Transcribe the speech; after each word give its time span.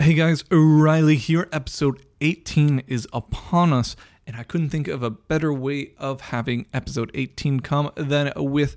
Hey 0.00 0.14
guys, 0.14 0.44
O'Reilly 0.50 1.16
here. 1.16 1.46
Episode 1.52 2.00
18 2.22 2.84
is 2.86 3.06
upon 3.12 3.74
us, 3.74 3.96
and 4.26 4.34
I 4.34 4.44
couldn't 4.44 4.70
think 4.70 4.88
of 4.88 5.02
a 5.02 5.10
better 5.10 5.52
way 5.52 5.92
of 5.98 6.22
having 6.22 6.64
episode 6.72 7.10
18 7.12 7.60
come 7.60 7.90
than 7.96 8.32
with 8.34 8.76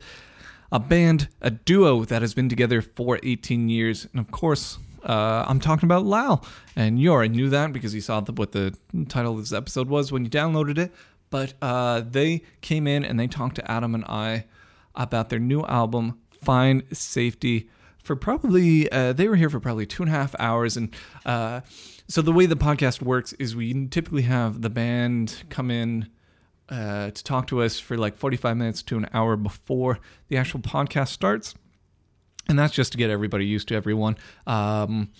a 0.69 0.81
band, 0.81 1.29
a 1.39 1.49
duo 1.49 2.03
that 2.03 2.21
has 2.21 2.33
been 2.33 2.49
together 2.49 2.81
for 2.81 3.21
18 3.23 3.69
years. 3.69 4.05
And 4.11 4.19
of 4.19 4.31
course, 4.31 4.79
uh, 5.05 5.45
I'm 5.47 5.61
talking 5.61 5.87
about 5.87 6.05
Lal. 6.05 6.45
And 6.75 6.99
you 6.99 7.13
already 7.13 7.33
knew 7.33 7.47
that 7.51 7.71
because 7.71 7.95
you 7.95 8.01
saw 8.01 8.19
the, 8.19 8.33
what 8.33 8.51
the 8.51 8.75
title 9.07 9.31
of 9.31 9.39
this 9.39 9.53
episode 9.53 9.87
was 9.87 10.11
when 10.11 10.25
you 10.25 10.29
downloaded 10.29 10.77
it. 10.77 10.93
But 11.29 11.53
uh, 11.61 12.01
they 12.01 12.41
came 12.59 12.85
in 12.85 13.05
and 13.05 13.17
they 13.17 13.27
talked 13.27 13.55
to 13.55 13.71
Adam 13.71 13.95
and 13.95 14.03
I 14.09 14.43
about 14.93 15.29
their 15.29 15.39
new 15.39 15.63
album, 15.63 16.19
Find 16.41 16.83
Safety 16.91 17.69
for 18.03 18.15
probably 18.15 18.91
uh, 18.91 19.13
they 19.13 19.27
were 19.27 19.35
here 19.35 19.49
for 19.49 19.59
probably 19.59 19.85
two 19.85 20.03
and 20.03 20.11
a 20.11 20.15
half 20.15 20.35
hours. 20.37 20.77
And 20.77 20.93
uh, 21.25 21.61
so 22.07 22.21
the 22.21 22.31
way 22.31 22.45
the 22.45 22.55
podcast 22.55 23.01
works 23.01 23.33
is 23.33 23.55
we 23.55 23.87
typically 23.87 24.23
have 24.23 24.61
the 24.61 24.69
band 24.69 25.43
come 25.49 25.71
in 25.71 26.09
uh, 26.69 27.11
to 27.11 27.23
talk 27.23 27.47
to 27.47 27.61
us 27.61 27.79
for 27.79 27.97
like 27.97 28.17
45 28.17 28.57
minutes 28.57 28.83
to 28.83 28.97
an 28.97 29.09
hour 29.13 29.35
before 29.35 29.99
the 30.27 30.37
actual 30.37 30.59
podcast 30.59 31.09
starts. 31.09 31.55
And 32.49 32.59
that's 32.59 32.73
just 32.73 32.91
to 32.91 32.97
get 32.97 33.09
everybody 33.09 33.45
used 33.45 33.69
to 33.69 33.75
everyone 33.75 34.17
um, 34.45 35.11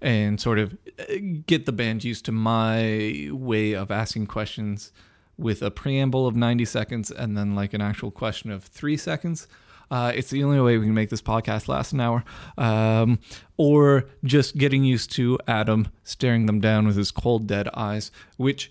and 0.00 0.40
sort 0.40 0.58
of 0.58 0.76
uh, 0.98 1.04
get 1.46 1.64
the 1.64 1.72
band 1.72 2.02
used 2.02 2.24
to 2.24 2.32
my 2.32 3.28
way 3.30 3.72
of 3.74 3.92
asking 3.92 4.26
questions 4.26 4.90
with 5.38 5.62
a 5.62 5.70
preamble 5.70 6.26
of 6.26 6.34
90 6.34 6.64
seconds 6.64 7.10
and 7.12 7.38
then 7.38 7.54
like 7.54 7.72
an 7.72 7.80
actual 7.80 8.10
question 8.10 8.50
of 8.50 8.64
three 8.64 8.96
seconds 8.96 9.46
uh, 9.92 10.10
it's 10.14 10.30
the 10.30 10.42
only 10.42 10.58
way 10.58 10.78
we 10.78 10.86
can 10.86 10.94
make 10.94 11.10
this 11.10 11.20
podcast 11.20 11.68
last 11.68 11.92
an 11.92 12.00
hour. 12.00 12.24
Um, 12.56 13.18
or 13.58 14.06
just 14.24 14.56
getting 14.56 14.84
used 14.84 15.12
to 15.12 15.38
Adam 15.46 15.88
staring 16.02 16.46
them 16.46 16.60
down 16.60 16.86
with 16.86 16.96
his 16.96 17.10
cold, 17.10 17.46
dead 17.46 17.68
eyes, 17.74 18.10
which 18.38 18.70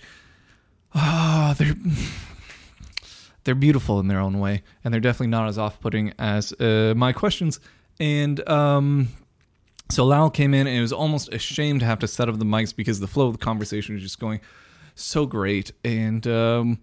ah, 0.95 1.53
they're 1.59 1.75
they're 3.43 3.53
beautiful 3.53 3.99
in 3.99 4.07
their 4.07 4.19
own 4.19 4.39
way, 4.39 4.63
and 4.83 4.91
they're 4.91 4.99
definitely 4.99 5.27
not 5.27 5.47
as 5.47 5.59
off-putting 5.59 6.11
as 6.17 6.53
uh, 6.59 6.95
my 6.97 7.13
questions. 7.13 7.59
And 7.99 8.47
um, 8.49 9.09
so 9.91 10.03
Lal 10.03 10.31
came 10.31 10.55
in, 10.55 10.65
and 10.65 10.75
it 10.75 10.81
was 10.81 10.91
almost 10.91 11.31
a 11.31 11.37
shame 11.37 11.77
to 11.79 11.85
have 11.85 11.99
to 11.99 12.07
set 12.07 12.29
up 12.29 12.39
the 12.39 12.45
mics 12.45 12.75
because 12.75 12.99
the 12.99 13.07
flow 13.07 13.27
of 13.27 13.33
the 13.33 13.45
conversation 13.45 13.93
was 13.93 14.01
just 14.01 14.19
going 14.19 14.41
so 14.93 15.25
great 15.25 15.71
and 15.85 16.27
um, 16.27 16.79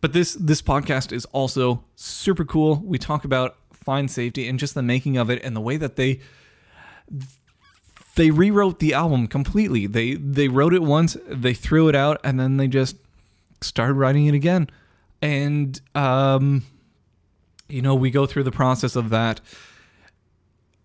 but 0.00 0.14
this 0.14 0.32
this 0.34 0.62
podcast 0.62 1.12
is 1.12 1.26
also 1.26 1.84
super 1.94 2.44
cool 2.44 2.82
we 2.82 2.96
talk 2.96 3.24
about 3.24 3.56
find 3.84 4.10
safety 4.10 4.48
and 4.48 4.58
just 4.58 4.74
the 4.74 4.82
making 4.82 5.16
of 5.16 5.30
it 5.30 5.42
and 5.42 5.56
the 5.56 5.60
way 5.60 5.76
that 5.76 5.96
they 5.96 6.20
they 8.16 8.30
rewrote 8.30 8.78
the 8.78 8.94
album 8.94 9.26
completely. 9.26 9.86
They 9.86 10.14
they 10.14 10.48
wrote 10.48 10.74
it 10.74 10.82
once, 10.82 11.16
they 11.26 11.54
threw 11.54 11.88
it 11.88 11.94
out, 11.94 12.20
and 12.24 12.38
then 12.38 12.56
they 12.56 12.68
just 12.68 12.96
started 13.60 13.94
writing 13.94 14.26
it 14.26 14.34
again. 14.34 14.68
And 15.22 15.80
um, 15.94 16.64
you 17.68 17.82
know, 17.82 17.94
we 17.94 18.10
go 18.10 18.26
through 18.26 18.44
the 18.44 18.52
process 18.52 18.96
of 18.96 19.10
that. 19.10 19.40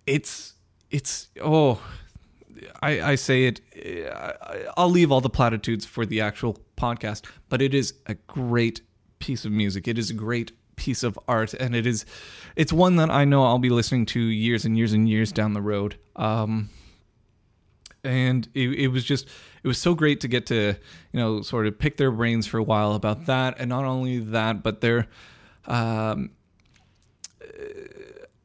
It's 0.05 0.53
it's 0.91 1.27
oh, 1.41 1.81
I 2.81 3.01
I 3.01 3.15
say 3.15 3.45
it. 3.45 3.61
I'll 4.77 4.89
leave 4.89 5.11
all 5.11 5.21
the 5.21 5.29
platitudes 5.29 5.85
for 5.85 6.05
the 6.05 6.21
actual 6.21 6.57
podcast, 6.77 7.25
but 7.49 7.61
it 7.61 7.73
is 7.73 7.93
a 8.05 8.13
great 8.13 8.81
piece 9.19 9.45
of 9.45 9.51
music. 9.51 9.87
It 9.87 9.97
is 9.97 10.09
a 10.09 10.13
great 10.13 10.51
piece 10.75 11.03
of 11.03 11.19
art, 11.27 11.53
and 11.53 11.75
it 11.75 11.85
is 11.85 12.05
it's 12.55 12.73
one 12.73 12.95
that 12.97 13.09
I 13.09 13.25
know 13.25 13.43
I'll 13.43 13.59
be 13.59 13.69
listening 13.69 14.05
to 14.07 14.19
years 14.19 14.65
and 14.65 14.77
years 14.77 14.93
and 14.93 15.07
years 15.07 15.31
down 15.31 15.53
the 15.53 15.61
road. 15.61 15.97
Um, 16.15 16.69
and 18.03 18.47
it, 18.53 18.69
it 18.69 18.87
was 18.89 19.03
just 19.03 19.27
it 19.63 19.67
was 19.67 19.77
so 19.77 19.95
great 19.95 20.21
to 20.21 20.27
get 20.27 20.45
to 20.47 20.75
you 21.11 21.19
know 21.19 21.41
sort 21.41 21.67
of 21.67 21.77
pick 21.77 21.97
their 21.97 22.11
brains 22.11 22.47
for 22.47 22.57
a 22.57 22.63
while 22.63 22.93
about 22.93 23.25
that, 23.25 23.55
and 23.59 23.69
not 23.69 23.85
only 23.85 24.19
that, 24.19 24.63
but 24.63 24.81
their 24.81 25.07
um, 25.65 26.31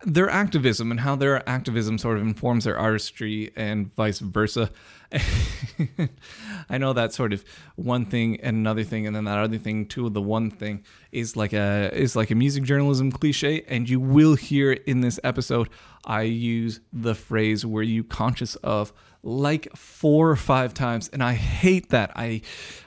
their 0.04 0.30
activism 0.30 0.90
and 0.90 1.00
how 1.00 1.14
their 1.14 1.46
activism 1.48 1.98
sort 1.98 2.16
of 2.16 2.22
informs 2.22 2.64
their 2.64 2.78
artistry 2.78 3.50
and 3.54 3.94
vice 3.94 4.18
versa. 4.18 4.70
I 6.70 6.78
know 6.78 6.92
that 6.92 7.12
sort 7.12 7.32
of 7.32 7.44
one 7.76 8.06
thing 8.06 8.40
and 8.40 8.56
another 8.56 8.84
thing, 8.84 9.06
and 9.06 9.14
then 9.14 9.24
that 9.24 9.38
other 9.38 9.58
thing 9.58 9.86
too. 9.86 10.08
The 10.08 10.22
one 10.22 10.50
thing 10.50 10.84
is 11.12 11.36
like 11.36 11.52
a 11.52 11.90
is 11.92 12.16
like 12.16 12.30
a 12.30 12.34
music 12.34 12.64
journalism 12.64 13.10
cliche, 13.12 13.62
and 13.68 13.88
you 13.88 14.00
will 14.00 14.36
hear 14.36 14.72
in 14.72 15.00
this 15.00 15.18
episode 15.24 15.68
I 16.04 16.22
use 16.22 16.80
the 16.92 17.14
phrase 17.14 17.66
"were 17.66 17.82
you 17.82 18.04
conscious 18.04 18.54
of" 18.56 18.92
like 19.22 19.74
four 19.76 20.30
or 20.30 20.36
five 20.36 20.72
times, 20.72 21.10
and 21.12 21.22
I 21.22 21.34
hate 21.34 21.90
that. 21.90 22.12
I 22.16 22.40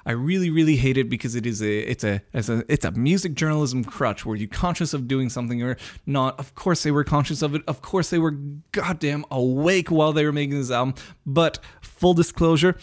I 0.05 0.11
really 0.11 0.49
really 0.49 0.75
hate 0.75 0.97
it 0.97 1.09
because 1.09 1.35
it 1.35 1.45
is 1.45 1.61
a 1.61 1.79
it's 1.79 2.03
a 2.03 2.21
it's 2.33 2.49
a 2.49 2.63
it's 2.67 2.85
a 2.85 2.91
music 2.91 3.35
journalism 3.35 3.83
crutch. 3.83 4.25
Were 4.25 4.35
you 4.35 4.47
conscious 4.47 4.93
of 4.93 5.07
doing 5.07 5.29
something 5.29 5.61
or 5.61 5.77
not? 6.05 6.39
Of 6.39 6.55
course 6.55 6.83
they 6.83 6.91
were 6.91 7.03
conscious 7.03 7.41
of 7.41 7.55
it. 7.55 7.61
Of 7.67 7.81
course 7.81 8.09
they 8.09 8.19
were 8.19 8.37
goddamn 8.71 9.25
awake 9.29 9.91
while 9.91 10.13
they 10.13 10.25
were 10.25 10.31
making 10.31 10.57
this 10.57 10.71
album. 10.71 10.95
But 11.25 11.59
full 11.81 12.13
disclosure. 12.13 12.77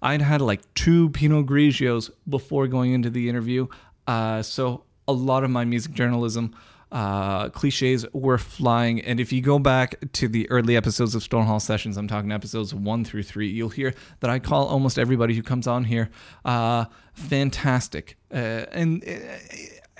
I'd 0.00 0.22
had 0.22 0.40
like 0.40 0.62
two 0.74 1.10
Pinot 1.10 1.46
Grigios 1.46 2.10
before 2.28 2.66
going 2.66 2.92
into 2.92 3.08
the 3.08 3.28
interview. 3.28 3.68
Uh, 4.06 4.42
so 4.42 4.84
a 5.06 5.12
lot 5.12 5.44
of 5.44 5.50
my 5.50 5.64
music 5.64 5.92
journalism 5.92 6.54
uh, 6.92 7.48
cliches 7.48 8.06
were 8.12 8.38
flying. 8.38 9.00
And 9.00 9.18
if 9.18 9.32
you 9.32 9.40
go 9.40 9.58
back 9.58 9.96
to 10.12 10.28
the 10.28 10.48
early 10.50 10.76
episodes 10.76 11.14
of 11.14 11.22
Stonehall 11.22 11.60
Sessions, 11.60 11.96
I'm 11.96 12.06
talking 12.06 12.30
episodes 12.30 12.74
one 12.74 13.04
through 13.04 13.22
three, 13.22 13.48
you'll 13.48 13.70
hear 13.70 13.94
that 14.20 14.30
I 14.30 14.38
call 14.38 14.66
almost 14.66 14.98
everybody 14.98 15.34
who 15.34 15.42
comes 15.42 15.66
on 15.66 15.84
here 15.84 16.10
uh, 16.44 16.84
fantastic. 17.14 18.18
Uh, 18.30 18.66
and 18.70 19.02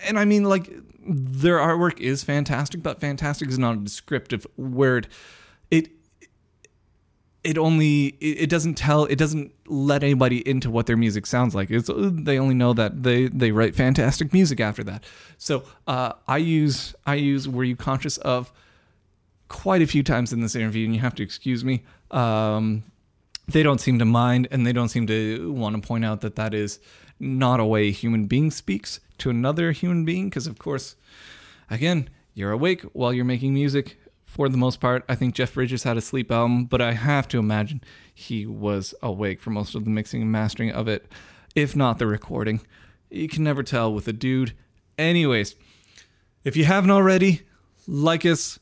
and 0.06 0.18
I 0.18 0.24
mean, 0.24 0.44
like, 0.44 0.70
their 1.04 1.58
artwork 1.58 1.98
is 1.98 2.22
fantastic, 2.22 2.82
but 2.82 3.00
fantastic 3.00 3.48
is 3.48 3.58
not 3.58 3.76
a 3.76 3.78
descriptive 3.78 4.46
word. 4.56 5.08
It 5.70 5.90
it 7.44 7.58
only 7.58 8.06
it, 8.20 8.48
doesn't 8.48 8.74
tell 8.74 9.04
it 9.06 9.16
doesn't 9.16 9.52
let 9.66 10.04
anybody 10.04 10.46
into 10.48 10.70
what 10.70 10.86
their 10.86 10.96
music 10.96 11.26
sounds 11.26 11.54
like. 11.54 11.70
It's 11.70 11.90
they 11.96 12.38
only 12.38 12.54
know 12.54 12.72
that 12.72 13.02
they 13.02 13.28
they 13.28 13.50
write 13.50 13.74
fantastic 13.74 14.32
music 14.32 14.60
after 14.60 14.84
that. 14.84 15.04
So 15.38 15.64
uh, 15.86 16.12
i 16.28 16.36
use 16.36 16.94
i 17.06 17.14
use 17.14 17.48
were 17.48 17.64
you 17.64 17.76
conscious 17.76 18.16
of 18.18 18.52
quite 19.48 19.82
a 19.82 19.86
few 19.86 20.02
times 20.02 20.32
in 20.32 20.40
this 20.40 20.54
interview 20.54 20.86
and 20.86 20.94
you 20.94 21.00
have 21.00 21.14
to 21.16 21.22
excuse 21.22 21.64
me. 21.64 21.82
Um, 22.10 22.84
they 23.48 23.62
don't 23.62 23.80
seem 23.80 23.98
to 23.98 24.04
mind 24.04 24.46
and 24.50 24.66
they 24.66 24.72
don't 24.72 24.88
seem 24.88 25.06
to 25.08 25.52
want 25.52 25.74
to 25.74 25.86
point 25.86 26.04
out 26.04 26.20
that 26.20 26.36
that 26.36 26.54
is 26.54 26.78
not 27.18 27.60
a 27.60 27.64
way 27.64 27.88
a 27.88 27.92
human 27.92 28.26
being 28.26 28.50
speaks 28.50 29.00
to 29.18 29.30
another 29.30 29.72
human 29.72 30.04
being 30.04 30.28
because 30.28 30.46
of 30.46 30.58
course 30.58 30.96
again 31.70 32.08
you're 32.34 32.50
awake 32.50 32.82
while 32.92 33.12
you're 33.12 33.24
making 33.24 33.52
music 33.54 33.96
for 34.32 34.48
the 34.48 34.56
most 34.56 34.80
part. 34.80 35.04
I 35.10 35.14
think 35.14 35.34
Jeff 35.34 35.52
Bridges 35.52 35.82
had 35.82 35.98
a 35.98 36.00
sleep 36.00 36.32
album, 36.32 36.64
but 36.64 36.80
I 36.80 36.92
have 36.92 37.28
to 37.28 37.38
imagine 37.38 37.82
he 38.14 38.46
was 38.46 38.94
awake 39.02 39.42
for 39.42 39.50
most 39.50 39.74
of 39.74 39.84
the 39.84 39.90
mixing 39.90 40.22
and 40.22 40.32
mastering 40.32 40.72
of 40.72 40.88
it, 40.88 41.06
if 41.54 41.76
not 41.76 41.98
the 41.98 42.06
recording. 42.06 42.62
You 43.10 43.28
can 43.28 43.44
never 43.44 43.62
tell 43.62 43.92
with 43.92 44.08
a 44.08 44.12
dude. 44.14 44.54
Anyways, 44.96 45.54
if 46.44 46.56
you 46.56 46.64
haven't 46.64 46.90
already, 46.90 47.42
like 47.86 48.24
us, 48.24 48.58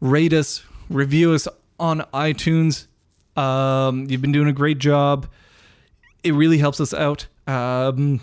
rate 0.00 0.32
us, 0.32 0.64
review 0.88 1.32
us 1.32 1.46
on 1.78 2.00
iTunes. 2.14 2.86
Um, 3.36 4.06
you've 4.08 4.22
been 4.22 4.32
doing 4.32 4.48
a 4.48 4.52
great 4.52 4.78
job. 4.78 5.28
It 6.22 6.32
really 6.32 6.56
helps 6.56 6.80
us 6.80 6.94
out. 6.94 7.26
Um, 7.46 8.18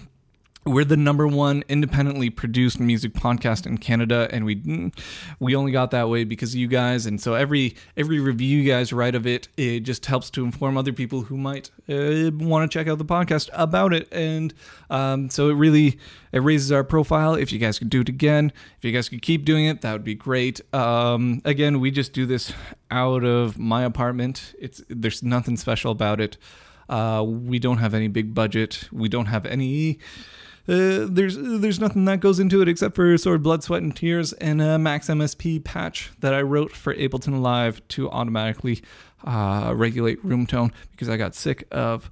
we're 0.64 0.86
the 0.86 0.98
number 0.98 1.28
one 1.28 1.64
independently 1.70 2.30
produced 2.30 2.80
music 2.80 3.14
podcast 3.14 3.66
in 3.66 3.80
Canada, 3.80 4.28
and 4.32 4.46
we 4.46 4.92
we 5.40 5.56
only 5.56 5.72
got 5.72 5.90
that 5.92 6.08
way 6.08 6.24
because 6.24 6.54
of 6.54 6.60
you 6.60 6.68
guys. 6.68 7.08
And 7.08 7.20
so 7.20 7.34
every 7.34 7.76
every 7.98 8.20
review 8.20 8.60
you 8.60 8.72
guys 8.72 8.94
write 8.94 9.16
of 9.16 9.26
it, 9.26 9.48
it 9.58 9.80
just 9.82 10.06
helps 10.06 10.30
to 10.32 10.46
inform 10.46 10.78
other 10.78 10.94
people 10.94 11.24
who 11.24 11.36
might 11.36 11.72
uh, 11.90 12.30
want 12.34 12.70
to 12.70 12.78
check 12.78 12.88
out 12.88 13.00
the 13.00 13.06
podcast 13.06 13.50
about 13.54 13.92
it. 13.92 14.08
And 14.12 14.54
um, 14.92 15.32
so 15.32 15.50
it 15.50 15.54
really 15.54 15.98
it 16.32 16.40
raises 16.40 16.72
our 16.72 16.84
profile. 16.84 17.34
If 17.34 17.52
you 17.52 17.58
guys 17.58 17.80
could 17.80 17.90
do 17.90 18.02
it 18.02 18.10
again, 18.10 18.54
if 18.78 18.86
you 18.86 18.92
guys 18.92 19.10
could 19.10 19.24
keep 19.24 19.46
doing 19.46 19.66
it, 19.66 19.82
that 19.82 19.94
would 19.94 20.04
be 20.04 20.16
great. 20.16 20.62
Um, 20.76 21.42
again, 21.44 21.80
we 21.80 21.90
just 21.90 22.14
do 22.14 22.28
this 22.28 22.54
out 22.92 23.24
of 23.24 23.58
my 23.58 23.84
apartment. 23.84 24.54
It's 24.60 24.84
there's 24.90 25.24
nothing 25.24 25.58
special 25.58 25.92
about 25.92 26.22
it. 26.22 26.38
Uh, 26.88 27.24
we 27.26 27.58
don't 27.58 27.78
have 27.78 27.96
any 27.96 28.10
big 28.10 28.36
budget. 28.36 28.90
We 28.92 29.10
don't 29.10 29.28
have 29.28 29.46
any 29.48 29.98
uh, 30.68 31.06
there's 31.10 31.38
there's 31.40 31.80
nothing 31.80 32.06
that 32.06 32.20
goes 32.20 32.40
into 32.40 32.62
it 32.62 32.68
except 32.68 32.96
for 32.96 33.18
sort 33.18 33.38
of 33.38 33.44
blood, 33.44 33.64
sweat, 33.64 33.82
and 33.82 33.96
tears 33.96 34.34
and 34.34 34.62
a 34.62 34.78
Max 34.78 35.08
MSP 35.08 35.64
patch 35.64 36.12
that 36.20 36.34
I 36.34 36.42
wrote 36.42 36.72
for 36.72 36.94
Ableton 36.94 37.42
Live 37.42 37.86
to 37.90 38.10
automatically 38.12 38.82
uh, 39.26 39.74
regulate 39.76 40.24
room 40.24 40.46
tone 40.46 40.72
because 40.92 41.10
I 41.10 41.18
got 41.18 41.36
sick 41.36 41.68
of 41.72 42.12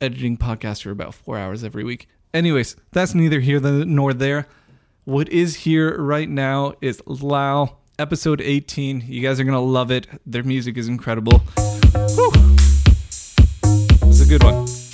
editing 0.00 0.36
podcasts 0.36 0.82
for 0.82 0.90
about 0.90 1.14
four 1.14 1.38
hours 1.38 1.62
every 1.62 1.84
week. 1.84 2.08
Anyways, 2.34 2.76
that's 2.92 3.14
neither 3.14 3.40
here 3.40 3.60
nor 3.60 4.12
there. 4.12 4.46
What 5.04 5.28
is 5.30 5.56
here 5.56 5.96
right 6.00 6.28
now 6.28 6.74
is 6.80 7.02
Lal, 7.06 7.80
episode 7.98 8.40
18. 8.40 9.04
You 9.06 9.22
guys 9.22 9.40
are 9.40 9.44
gonna 9.44 9.60
love 9.60 9.90
it. 9.90 10.06
Their 10.26 10.42
music 10.42 10.76
is 10.76 10.88
incredible. 10.88 11.38
Whew. 12.14 12.32
calling 14.38 14.87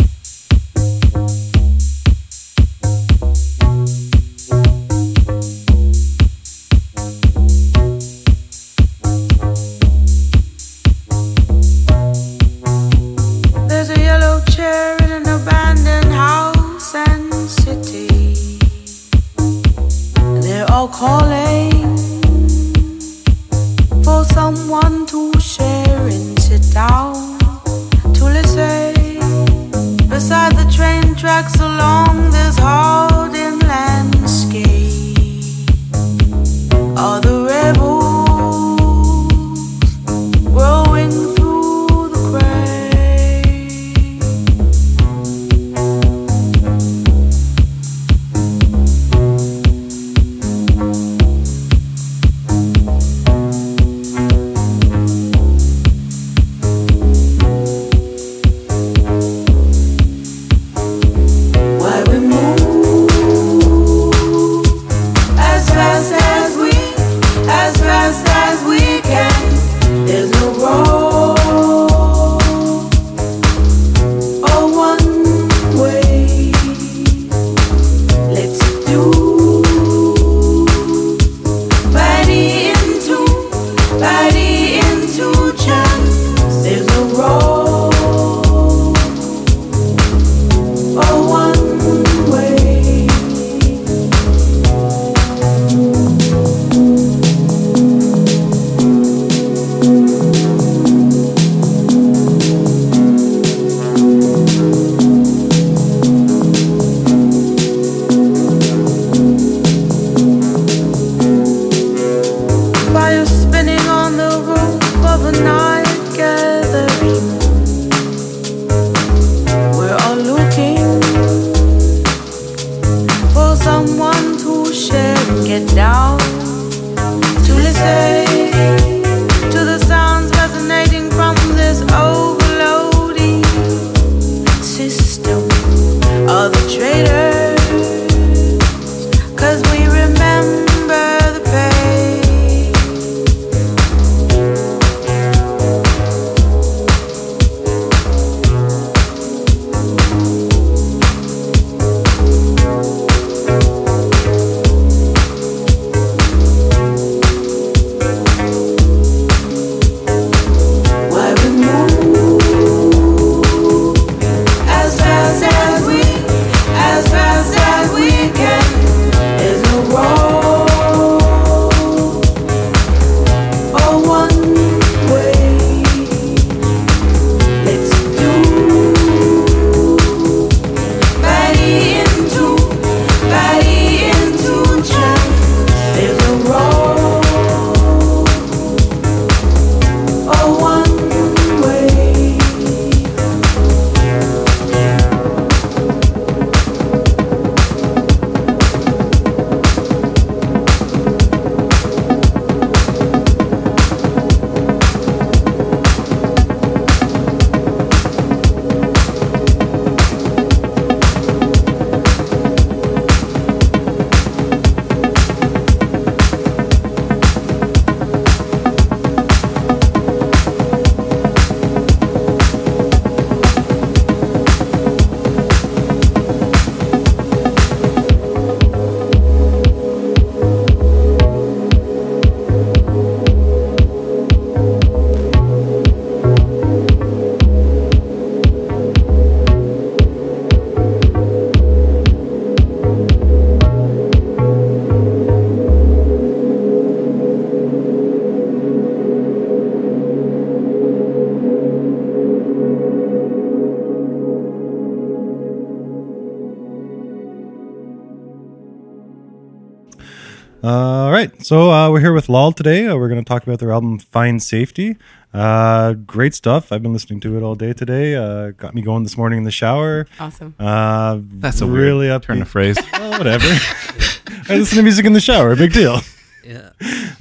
so 261.45 261.71
uh, 261.71 261.91
we're 261.91 262.01
here 262.01 262.13
with 262.13 262.29
Lal 262.29 262.53
today. 262.53 262.87
Uh, 262.87 262.97
we're 262.97 263.09
going 263.09 263.23
to 263.23 263.29
talk 263.29 263.43
about 263.43 263.59
their 263.59 263.71
album 263.71 263.99
Find 263.99 264.43
Safety." 264.43 264.97
Uh, 265.35 265.93
great 265.95 266.33
stuff. 266.33 266.71
I've 266.71 266.83
been 266.83 266.93
listening 266.93 267.21
to 267.21 267.37
it 267.37 267.43
all 267.43 267.55
day 267.57 267.73
today. 267.73 268.15
Uh, 268.15 268.53
got 268.53 268.73
me 268.75 268.83
going 268.83 269.03
this 269.03 269.17
morning 269.17 269.39
in 269.39 269.45
the 269.45 269.51
shower. 269.51 270.07
Awesome. 270.21 270.55
Uh, 270.61 271.19
That's 271.21 271.61
a 271.61 271.67
really 271.67 272.07
weird 272.07 272.13
up 272.13 272.23
turn 272.23 272.41
of 272.41 272.49
phrase. 272.49 272.79
Oh, 272.95 273.11
whatever. 273.11 273.45
I 274.49 274.57
listen 274.57 274.77
to 274.77 274.83
music 274.83 275.05
in 275.05 275.13
the 275.13 275.21
shower. 275.21 275.55
Big 275.57 275.73
deal. 275.73 276.01
Yeah. 276.47 276.73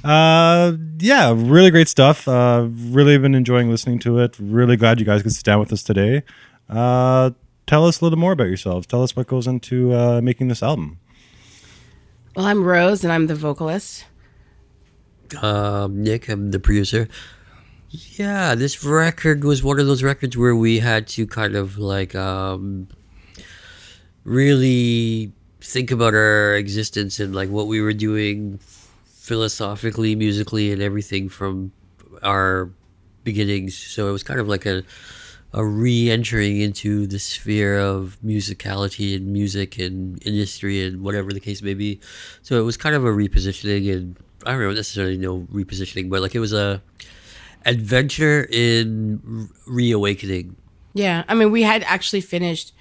Uh, 0.04 0.76
yeah, 0.98 1.32
really 1.34 1.70
great 1.70 1.88
stuff. 1.88 2.28
Uh, 2.28 2.68
really 2.68 3.16
been 3.16 3.34
enjoying 3.34 3.70
listening 3.70 3.98
to 4.00 4.18
it. 4.18 4.36
Really 4.38 4.76
glad 4.76 5.00
you 5.00 5.06
guys 5.06 5.22
could 5.22 5.32
sit 5.32 5.46
down 5.46 5.60
with 5.60 5.72
us 5.72 5.82
today. 5.82 6.22
Uh, 6.68 7.30
tell 7.66 7.86
us 7.86 8.02
a 8.02 8.04
little 8.04 8.18
more 8.18 8.32
about 8.32 8.48
yourselves. 8.48 8.86
Tell 8.86 9.02
us 9.02 9.16
what 9.16 9.26
goes 9.26 9.46
into 9.46 9.94
uh, 9.94 10.20
making 10.20 10.48
this 10.48 10.62
album. 10.62 10.98
Well, 12.36 12.44
I'm 12.44 12.64
Rose 12.64 13.02
and 13.02 13.10
I'm 13.14 13.26
the 13.26 13.34
vocalist. 13.34 14.04
Um, 15.42 16.02
Nick, 16.02 16.28
I'm 16.28 16.50
the 16.50 16.60
producer. 16.60 17.08
Yeah, 17.90 18.54
this 18.54 18.84
record 18.84 19.44
was 19.44 19.62
one 19.62 19.78
of 19.78 19.86
those 19.86 20.02
records 20.02 20.36
where 20.36 20.56
we 20.56 20.80
had 20.80 21.06
to 21.08 21.26
kind 21.26 21.54
of 21.54 21.78
like 21.78 22.14
um, 22.14 22.88
really 24.24 25.32
think 25.60 25.90
about 25.90 26.14
our 26.14 26.54
existence 26.56 27.20
and 27.20 27.34
like 27.34 27.48
what 27.48 27.66
we 27.66 27.80
were 27.80 27.92
doing 27.92 28.58
philosophically, 29.04 30.16
musically, 30.16 30.72
and 30.72 30.82
everything 30.82 31.28
from 31.28 31.72
our 32.22 32.70
beginnings. 33.22 33.76
So 33.76 34.08
it 34.08 34.12
was 34.12 34.22
kind 34.22 34.40
of 34.40 34.48
like 34.48 34.66
a 34.66 34.82
a 35.54 35.64
re-entering 35.64 36.60
into 36.60 37.06
the 37.06 37.18
sphere 37.18 37.78
of 37.78 38.18
musicality 38.24 39.14
and 39.14 39.28
music 39.28 39.78
and 39.78 40.20
industry 40.26 40.84
and 40.84 41.00
whatever 41.00 41.32
the 41.32 41.38
case 41.38 41.62
may 41.62 41.74
be. 41.74 42.00
So 42.42 42.58
it 42.58 42.64
was 42.64 42.76
kind 42.76 42.96
of 42.96 43.04
a 43.04 43.10
repositioning 43.10 43.92
and 43.92 44.16
I 44.46 44.52
don't 44.52 44.60
know 44.60 44.72
necessarily 44.72 45.16
no 45.16 45.40
repositioning, 45.52 46.10
but 46.10 46.20
like 46.20 46.34
it 46.34 46.40
was 46.40 46.52
a 46.52 46.82
adventure 47.64 48.46
in 48.50 49.48
reawakening. 49.66 50.56
Yeah, 50.92 51.24
I 51.28 51.34
mean, 51.34 51.50
we 51.50 51.62
had 51.62 51.82
actually 51.84 52.20
finished 52.20 52.72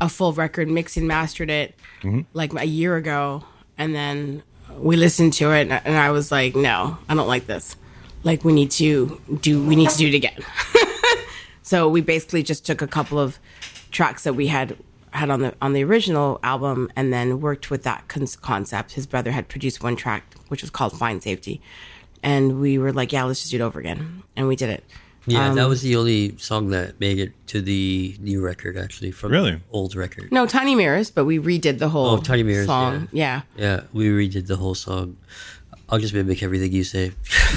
a 0.00 0.08
full 0.08 0.32
record, 0.32 0.68
mixed 0.68 0.96
and 0.96 1.06
mastered 1.06 1.50
it 1.50 1.74
mm-hmm. 2.02 2.22
like 2.32 2.52
a 2.54 2.66
year 2.66 2.96
ago, 2.96 3.44
and 3.78 3.94
then 3.94 4.42
we 4.76 4.96
listened 4.96 5.34
to 5.34 5.52
it, 5.52 5.70
and 5.70 5.96
I 5.96 6.10
was 6.10 6.32
like, 6.32 6.56
"No, 6.56 6.98
I 7.08 7.14
don't 7.14 7.28
like 7.28 7.46
this. 7.46 7.76
Like, 8.22 8.44
we 8.44 8.52
need 8.52 8.70
to 8.72 9.20
do, 9.40 9.64
we 9.64 9.76
need 9.76 9.90
to 9.90 9.98
do 9.98 10.08
it 10.08 10.14
again." 10.14 10.40
so 11.62 11.88
we 11.88 12.00
basically 12.00 12.42
just 12.42 12.66
took 12.66 12.82
a 12.82 12.86
couple 12.86 13.18
of 13.18 13.38
tracks 13.90 14.24
that 14.24 14.34
we 14.34 14.48
had 14.48 14.76
had 15.14 15.30
on 15.30 15.40
the 15.40 15.54
on 15.62 15.72
the 15.72 15.82
original 15.84 16.38
album, 16.42 16.90
and 16.96 17.12
then 17.12 17.40
worked 17.40 17.70
with 17.70 17.82
that 17.84 18.08
con- 18.08 18.26
concept. 18.42 18.92
His 18.92 19.06
brother 19.06 19.30
had 19.30 19.48
produced 19.48 19.82
one 19.82 19.96
track, 19.96 20.34
which 20.48 20.60
was 20.62 20.70
called 20.70 20.96
"Find 20.98 21.22
Safety," 21.22 21.60
and 22.22 22.60
we 22.60 22.78
were 22.78 22.92
like, 22.92 23.12
"Yeah, 23.12 23.24
let's 23.24 23.40
just 23.40 23.50
do 23.52 23.56
it 23.58 23.62
over 23.62 23.78
again," 23.80 24.22
and 24.36 24.48
we 24.48 24.56
did 24.56 24.70
it. 24.70 24.84
Yeah, 25.26 25.54
that 25.54 25.62
Um, 25.64 25.70
was 25.70 25.80
the 25.80 25.96
only 25.96 26.36
song 26.36 26.68
that 26.70 27.00
made 27.00 27.18
it 27.18 27.32
to 27.46 27.62
the 27.62 28.14
new 28.20 28.42
record 28.42 28.76
actually 28.76 29.10
from 29.10 29.32
Really? 29.32 29.52
the 29.52 29.60
old 29.70 29.94
record. 29.96 30.30
No, 30.30 30.44
Tiny 30.44 30.74
Mirrors, 30.74 31.10
but 31.10 31.24
we 31.24 31.38
redid 31.38 31.78
the 31.78 31.88
whole 31.88 32.06
Oh, 32.10 32.16
Tiny 32.18 32.42
Mirrors, 32.42 32.66
song. 32.66 33.08
Yeah. 33.10 33.40
Yeah, 33.56 33.84
we 33.94 34.08
redid 34.08 34.48
the 34.48 34.56
whole 34.56 34.74
song. 34.74 35.16
I'll 35.88 35.98
just 35.98 36.12
mimic 36.12 36.42
everything 36.42 36.72
you 36.72 36.84
say. 36.84 37.12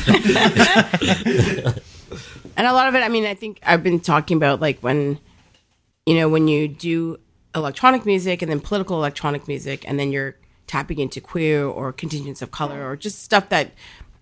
And 2.55 2.65
a 2.65 2.73
lot 2.73 2.87
of 2.87 2.95
it, 2.95 3.03
I 3.03 3.09
mean, 3.09 3.25
I 3.25 3.35
think 3.35 3.59
I've 3.63 3.83
been 3.83 3.99
talking 3.99 4.35
about 4.37 4.59
like 4.61 4.79
when, 4.79 5.19
you 6.07 6.15
know, 6.15 6.27
when 6.27 6.47
you 6.47 6.67
do 6.67 7.17
electronic 7.57 8.05
music 8.05 8.41
and 8.41 8.51
then 8.51 8.59
political 8.59 8.97
electronic 8.97 9.47
music, 9.47 9.87
and 9.87 9.99
then 9.99 10.11
you're 10.11 10.35
tapping 10.67 10.99
into 10.99 11.21
queer 11.21 11.65
or 11.65 11.93
contingents 11.93 12.41
of 12.41 12.51
color 12.51 12.87
or 12.87 12.95
just 12.95 13.23
stuff 13.23 13.49
that 13.49 13.71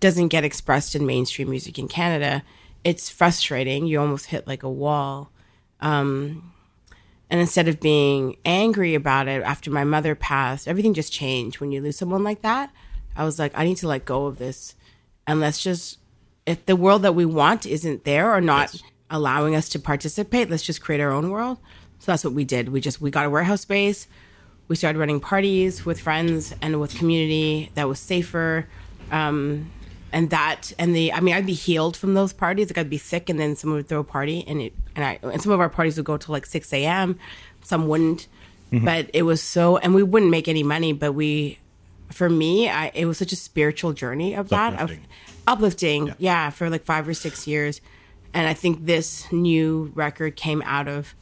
doesn't 0.00 0.28
get 0.28 0.44
expressed 0.44 0.94
in 0.94 1.06
mainstream 1.06 1.50
music 1.50 1.78
in 1.78 1.88
Canada, 1.88 2.42
it's 2.84 3.08
frustrating. 3.08 3.86
You 3.86 4.00
almost 4.00 4.26
hit 4.26 4.46
like 4.46 4.62
a 4.62 4.70
wall. 4.70 5.30
Um, 5.80 6.52
and 7.28 7.40
instead 7.40 7.66
of 7.66 7.80
being 7.80 8.36
angry 8.44 8.94
about 8.94 9.26
it 9.26 9.42
after 9.42 9.70
my 9.70 9.84
mother 9.84 10.14
passed, 10.14 10.68
everything 10.68 10.94
just 10.94 11.12
changed 11.12 11.60
when 11.60 11.72
you 11.72 11.80
lose 11.80 11.96
someone 11.96 12.22
like 12.22 12.42
that. 12.42 12.72
I 13.16 13.24
was 13.24 13.38
like, 13.38 13.52
I 13.54 13.64
need 13.64 13.78
to 13.78 13.88
let 13.88 14.04
go 14.04 14.26
of 14.26 14.38
this 14.38 14.74
and 15.26 15.40
let's 15.40 15.62
just 15.62 15.98
if 16.46 16.64
the 16.66 16.76
world 16.76 17.02
that 17.02 17.14
we 17.14 17.24
want 17.24 17.66
isn't 17.66 18.04
there 18.04 18.32
or 18.32 18.40
not 18.40 18.80
allowing 19.10 19.54
us 19.54 19.68
to 19.70 19.78
participate, 19.78 20.48
let's 20.48 20.62
just 20.62 20.80
create 20.80 21.00
our 21.00 21.10
own 21.10 21.30
world. 21.30 21.58
So 22.06 22.12
that's 22.12 22.22
what 22.22 22.34
we 22.34 22.44
did. 22.44 22.68
We 22.68 22.80
just 22.80 23.00
we 23.00 23.10
got 23.10 23.26
a 23.26 23.30
warehouse 23.30 23.62
space. 23.62 24.06
We 24.68 24.76
started 24.76 24.96
running 24.96 25.18
parties 25.18 25.84
with 25.84 25.98
friends 25.98 26.54
and 26.62 26.80
with 26.80 26.94
community 26.94 27.72
that 27.74 27.88
was 27.88 27.98
safer. 27.98 28.68
Um, 29.10 29.72
and 30.12 30.30
that 30.30 30.72
and 30.78 30.94
the 30.94 31.12
I 31.12 31.18
mean 31.18 31.34
I'd 31.34 31.46
be 31.46 31.52
healed 31.52 31.96
from 31.96 32.14
those 32.14 32.32
parties. 32.32 32.70
Like 32.70 32.78
I'd 32.78 32.88
be 32.88 32.96
sick 32.96 33.28
and 33.28 33.40
then 33.40 33.56
someone 33.56 33.78
would 33.78 33.88
throw 33.88 33.98
a 33.98 34.04
party 34.04 34.44
and 34.46 34.62
it 34.62 34.72
and 34.94 35.04
I 35.04 35.18
and 35.20 35.42
some 35.42 35.50
of 35.50 35.58
our 35.58 35.68
parties 35.68 35.96
would 35.96 36.06
go 36.06 36.16
till 36.16 36.32
like 36.32 36.46
six 36.46 36.72
AM, 36.72 37.18
some 37.64 37.88
wouldn't. 37.88 38.28
But 38.70 39.10
it 39.12 39.22
was 39.22 39.42
so 39.42 39.78
and 39.78 39.92
we 39.92 40.04
wouldn't 40.04 40.30
make 40.30 40.46
any 40.46 40.62
money, 40.62 40.92
but 40.92 41.10
we 41.10 41.58
for 42.12 42.30
me, 42.30 42.68
I 42.68 42.92
it 42.94 43.06
was 43.06 43.18
such 43.18 43.32
a 43.32 43.36
spiritual 43.36 43.92
journey 43.92 44.36
of 44.36 44.50
that 44.50 44.74
of 44.74 44.92
uplifting. 44.92 45.06
uplifting 45.48 46.14
yeah. 46.18 46.50
for 46.50 46.70
like 46.70 46.84
five 46.84 47.08
or 47.08 47.14
six 47.14 47.48
years 47.48 47.80
and 48.34 48.46
i 48.46 48.52
think 48.52 48.84
this 48.84 49.30
new 49.32 49.92
record 49.94 50.34
came 50.34 50.60
out 50.66 50.88
of 50.88 51.14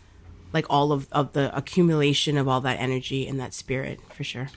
like 0.55 0.65
all 0.71 0.93
of, 0.93 1.09
of 1.13 1.33
the 1.33 1.55
accumulation 1.55 2.39
of 2.39 2.49
all 2.49 2.61
that 2.63 2.81
energy 2.81 3.27
and 3.27 3.39
that 3.39 3.53
spirit 3.53 4.01
for 4.15 4.25
sure 4.25 4.49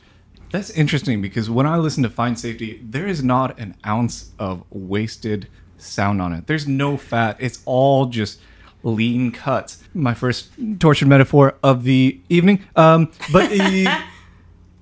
That's 0.52 0.70
interesting 0.70 1.22
because 1.22 1.50
when 1.50 1.66
I 1.66 1.76
listen 1.76 2.04
to 2.04 2.10
Find 2.10 2.40
Safety, 2.40 2.80
there 2.82 3.06
is 3.06 3.22
not 3.22 3.60
an 3.60 3.76
ounce 3.86 4.32
of 4.40 4.64
wasted 4.70 5.50
sound 5.78 6.22
on 6.22 6.32
it. 6.32 6.48
There's 6.48 6.68
no 6.68 6.96
fat. 6.96 7.36
It's 7.40 7.62
all 7.66 8.06
just 8.06 8.40
lean 8.84 9.32
cuts. 9.32 9.84
My 9.94 10.14
first 10.14 10.52
tortured 10.80 11.08
metaphor 11.08 11.56
of 11.64 11.84
the 11.84 12.20
evening. 12.30 12.64
Um, 12.76 13.12
but 13.34 13.50
the, 13.58 13.88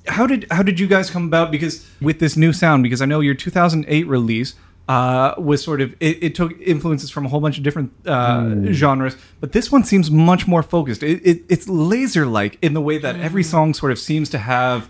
how 0.07 0.27
did 0.27 0.45
how 0.51 0.63
did 0.63 0.79
you 0.79 0.87
guys 0.87 1.09
come 1.09 1.25
about? 1.25 1.51
Because 1.51 1.89
with 2.01 2.19
this 2.19 2.37
new 2.37 2.53
sound, 2.53 2.83
because 2.83 3.01
I 3.01 3.05
know 3.05 3.19
your 3.21 3.33
2008 3.33 4.07
release 4.07 4.53
uh, 4.87 5.33
was 5.37 5.63
sort 5.63 5.81
of 5.81 5.95
it, 5.99 6.23
it 6.23 6.35
took 6.35 6.59
influences 6.61 7.09
from 7.09 7.25
a 7.25 7.29
whole 7.29 7.39
bunch 7.39 7.57
of 7.57 7.63
different 7.63 7.91
uh, 8.05 8.71
genres, 8.71 9.17
but 9.39 9.51
this 9.51 9.71
one 9.71 9.83
seems 9.83 10.11
much 10.11 10.47
more 10.47 10.61
focused. 10.61 11.01
It, 11.01 11.25
it, 11.25 11.43
it's 11.49 11.67
laser 11.67 12.25
like 12.25 12.57
in 12.61 12.73
the 12.73 12.81
way 12.81 12.97
that 12.99 13.15
every 13.19 13.43
song 13.43 13.73
sort 13.73 13.91
of 13.91 13.99
seems 13.99 14.29
to 14.29 14.37
have 14.37 14.89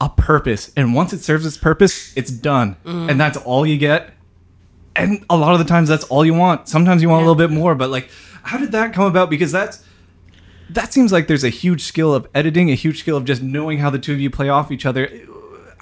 a 0.00 0.08
purpose, 0.08 0.72
and 0.76 0.94
once 0.94 1.12
it 1.12 1.20
serves 1.20 1.46
its 1.46 1.56
purpose, 1.56 2.12
it's 2.16 2.30
done, 2.30 2.76
and 2.84 3.20
that's 3.20 3.36
all 3.38 3.64
you 3.64 3.78
get. 3.78 4.14
And 4.94 5.24
a 5.30 5.36
lot 5.36 5.52
of 5.52 5.58
the 5.58 5.64
times, 5.64 5.88
that's 5.88 6.04
all 6.04 6.24
you 6.24 6.34
want. 6.34 6.68
Sometimes 6.68 7.00
you 7.00 7.08
want 7.08 7.22
a 7.22 7.26
little 7.26 7.36
bit 7.48 7.50
more, 7.50 7.74
but 7.74 7.88
like, 7.88 8.10
how 8.42 8.58
did 8.58 8.72
that 8.72 8.92
come 8.92 9.04
about? 9.04 9.30
Because 9.30 9.52
that's 9.52 9.84
that 10.70 10.92
seems 10.92 11.12
like 11.12 11.28
there's 11.28 11.44
a 11.44 11.50
huge 11.50 11.82
skill 11.82 12.14
of 12.14 12.26
editing, 12.34 12.70
a 12.70 12.74
huge 12.74 13.00
skill 13.00 13.16
of 13.16 13.24
just 13.24 13.42
knowing 13.42 13.78
how 13.78 13.90
the 13.90 13.98
two 13.98 14.12
of 14.12 14.20
you 14.20 14.30
play 14.30 14.48
off 14.48 14.70
each 14.70 14.86
other. 14.86 15.08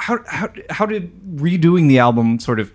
How 0.01 0.19
how 0.27 0.49
how 0.71 0.87
did 0.87 1.13
redoing 1.37 1.89
the 1.89 1.99
album 1.99 2.39
sort 2.41 2.59
of 2.59 2.73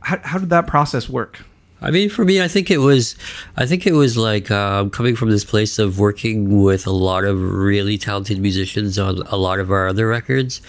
how 0.00 0.18
how 0.22 0.38
did 0.38 0.50
that 0.50 0.66
process 0.66 1.08
work? 1.08 1.44
I 1.80 1.92
mean, 1.92 2.10
for 2.10 2.24
me, 2.24 2.42
I 2.42 2.48
think 2.48 2.72
it 2.72 2.78
was, 2.78 3.14
I 3.56 3.64
think 3.64 3.86
it 3.86 3.92
was 3.92 4.16
like 4.16 4.50
um, 4.50 4.90
coming 4.90 5.14
from 5.14 5.30
this 5.30 5.44
place 5.44 5.78
of 5.78 6.00
working 6.00 6.60
with 6.64 6.88
a 6.88 6.90
lot 6.90 7.22
of 7.24 7.40
really 7.40 7.96
talented 7.96 8.40
musicians 8.40 8.98
on 8.98 9.22
a 9.28 9.36
lot 9.36 9.60
of 9.60 9.70
our 9.70 9.86
other 9.86 10.08
records, 10.08 10.60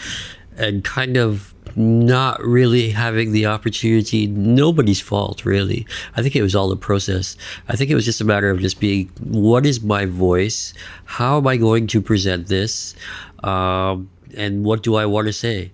and 0.55 0.83
kind 0.83 1.17
of 1.17 1.55
not 1.75 2.39
really 2.43 2.91
having 2.91 3.31
the 3.31 3.47
opportunity. 3.47 4.27
Nobody's 4.27 5.01
fault, 5.01 5.45
really. 5.45 5.87
I 6.15 6.21
think 6.21 6.35
it 6.35 6.43
was 6.43 6.55
all 6.55 6.69
the 6.69 6.77
process. 6.77 7.35
I 7.67 7.75
think 7.75 7.89
it 7.89 7.95
was 7.95 8.05
just 8.05 8.21
a 8.21 8.25
matter 8.25 8.51
of 8.51 8.59
just 8.59 8.79
being, 8.79 9.09
what 9.23 9.65
is 9.65 9.81
my 9.81 10.05
voice? 10.05 10.75
How 11.05 11.37
am 11.37 11.47
I 11.47 11.57
going 11.57 11.87
to 11.87 12.01
present 12.01 12.47
this? 12.47 12.93
Um, 13.43 14.09
and 14.35 14.63
what 14.63 14.83
do 14.83 14.95
I 14.95 15.05
want 15.05 15.27
to 15.27 15.33
say? 15.33 15.71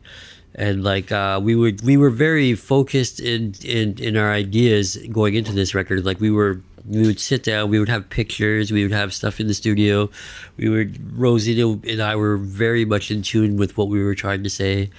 and 0.57 0.83
like 0.83 1.11
uh, 1.11 1.39
we 1.43 1.55
would 1.55 1.81
we 1.81 1.97
were 1.97 2.09
very 2.09 2.55
focused 2.55 3.19
in, 3.19 3.53
in 3.63 3.97
in 3.99 4.17
our 4.17 4.31
ideas 4.31 4.97
going 5.11 5.35
into 5.35 5.51
this 5.51 5.75
record. 5.75 6.05
Like 6.05 6.19
we 6.19 6.31
were 6.31 6.61
we 6.87 7.05
would 7.05 7.19
sit 7.19 7.43
down 7.43 7.69
we 7.69 7.79
would 7.79 7.89
have 7.89 8.09
pictures 8.09 8.71
we 8.71 8.83
would 8.83 8.91
have 8.91 9.13
stuff 9.13 9.39
in 9.39 9.47
the 9.47 9.53
studio. 9.53 10.09
We 10.57 10.69
were 10.69 10.85
rosie 11.13 11.59
and 11.61 12.01
i 12.01 12.15
were 12.15 12.37
very 12.37 12.85
much 12.85 13.11
in 13.11 13.21
tune 13.21 13.57
with 13.57 13.77
what 13.77 13.89
we 13.89 14.03
were 14.03 14.15
trying 14.15 14.43
to 14.43 14.49
say 14.49 14.89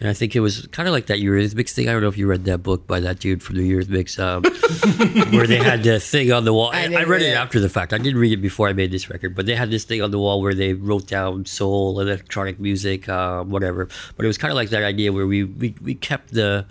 and 0.00 0.08
i 0.08 0.12
think 0.12 0.36
it 0.36 0.40
was 0.40 0.66
kind 0.68 0.88
of 0.88 0.92
like 0.92 1.06
that 1.06 1.18
eurythmics 1.18 1.70
thing. 1.70 1.88
I 1.88 1.92
don't 1.92 2.02
know 2.02 2.08
if 2.08 2.18
you 2.18 2.26
read 2.26 2.44
that 2.44 2.62
book 2.62 2.86
by 2.86 3.00
that 3.00 3.18
dude 3.18 3.42
from 3.42 3.56
the 3.56 3.70
eurythmics 3.70 4.18
um, 4.18 4.42
where 5.32 5.46
they 5.46 5.56
had 5.56 5.82
the 5.82 6.00
thing 6.00 6.32
on 6.32 6.44
the 6.44 6.52
wall. 6.52 6.70
I 6.72 6.84
I, 6.84 6.86
read 6.86 7.08
read 7.08 7.22
it 7.22 7.32
it. 7.32 7.36
after 7.36 7.60
the 7.60 7.68
fact. 7.68 7.92
I 7.92 7.98
didn't 7.98 8.18
read 8.18 8.32
it 8.32 8.42
before 8.42 8.68
i 8.68 8.72
made 8.72 8.90
this 8.90 9.08
record 9.10 9.34
but 9.34 9.46
they 9.46 9.54
had 9.54 9.70
this 9.70 9.84
thing 9.84 10.02
on 10.02 10.10
the 10.10 10.18
wall 10.18 10.40
where 10.40 10.54
they 10.54 10.74
wrote 10.74 11.06
down 11.06 11.46
soul 11.46 12.00
electronic 12.00 12.58
music 12.60 13.08
uh, 13.08 13.42
whatever. 13.44 13.88
But 14.16 14.24
it 14.24 14.28
was 14.28 14.38
kind 14.38 14.52
of 14.52 14.56
like 14.56 14.70
that 14.70 14.82
idea 14.82 15.12
where 15.12 15.26
we, 15.26 15.44
we, 15.44 15.74
we 15.82 15.94
kept 15.94 16.32
the 16.32 16.66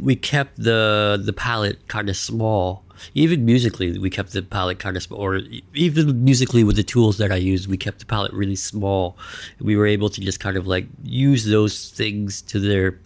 we 0.00 0.16
kept 0.16 0.56
the 0.56 1.20
the 1.22 1.32
palette 1.32 1.88
kind 1.88 2.08
of 2.08 2.16
small. 2.16 2.82
Even 3.14 3.44
musically 3.44 3.98
we 3.98 4.08
kept 4.08 4.32
the 4.32 4.42
palette 4.42 4.78
kind 4.78 4.96
of 4.96 5.02
small 5.02 5.20
or 5.20 5.40
even 5.74 6.24
musically 6.24 6.64
with 6.64 6.76
the 6.76 6.82
tools 6.82 7.18
that 7.18 7.32
i 7.32 7.36
used 7.36 7.68
we 7.68 7.76
kept 7.76 7.98
the 7.98 8.06
palette 8.06 8.32
really 8.32 8.56
small. 8.56 9.16
We 9.60 9.76
were 9.76 9.86
able 9.86 10.08
to 10.10 10.20
just 10.20 10.40
kind 10.40 10.56
of 10.56 10.66
like 10.66 10.86
use 11.02 11.44
those 11.44 11.90
things 11.90 12.42
to 12.42 12.60
their 12.60 12.98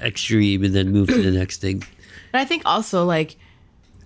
extreme 0.00 0.64
and 0.64 0.74
then 0.74 0.90
move 0.90 1.08
to 1.08 1.22
the 1.22 1.30
next 1.30 1.60
thing. 1.60 1.82
And 2.32 2.40
I 2.40 2.44
think 2.44 2.62
also 2.64 3.04
like, 3.04 3.36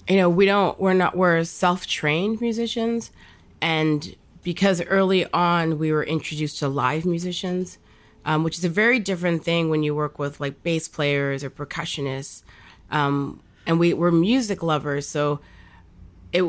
you 0.09 0.17
know, 0.17 0.29
we 0.29 0.47
don't 0.47 0.79
we're 0.79 0.95
not 0.95 1.17
we're 1.17 1.43
self-trained 1.45 2.41
musicians. 2.41 3.11
And 3.61 4.15
because 4.43 4.83
early 4.83 5.27
on 5.33 5.79
we 5.79 5.93
were 5.93 6.05
introduced 6.05 6.59
to 6.59 6.69
live 6.69 7.07
musicians, 7.07 7.79
um, 8.25 8.45
which 8.45 8.59
is 8.59 8.65
a 8.65 8.69
very 8.69 8.99
different 8.99 9.45
thing 9.45 9.69
when 9.71 9.83
you 9.83 9.95
work 9.95 10.19
with 10.19 10.41
like 10.41 10.63
bass 10.63 10.89
players 10.89 11.43
or 11.45 11.51
percussionists. 11.51 12.43
Um, 12.91 13.41
and 13.67 13.79
we 13.79 13.95
were 13.95 14.13
music 14.13 14.63
lovers, 14.63 15.09
so 15.09 15.41
it 16.33 16.45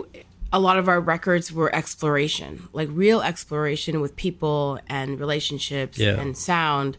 a 0.53 0.59
lot 0.59 0.77
of 0.77 0.87
our 0.87 1.01
records 1.01 1.51
were 1.51 1.73
exploration, 1.75 2.69
like 2.71 2.87
real 2.91 3.21
exploration 3.21 3.99
with 3.99 4.15
people 4.15 4.79
and 4.87 5.19
relationships 5.19 5.97
Yeah. 5.97 6.19
and 6.19 6.37
sound. 6.37 6.97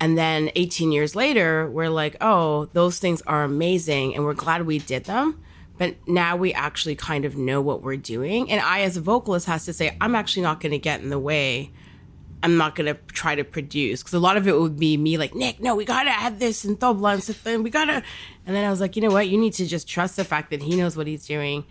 And 0.00 0.18
then 0.18 0.50
18 0.56 0.90
years 0.90 1.14
later, 1.14 1.70
we're 1.70 1.88
like, 1.90 2.16
oh, 2.20 2.64
those 2.72 2.98
things 2.98 3.22
are 3.28 3.44
amazing. 3.44 4.14
And 4.14 4.24
we're 4.24 4.34
glad 4.34 4.66
we 4.66 4.78
did 4.80 5.04
them. 5.04 5.40
But 5.78 5.96
now 6.08 6.36
we 6.36 6.52
actually 6.52 6.96
kind 6.96 7.24
of 7.24 7.36
know 7.36 7.60
what 7.60 7.82
we're 7.82 7.96
doing. 7.96 8.50
And 8.50 8.60
I, 8.60 8.80
as 8.80 8.96
a 8.96 9.00
vocalist, 9.00 9.46
has 9.46 9.64
to 9.66 9.72
say, 9.72 9.96
I'm 10.00 10.14
actually 10.16 10.42
not 10.42 10.60
going 10.60 10.72
to 10.72 10.78
get 10.78 11.00
in 11.00 11.10
the 11.10 11.18
way. 11.18 11.70
I'm 12.44 12.56
not 12.56 12.76
to 12.86 12.94
try 13.12 13.34
to 13.34 13.42
produce. 13.42 14.02
Because 14.02 14.14
a 14.14 14.20
lot 14.20 14.36
of 14.36 14.46
it 14.46 14.56
would 14.58 14.78
be 14.78 14.96
me 14.96 15.18
like, 15.18 15.34
Nick, 15.34 15.60
no, 15.60 15.74
we 15.74 15.84
got 15.84 16.04
to 16.04 16.10
add 16.10 16.38
this 16.38 16.64
and 16.64 16.78
tabla 16.78 17.14
and 17.14 17.22
stuff. 17.22 17.44
And 17.46 17.64
we 17.64 17.70
got 17.70 17.86
to. 17.86 18.02
And 18.46 18.54
then 18.54 18.64
I 18.64 18.70
was 18.70 18.80
like, 18.80 18.94
you 18.96 19.02
know 19.02 19.10
what? 19.10 19.26
You 19.28 19.38
need 19.38 19.54
to 19.54 19.66
just 19.66 19.88
trust 19.88 20.14
the 20.16 20.24
fact 20.24 20.50
that 20.50 20.62
he 20.62 20.76
knows 20.76 20.96
what 20.96 21.06
he's 21.06 21.26
doing 21.26 21.64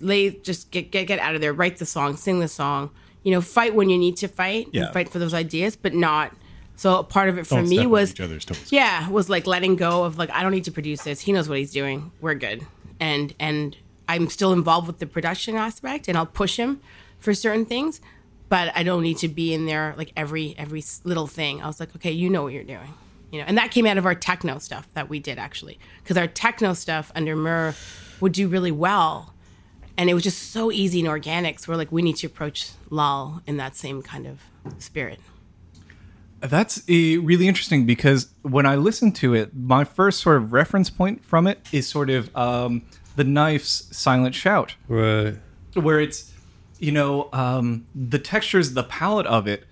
lay 0.00 0.30
just 0.30 0.70
get 0.70 0.90
get 0.90 1.06
get 1.06 1.18
out 1.20 1.34
of 1.34 1.40
there, 1.40 1.52
write 1.52 1.78
the 1.78 1.86
song, 1.86 2.16
sing 2.16 2.40
the 2.40 2.48
song. 2.48 2.90
You 3.22 3.30
know, 3.32 3.40
fight 3.40 3.74
when 3.74 3.88
you 3.88 3.96
need 3.96 4.16
to 4.18 4.28
fight, 4.28 4.66
and 4.66 4.74
Yeah. 4.74 4.92
fight 4.92 5.08
for 5.08 5.18
those 5.18 5.32
ideas, 5.32 5.76
but 5.76 5.94
not. 5.94 6.32
So 6.76 7.02
part 7.04 7.28
of 7.28 7.38
it 7.38 7.46
for 7.46 7.56
Don't 7.60 7.68
me 7.68 7.86
was 7.86 8.10
each 8.10 8.20
other's 8.20 8.44
toes. 8.44 8.72
yeah 8.72 9.08
was 9.08 9.30
like 9.30 9.46
letting 9.46 9.76
go 9.76 10.02
of 10.02 10.18
like 10.18 10.28
i 10.32 10.42
don't 10.42 10.50
need 10.50 10.64
to 10.64 10.72
produce 10.72 11.02
this 11.04 11.20
he 11.20 11.30
knows 11.32 11.48
what 11.48 11.56
he's 11.56 11.70
doing 11.70 12.10
we're 12.20 12.34
good 12.34 12.66
and 12.98 13.32
and 13.38 13.76
i'm 14.08 14.28
still 14.28 14.52
involved 14.52 14.88
with 14.88 14.98
the 14.98 15.06
production 15.06 15.54
aspect 15.54 16.08
and 16.08 16.18
i'll 16.18 16.26
push 16.26 16.56
him 16.56 16.80
for 17.20 17.32
certain 17.32 17.64
things 17.64 18.00
but 18.54 18.66
i 18.76 18.82
don't 18.84 19.02
need 19.02 19.18
to 19.18 19.28
be 19.40 19.52
in 19.52 19.66
there 19.66 19.94
like 19.98 20.12
every 20.16 20.54
every 20.56 20.82
little 21.02 21.26
thing. 21.26 21.54
I 21.62 21.66
was 21.66 21.80
like 21.80 21.94
okay 21.96 22.12
you 22.12 22.28
know 22.30 22.42
what 22.44 22.52
you're 22.52 22.70
doing 22.76 22.92
you 23.32 23.40
know? 23.40 23.46
And 23.48 23.58
that 23.58 23.72
came 23.72 23.84
out 23.84 23.98
of 23.98 24.06
our 24.06 24.14
techno 24.14 24.58
stuff 24.58 24.86
that 24.94 25.08
we 25.08 25.18
did 25.18 25.38
actually. 25.38 25.76
Because 26.02 26.16
our 26.16 26.28
techno 26.28 26.72
stuff 26.72 27.10
under 27.16 27.34
mur 27.34 27.74
would 28.20 28.32
do 28.32 28.46
really 28.46 28.70
well 28.70 29.34
and 29.96 30.08
it 30.08 30.14
was 30.14 30.22
just 30.22 30.52
so 30.52 30.70
easy 30.70 31.00
and 31.00 31.08
organic. 31.08 31.58
So 31.58 31.72
we're 31.72 31.76
like 31.76 31.90
we 31.90 32.02
need 32.02 32.16
to 32.16 32.26
approach 32.28 32.70
lal 32.90 33.42
in 33.46 33.56
that 33.56 33.74
same 33.76 34.02
kind 34.02 34.26
of 34.26 34.40
spirit. 34.78 35.18
That's 36.40 36.78
uh, 36.78 36.92
really 37.30 37.48
interesting 37.48 37.86
because 37.86 38.28
when 38.42 38.66
I 38.66 38.76
listen 38.76 39.10
to 39.12 39.34
it, 39.34 39.56
my 39.56 39.82
first 39.84 40.20
sort 40.20 40.36
of 40.36 40.52
reference 40.52 40.90
point 40.90 41.24
from 41.24 41.46
it 41.46 41.58
is 41.72 41.88
sort 41.88 42.10
of 42.10 42.34
um, 42.36 42.82
the 43.16 43.24
knife's 43.24 43.88
silent 43.96 44.34
shout, 44.34 44.76
Right. 44.86 45.36
where 45.74 46.00
it's, 46.00 46.33
you 46.78 46.92
know, 46.92 47.28
um, 47.32 47.86
the 47.94 48.18
textures, 48.18 48.74
the 48.74 48.84
palette 48.84 49.26
of 49.26 49.46
it 49.46 49.64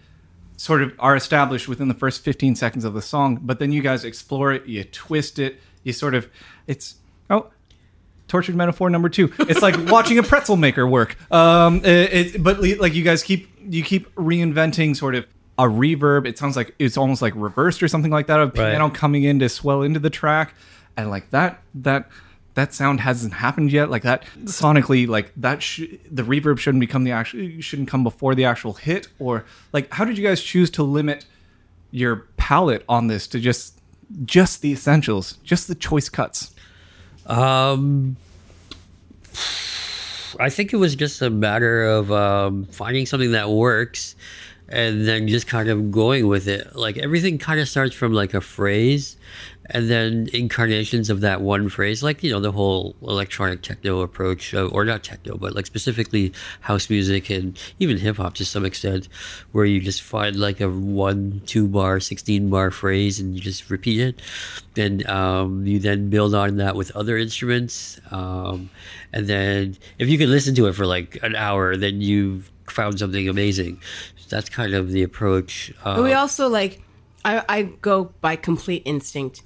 sort 0.56 0.82
of 0.82 0.94
are 0.98 1.16
established 1.16 1.68
within 1.68 1.88
the 1.88 1.94
first 1.94 2.22
15 2.22 2.54
seconds 2.54 2.84
of 2.84 2.94
the 2.94 3.02
song, 3.02 3.40
but 3.42 3.58
then 3.58 3.72
you 3.72 3.82
guys 3.82 4.04
explore 4.04 4.52
it, 4.52 4.66
you 4.66 4.84
twist 4.84 5.38
it, 5.38 5.60
you 5.82 5.92
sort 5.92 6.14
of, 6.14 6.28
it's, 6.66 6.96
oh, 7.30 7.50
tortured 8.32 8.54
metaphor 8.54 8.88
number 8.88 9.10
two. 9.10 9.32
It's 9.40 9.60
like 9.60 9.76
watching 9.90 10.18
a 10.18 10.22
pretzel 10.22 10.56
maker 10.56 10.86
work. 10.86 11.16
Um, 11.30 11.84
it, 11.84 12.34
it, 12.34 12.42
but 12.42 12.62
like 12.62 12.94
you 12.94 13.04
guys 13.04 13.22
keep 13.22 13.48
you 13.60 13.82
keep 13.82 14.12
reinventing 14.14 14.96
sort 14.96 15.14
of 15.14 15.26
a 15.58 15.64
reverb. 15.64 16.26
It 16.26 16.38
sounds 16.38 16.56
like 16.56 16.74
it's 16.78 16.96
almost 16.96 17.20
like 17.20 17.34
reversed 17.36 17.82
or 17.82 17.88
something 17.88 18.10
like 18.10 18.28
that. 18.28 18.40
A 18.40 18.48
piano 18.48 18.88
coming 18.90 19.24
in 19.24 19.38
to 19.40 19.48
swell 19.50 19.82
into 19.82 20.00
the 20.00 20.10
track, 20.10 20.54
and 20.96 21.10
like 21.10 21.30
that 21.30 21.62
that 21.74 22.08
that 22.54 22.74
sound 22.74 23.00
hasn't 23.00 23.34
happened 23.34 23.72
yet. 23.72 23.90
Like 23.90 24.02
that 24.02 24.24
sonically, 24.44 25.08
like 25.08 25.32
that 25.36 25.62
sh- 25.62 25.96
the 26.10 26.22
reverb 26.22 26.58
shouldn't 26.58 26.80
become 26.80 27.04
the 27.04 27.12
actual 27.12 27.60
shouldn't 27.60 27.88
come 27.88 28.04
before 28.04 28.34
the 28.34 28.44
actual 28.44 28.74
hit. 28.74 29.08
Or 29.18 29.44
like 29.72 29.92
how 29.92 30.04
did 30.04 30.18
you 30.18 30.26
guys 30.26 30.42
choose 30.42 30.70
to 30.72 30.82
limit 30.82 31.24
your 31.90 32.28
palette 32.36 32.84
on 32.88 33.06
this 33.06 33.26
to 33.28 33.40
just 33.40 33.80
just 34.24 34.60
the 34.60 34.72
essentials, 34.72 35.38
just 35.44 35.68
the 35.68 35.74
choice 35.74 36.08
cuts? 36.08 36.54
Um, 37.26 38.16
I 40.38 40.50
think 40.50 40.72
it 40.72 40.76
was 40.76 40.94
just 40.94 41.22
a 41.22 41.30
matter 41.30 41.84
of 41.84 42.10
um, 42.12 42.66
finding 42.66 43.06
something 43.06 43.32
that 43.32 43.48
works 43.50 44.14
and 44.68 45.06
then 45.06 45.28
just 45.28 45.46
kind 45.46 45.68
of 45.68 45.90
going 45.90 46.26
with 46.26 46.48
it. 46.48 46.74
Like 46.74 46.98
everything 46.98 47.38
kind 47.38 47.60
of 47.60 47.68
starts 47.68 47.94
from 47.94 48.12
like 48.12 48.34
a 48.34 48.40
phrase 48.40 49.16
and 49.66 49.88
then 49.88 50.28
incarnations 50.32 51.08
of 51.08 51.20
that 51.20 51.40
one 51.40 51.68
phrase, 51.68 52.02
like, 52.02 52.22
you 52.22 52.32
know, 52.32 52.40
the 52.40 52.52
whole 52.52 52.96
electronic 53.02 53.62
techno 53.62 54.00
approach, 54.00 54.54
uh, 54.54 54.66
or 54.66 54.84
not 54.84 55.04
techno, 55.04 55.36
but 55.36 55.54
like 55.54 55.66
specifically 55.66 56.32
house 56.60 56.90
music 56.90 57.30
and 57.30 57.58
even 57.78 57.96
hip 57.96 58.16
hop 58.16 58.34
to 58.34 58.44
some 58.44 58.64
extent, 58.64 59.08
where 59.52 59.64
you 59.64 59.80
just 59.80 60.02
find 60.02 60.36
like 60.36 60.60
a 60.60 60.68
one, 60.68 61.42
two 61.46 61.68
bar, 61.68 62.00
16 62.00 62.50
bar 62.50 62.70
phrase 62.70 63.20
and 63.20 63.34
you 63.34 63.40
just 63.40 63.70
repeat 63.70 64.00
it. 64.00 64.20
And 64.76 65.06
um, 65.08 65.66
you 65.66 65.78
then 65.78 66.10
build 66.10 66.34
on 66.34 66.56
that 66.56 66.74
with 66.74 66.90
other 66.96 67.16
instruments. 67.16 68.00
Um, 68.10 68.70
and 69.12 69.26
then 69.26 69.76
if 69.98 70.08
you 70.08 70.18
can 70.18 70.30
listen 70.30 70.54
to 70.56 70.66
it 70.66 70.74
for 70.74 70.86
like 70.86 71.18
an 71.22 71.36
hour, 71.36 71.76
then 71.76 72.00
you've 72.00 72.50
found 72.68 72.98
something 72.98 73.28
amazing. 73.28 73.80
That's 74.28 74.48
kind 74.48 74.74
of 74.74 74.90
the 74.90 75.02
approach. 75.02 75.72
Uh, 75.84 75.96
But 75.96 76.04
we 76.04 76.14
also 76.14 76.48
like, 76.48 76.80
I, 77.24 77.44
I 77.48 77.62
go 77.62 78.12
by 78.20 78.34
complete 78.36 78.82
instinct. 78.84 79.42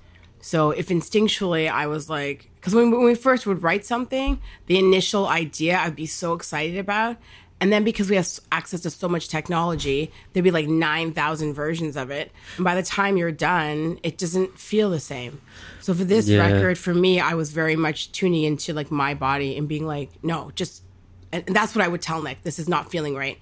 So 0.46 0.70
if 0.70 0.90
instinctually 0.90 1.68
I 1.68 1.88
was 1.88 2.08
like, 2.08 2.48
because 2.54 2.72
when, 2.72 2.92
when 2.92 3.02
we 3.02 3.16
first 3.16 3.48
would 3.48 3.64
write 3.64 3.84
something, 3.84 4.40
the 4.66 4.78
initial 4.78 5.26
idea 5.26 5.76
I'd 5.76 5.96
be 5.96 6.06
so 6.06 6.34
excited 6.34 6.78
about. 6.78 7.16
And 7.60 7.72
then 7.72 7.82
because 7.82 8.08
we 8.08 8.14
have 8.14 8.28
access 8.52 8.82
to 8.82 8.90
so 8.90 9.08
much 9.08 9.28
technology, 9.28 10.12
there'd 10.32 10.44
be 10.44 10.52
like 10.52 10.68
9,000 10.68 11.52
versions 11.52 11.96
of 11.96 12.10
it. 12.12 12.30
And 12.58 12.64
by 12.64 12.76
the 12.76 12.84
time 12.84 13.16
you're 13.16 13.32
done, 13.32 13.98
it 14.04 14.18
doesn't 14.18 14.56
feel 14.56 14.88
the 14.88 15.00
same. 15.00 15.40
So 15.80 15.92
for 15.94 16.04
this 16.04 16.28
Yeah. 16.28 16.38
record, 16.46 16.78
for 16.78 16.94
me, 16.94 17.18
I 17.18 17.34
was 17.34 17.50
very 17.50 17.74
much 17.74 18.12
tuning 18.12 18.44
into 18.44 18.72
like 18.72 18.92
my 18.92 19.14
body 19.14 19.56
and 19.56 19.66
being 19.66 19.84
like, 19.84 20.10
no, 20.22 20.52
just, 20.54 20.84
and 21.32 21.42
and 21.48 21.56
that's 21.56 21.74
what 21.74 21.84
I 21.84 21.88
would 21.88 22.02
tell 22.02 22.22
Nick. 22.22 22.44
This 22.44 22.60
is 22.60 22.68
not 22.68 22.88
feeling 22.88 23.16
right 23.16 23.38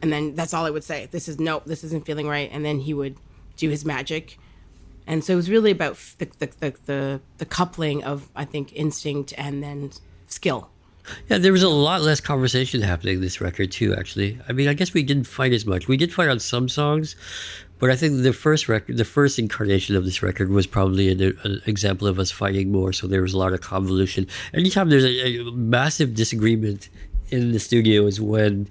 and 0.00 0.10
then 0.10 0.34
that's 0.34 0.54
all 0.54 0.64
I 0.64 0.70
would 0.70 0.84
say. 0.84 1.06
This 1.10 1.28
is 1.28 1.38
nope, 1.38 1.64
this 1.66 1.84
isn't 1.84 2.06
feeling 2.06 2.26
right, 2.26 2.48
and 2.50 2.64
then 2.64 2.80
he 2.80 2.94
would 2.94 3.16
do 3.56 3.68
his 3.68 3.84
magic, 3.84 4.38
and 5.10 5.24
so 5.24 5.32
it 5.32 5.36
was 5.36 5.50
really 5.50 5.72
about 5.72 5.96
the 6.18 6.28
the 6.38 6.46
the, 6.60 6.74
the, 6.86 7.20
the 7.38 7.44
coupling 7.44 8.04
of 8.04 8.28
I 8.36 8.44
think 8.44 8.72
instinct 8.72 9.34
and 9.36 9.60
then 9.62 9.90
skill. 10.28 10.70
Yeah, 11.28 11.38
there 11.38 11.50
was 11.50 11.64
a 11.64 11.68
lot 11.68 12.02
less 12.02 12.20
conversation 12.20 12.80
happening 12.82 13.20
this 13.20 13.40
record 13.40 13.72
too. 13.72 13.94
Actually, 13.96 14.38
I 14.48 14.52
mean, 14.52 14.68
I 14.68 14.74
guess 14.74 14.94
we 14.94 15.02
didn't 15.02 15.24
fight 15.24 15.52
as 15.52 15.66
much. 15.66 15.88
We 15.88 15.96
did 15.96 16.12
fight 16.12 16.28
on 16.28 16.38
some 16.38 16.68
songs, 16.68 17.16
but 17.80 17.90
I 17.90 17.96
think 17.96 18.22
the 18.22 18.32
first 18.32 18.68
record, 18.68 18.98
the 18.98 19.04
first 19.04 19.36
incarnation 19.36 19.96
of 19.96 20.04
this 20.04 20.22
record, 20.22 20.50
was 20.50 20.68
probably 20.68 21.08
an, 21.10 21.36
an 21.42 21.60
example 21.66 22.06
of 22.06 22.20
us 22.20 22.30
fighting 22.30 22.70
more. 22.70 22.92
So 22.92 23.08
there 23.08 23.22
was 23.22 23.32
a 23.32 23.38
lot 23.38 23.52
of 23.52 23.62
convolution. 23.62 24.28
Anytime 24.54 24.90
there's 24.90 25.04
a, 25.04 25.40
a 25.40 25.50
massive 25.50 26.14
disagreement 26.14 26.88
in 27.30 27.50
the 27.50 27.58
studio 27.58 28.06
is 28.06 28.20
when 28.20 28.68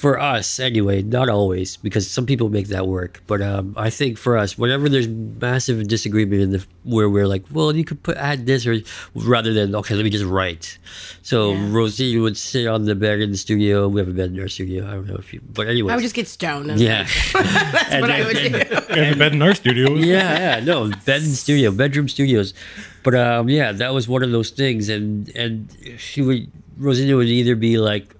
for 0.00 0.18
us 0.18 0.58
anyway 0.58 1.02
not 1.02 1.28
always 1.28 1.76
because 1.76 2.04
some 2.16 2.24
people 2.24 2.48
make 2.48 2.68
that 2.68 2.86
work 2.86 3.22
but 3.26 3.40
um, 3.50 3.74
i 3.76 3.90
think 3.90 4.16
for 4.16 4.32
us 4.42 4.56
whenever 4.56 4.88
there's 4.88 5.08
massive 5.08 5.86
disagreement 5.86 6.40
in 6.40 6.50
the 6.52 6.60
where 6.84 7.08
we're 7.14 7.26
like 7.34 7.44
well 7.52 7.68
you 7.76 7.84
could 7.84 8.02
put 8.02 8.16
add 8.16 8.46
this 8.46 8.66
or 8.66 8.74
rather 9.14 9.52
than 9.52 9.74
okay 9.80 9.94
let 9.94 10.02
me 10.02 10.08
just 10.18 10.24
write 10.24 10.78
so 11.22 11.52
Yeah. 11.52 11.68
rosie 11.70 12.18
would 12.18 12.38
sit 12.38 12.66
on 12.66 12.86
the 12.86 12.94
bed 12.94 13.20
in 13.20 13.30
the 13.30 13.36
studio 13.36 13.88
we 13.92 14.00
have 14.00 14.08
a 14.08 14.16
bed 14.20 14.30
in 14.32 14.40
our 14.40 14.48
studio 14.48 14.86
i 14.88 14.92
don't 14.96 15.06
know 15.06 15.16
if 15.24 15.34
you 15.34 15.40
but 15.52 15.68
anyway 15.68 15.92
I 15.92 15.96
would 15.96 16.02
just 16.08 16.14
get 16.14 16.28
stoned. 16.28 16.80
Yeah 16.80 17.04
that's 17.34 18.00
what 18.00 18.10
I 18.10 18.24
would 18.24 18.36
do. 18.36 18.50
We 18.52 18.98
have 19.04 19.16
a 19.16 19.18
bed 19.18 19.32
in 19.36 19.42
our 19.42 19.54
studio. 19.54 19.94
yeah, 20.12 20.56
yeah, 20.56 20.64
no, 20.64 20.88
bed 21.04 21.22
in 21.22 21.28
studio, 21.44 21.70
bedroom 21.70 22.08
studios. 22.08 22.54
But 23.02 23.14
um, 23.14 23.48
yeah, 23.48 23.72
that 23.72 23.92
was 23.92 24.08
one 24.08 24.22
of 24.22 24.30
those 24.30 24.50
things, 24.50 24.88
and 24.88 25.28
and 25.36 25.68
she 25.98 26.22
would 26.22 26.50
Rosina 26.78 27.16
would 27.16 27.28
either 27.28 27.56
be 27.56 27.76
like 27.78 28.14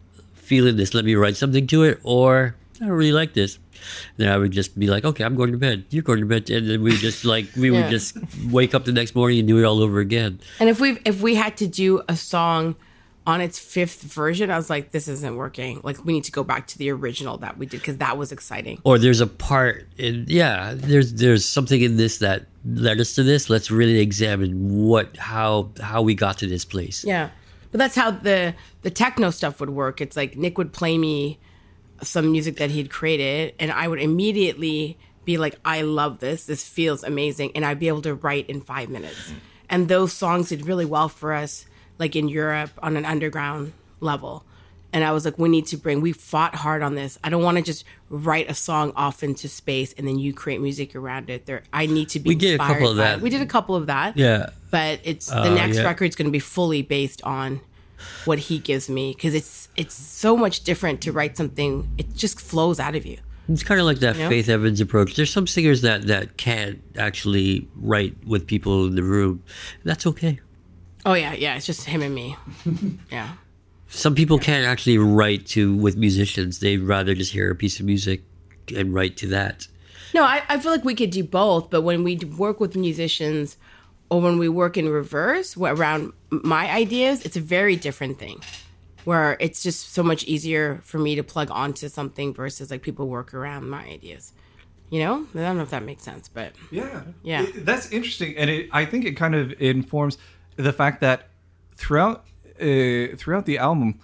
feeling 0.50 0.76
this, 0.76 0.94
let 0.94 1.04
me 1.04 1.14
write 1.14 1.36
something 1.36 1.68
to 1.68 1.84
it, 1.84 2.00
or 2.02 2.56
I 2.80 2.86
don't 2.86 2.90
really 2.90 3.12
like 3.12 3.34
this. 3.34 3.60
Then 4.16 4.28
I 4.28 4.36
would 4.36 4.50
just 4.50 4.76
be 4.76 4.88
like, 4.88 5.04
okay, 5.04 5.22
I'm 5.22 5.36
going 5.36 5.52
to 5.52 5.58
bed. 5.58 5.84
You're 5.90 6.02
going 6.02 6.18
to 6.18 6.26
bed, 6.26 6.50
and 6.50 6.68
then 6.68 6.82
we 6.82 6.90
just 6.96 7.24
like 7.24 7.46
we 7.56 7.70
would 7.70 7.88
just 7.88 8.18
wake 8.50 8.74
up 8.74 8.84
the 8.84 8.92
next 8.92 9.14
morning 9.14 9.38
and 9.38 9.46
do 9.46 9.58
it 9.58 9.64
all 9.64 9.80
over 9.80 10.00
again. 10.00 10.40
And 10.58 10.68
if 10.68 10.80
we 10.80 10.98
if 11.04 11.22
we 11.22 11.36
had 11.36 11.56
to 11.58 11.68
do 11.68 12.02
a 12.08 12.16
song 12.16 12.74
on 13.28 13.40
its 13.40 13.60
fifth 13.60 14.02
version, 14.02 14.50
I 14.50 14.56
was 14.56 14.68
like, 14.68 14.90
this 14.90 15.06
isn't 15.06 15.36
working. 15.36 15.80
Like 15.84 16.04
we 16.04 16.12
need 16.12 16.24
to 16.24 16.32
go 16.32 16.42
back 16.42 16.66
to 16.68 16.78
the 16.78 16.90
original 16.90 17.38
that 17.38 17.56
we 17.56 17.66
did 17.66 17.80
because 17.80 17.98
that 17.98 18.18
was 18.18 18.32
exciting. 18.32 18.80
Or 18.82 18.98
there's 18.98 19.20
a 19.20 19.26
part 19.28 19.86
in 19.96 20.24
yeah, 20.26 20.74
there's 20.74 21.14
there's 21.14 21.46
something 21.46 21.80
in 21.80 21.96
this 21.96 22.18
that 22.18 22.46
led 22.64 22.98
us 23.00 23.14
to 23.14 23.22
this. 23.22 23.48
Let's 23.48 23.70
really 23.70 24.00
examine 24.00 24.84
what 24.84 25.16
how 25.16 25.70
how 25.80 26.02
we 26.02 26.14
got 26.14 26.38
to 26.38 26.46
this 26.48 26.64
place. 26.64 27.04
Yeah. 27.04 27.30
But 27.70 27.78
that's 27.78 27.94
how 27.94 28.10
the 28.10 28.54
the 28.82 28.90
techno 28.90 29.30
stuff 29.30 29.60
would 29.60 29.70
work. 29.70 30.00
It's 30.00 30.16
like 30.16 30.36
Nick 30.36 30.58
would 30.58 30.72
play 30.72 30.98
me 30.98 31.38
some 32.02 32.32
music 32.32 32.56
that 32.56 32.70
he'd 32.70 32.90
created 32.90 33.54
and 33.58 33.70
I 33.70 33.86
would 33.86 34.00
immediately 34.00 34.98
be 35.24 35.36
like, 35.36 35.58
I 35.64 35.82
love 35.82 36.18
this. 36.18 36.46
This 36.46 36.66
feels 36.66 37.04
amazing. 37.04 37.52
And 37.54 37.64
I'd 37.64 37.78
be 37.78 37.88
able 37.88 38.02
to 38.02 38.14
write 38.14 38.48
in 38.48 38.60
five 38.60 38.88
minutes. 38.88 39.30
Mm. 39.30 39.34
And 39.68 39.88
those 39.88 40.12
songs 40.12 40.48
did 40.48 40.66
really 40.66 40.86
well 40.86 41.08
for 41.08 41.32
us, 41.32 41.66
like 41.98 42.16
in 42.16 42.28
Europe 42.28 42.70
on 42.82 42.96
an 42.96 43.04
underground 43.04 43.72
level. 44.00 44.44
And 44.92 45.04
I 45.04 45.12
was 45.12 45.24
like, 45.24 45.38
we 45.38 45.48
need 45.48 45.66
to 45.66 45.76
bring, 45.76 46.00
we 46.00 46.12
fought 46.12 46.54
hard 46.56 46.82
on 46.82 46.96
this. 46.96 47.16
I 47.22 47.30
don't 47.30 47.42
want 47.44 47.58
to 47.58 47.62
just 47.62 47.84
write 48.08 48.50
a 48.50 48.54
song 48.54 48.92
off 48.96 49.22
into 49.22 49.48
space 49.48 49.92
and 49.96 50.06
then 50.08 50.18
you 50.18 50.32
create 50.32 50.60
music 50.60 50.96
around 50.96 51.30
it. 51.30 51.46
There, 51.46 51.62
I 51.72 51.86
need 51.86 52.08
to 52.10 52.18
be 52.20 52.30
We 52.30 52.34
did 52.34 52.54
a 52.60 52.64
couple 52.64 52.88
of 52.88 52.96
that. 52.96 53.18
it. 53.18 53.22
We 53.22 53.30
did 53.30 53.40
a 53.40 53.46
couple 53.46 53.76
of 53.76 53.86
that 53.86 54.16
Yeah. 54.16 54.50
but 54.72 54.98
it's 55.04 55.26
the 55.28 55.42
Uh, 55.42 55.54
next 55.54 55.76
yeah. 55.76 55.84
record's 55.84 56.16
going 56.16 56.26
to 56.26 56.32
be 56.32 56.40
fully 56.40 56.82
based 56.82 57.22
on 57.22 57.60
what 58.24 58.38
he 58.40 58.58
gives 58.58 58.88
me 58.88 59.12
because 59.14 59.34
it's 59.34 59.68
it's 59.76 59.94
so 59.94 60.36
much 60.36 60.62
different 60.64 61.00
to 61.02 61.12
write 61.12 61.36
something 61.36 61.88
it 61.98 62.14
just 62.16 62.40
flows 62.40 62.80
out 62.80 62.96
of 62.96 63.04
you 63.06 63.18
It's 63.48 63.62
kind 63.62 63.78
of 63.78 63.86
like 63.86 63.98
that 64.00 64.16
Yeah. 64.16 64.28
Faith 64.28 64.48
Evans 64.48 64.80
approach. 64.80 65.14
There's 65.16 65.30
some 65.30 65.46
singers 65.46 65.82
that 65.82 66.06
that 66.08 66.36
can't 66.36 66.80
actually 66.96 67.68
write 67.76 68.16
with 68.26 68.46
people 68.46 68.86
in 68.86 68.94
the 68.96 69.02
room. 69.02 69.42
That's 69.84 70.04
okay. 70.06 70.40
oh 71.06 71.14
yeah 71.14 71.32
yeah 71.34 71.54
it's 71.56 71.66
just 71.66 71.84
him 71.84 72.02
and 72.02 72.14
me 72.14 72.36
yeah 73.12 73.28
Some 73.90 74.14
people 74.14 74.38
can't 74.38 74.64
actually 74.64 74.98
write 74.98 75.46
to 75.48 75.74
with 75.74 75.96
musicians. 75.96 76.60
They'd 76.60 76.78
rather 76.78 77.14
just 77.14 77.32
hear 77.32 77.50
a 77.50 77.54
piece 77.54 77.80
of 77.80 77.86
music 77.86 78.22
and 78.76 78.94
write 78.94 79.16
to 79.18 79.26
that. 79.28 79.66
no 80.14 80.22
I, 80.24 80.42
I 80.48 80.58
feel 80.60 80.70
like 80.70 80.84
we 80.84 80.94
could 80.94 81.10
do 81.10 81.24
both 81.24 81.70
but 81.70 81.82
when 81.82 82.04
we 82.04 82.16
work 82.38 82.60
with 82.60 82.76
musicians 82.76 83.56
or 84.10 84.20
when 84.20 84.38
we 84.38 84.48
work 84.48 84.76
in 84.76 84.88
reverse 84.88 85.54
wh- 85.54 85.62
around 85.76 86.12
my 86.30 86.70
ideas 86.70 87.24
it's 87.26 87.36
a 87.36 87.40
very 87.40 87.74
different 87.74 88.16
thing 88.18 88.40
where 89.04 89.36
it's 89.40 89.60
just 89.62 89.92
so 89.92 90.02
much 90.04 90.22
easier 90.24 90.80
for 90.84 90.98
me 90.98 91.16
to 91.16 91.22
plug 91.24 91.50
onto 91.50 91.88
something 91.88 92.32
versus 92.32 92.70
like 92.70 92.82
people 92.82 93.08
work 93.08 93.34
around 93.34 93.68
my 93.68 93.82
ideas. 93.86 94.32
You 94.90 95.00
know, 95.04 95.26
I 95.34 95.38
don't 95.38 95.56
know 95.56 95.62
if 95.64 95.70
that 95.70 95.84
makes 95.84 96.02
sense, 96.04 96.28
but 96.28 96.52
Yeah, 96.70 97.02
Yeah. 97.24 97.42
It- 97.44 97.64
that's 97.66 97.90
interesting, 97.90 98.36
and 98.36 98.48
it, 98.50 98.68
I 98.72 98.84
think 98.84 99.04
it 99.04 99.16
kind 99.16 99.34
of 99.34 99.52
informs 99.60 100.18
the 100.56 100.72
fact 100.72 101.00
that 101.00 101.28
throughout 101.76 102.24
uh, 102.60 103.16
throughout 103.16 103.46
the 103.46 103.58
album, 103.58 103.98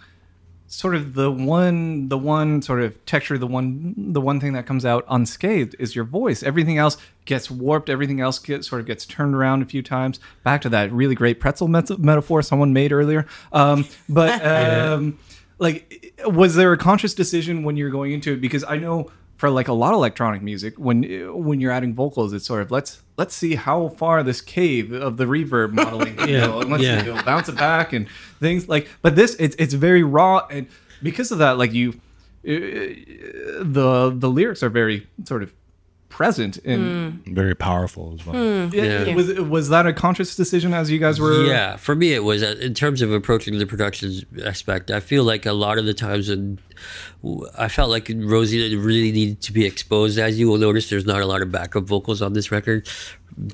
sort 0.69 0.95
of 0.95 1.15
the 1.15 1.31
one 1.31 2.09
the 2.09 2.19
one 2.19 2.61
sort 2.63 2.81
of 2.83 3.05
texture, 3.07 3.39
the 3.39 3.47
one 3.47 3.95
the 3.97 4.21
one 4.21 4.41
thing 4.41 4.53
that 4.55 4.67
comes 4.67 4.85
out 4.85 5.05
unscathed 5.09 5.77
is 5.79 5.95
your 5.95 6.05
voice. 6.05 6.43
Everything 6.43 6.79
else 6.79 6.97
gets 7.25 7.51
warped. 7.51 7.89
Everything 7.89 8.21
else 8.21 8.39
gets 8.39 8.69
sort 8.69 8.81
of 8.81 8.87
gets 8.87 9.07
turned 9.07 9.35
around 9.35 9.63
a 9.63 9.67
few 9.67 9.83
times. 9.83 10.19
Back 10.43 10.63
to 10.63 10.69
that 10.71 10.93
really 10.93 11.15
great 11.15 11.41
pretzel 11.41 11.69
met- 11.69 11.99
metaphor 11.99 12.43
someone 12.43 12.73
made 12.73 12.93
earlier. 12.93 13.27
Um, 13.53 13.87
but 14.09 14.45
um, 14.93 15.19
like, 15.59 16.15
was 16.25 16.55
there 16.55 16.73
a 16.73 16.79
conscious 16.79 17.15
decision 17.15 17.63
when 17.63 17.77
you're 17.77 17.91
going 17.91 18.13
into 18.13 18.33
it? 18.35 18.41
Because 18.41 18.65
I 18.65 18.77
know 18.77 19.11
for 19.37 19.51
like 19.51 19.69
a 19.69 19.73
lot 19.73 19.91
of 19.93 19.97
electronic 19.99 20.43
music 20.43 20.75
when 20.79 21.03
when 21.45 21.61
you're 21.61 21.73
adding 21.73 21.95
vocals 21.95 22.33
it's 22.33 22.47
sort 22.47 22.63
of 22.63 22.71
let's 22.71 23.03
let's 23.19 23.35
see 23.35 23.55
how 23.55 23.89
far 23.91 24.23
this 24.23 24.41
cave 24.41 24.93
of 24.93 25.17
the 25.19 25.25
reverb 25.25 25.73
modeling 25.73 26.17
can 26.17 26.29
Yeah, 26.35 26.47
go 26.47 26.61
and 26.61 26.71
let's 26.71 26.83
yeah. 26.83 27.05
you 27.05 27.23
bounce 27.25 27.49
it 27.49 27.57
back 27.57 27.93
and 27.93 28.09
things 28.41 28.69
like 28.69 28.89
but 29.03 29.15
this 29.17 29.37
it's 29.39 29.55
it's 29.59 29.75
very 29.75 30.03
raw 30.03 30.47
and 30.51 30.67
because 31.03 31.31
of 31.33 31.39
that 31.39 31.59
like 31.59 31.73
you 31.73 31.91
uh, 32.47 32.51
the 33.63 34.13
the 34.15 34.31
lyrics 34.31 34.63
are 34.63 34.71
very 34.71 35.07
sort 35.25 35.43
of 35.43 35.53
present 36.09 36.57
and 36.65 37.23
Very 37.27 37.55
powerful 37.55 38.15
as 38.19 38.25
well. 38.25 38.37
yeah, 38.73 39.05
Yeah. 39.05 39.15
was 39.15 39.35
was 39.41 39.69
that 39.69 39.87
a 39.87 39.93
conscious 39.93 40.35
decision 40.35 40.73
as 40.73 40.91
you 40.91 40.99
guys 40.99 41.21
were 41.21 41.45
Yeah, 41.45 41.77
for 41.77 41.95
me 41.95 42.15
it 42.15 42.25
was 42.25 42.43
uh, 42.43 42.55
in 42.61 42.73
terms 42.73 43.03
of 43.03 43.13
approaching 43.13 43.59
the 43.59 43.67
production 43.67 44.13
aspect. 44.45 44.91
I 44.91 45.01
feel 45.01 45.25
like 45.25 45.45
a 45.45 45.53
lot 45.53 45.77
of 45.77 45.85
the 45.85 45.93
times 45.93 46.29
when 46.31 46.59
I 47.59 47.69
felt 47.69 47.91
like 47.91 48.11
Rosie 48.15 48.77
really 48.77 49.13
needed 49.13 49.41
to 49.43 49.53
be 49.53 49.65
exposed. 49.65 50.19
As 50.19 50.39
you 50.39 50.49
will 50.49 50.59
notice, 50.59 50.89
there's 50.91 51.07
not 51.07 51.21
a 51.21 51.27
lot 51.27 51.43
of 51.43 51.51
backup 51.53 51.85
vocals 51.85 52.23
on 52.23 52.33
this 52.33 52.51
record. 52.53 52.89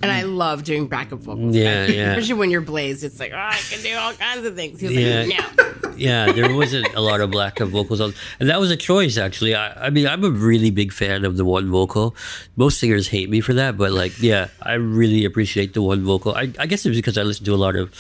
and 0.02 0.12
I 0.12 0.22
love 0.22 0.62
doing 0.64 0.87
backup 0.87 1.20
vocals. 1.20 1.54
Yeah, 1.56 1.87
yeah. 1.87 2.11
Especially 2.12 2.35
when 2.35 2.50
you're 2.50 2.61
blazed, 2.61 3.02
it's 3.04 3.18
like, 3.18 3.32
oh, 3.32 3.37
I 3.37 3.58
can 3.70 3.82
do 3.82 3.94
all 3.96 4.12
kinds 4.12 4.46
of 4.46 4.54
things. 4.54 4.80
He 4.80 4.87
was 4.88 4.96
Yeah. 4.96 5.24
like, 5.26 5.56
no. 5.56 5.68
Yeah, 5.94 6.32
there 6.32 6.54
wasn't 6.56 6.88
a 6.94 7.00
lot 7.02 7.20
of 7.20 7.30
backup 7.32 7.68
vocals 7.68 8.00
on, 8.00 8.14
and 8.40 8.48
that 8.48 8.58
was 8.58 8.70
a 8.70 8.76
choice 8.78 9.18
actually. 9.18 9.54
I, 9.54 9.87
I 9.87 9.90
mean, 9.90 10.06
I'm 10.06 10.24
a 10.24 10.30
really 10.30 10.70
big 10.70 10.90
fan 10.90 11.24
of 11.26 11.37
the 11.37 11.44
one 11.44 11.70
vocal. 11.70 12.16
Most 12.56 12.80
singers 12.80 13.08
hate 13.08 13.28
me 13.28 13.40
for 13.42 13.52
that, 13.54 13.76
but 13.76 13.92
like, 13.92 14.18
yeah, 14.20 14.48
I 14.62 14.74
really 14.74 15.26
appreciate 15.26 15.74
the 15.74 15.82
one 15.82 16.02
vocal. 16.02 16.35
I, 16.35 16.50
I 16.58 16.64
guess 16.66 16.87
it's 16.87 16.96
because 16.96 17.18
I 17.18 17.22
listen 17.22 17.44
to 17.44 17.54
a 17.54 17.56
lot 17.61 17.76
of. 17.76 17.92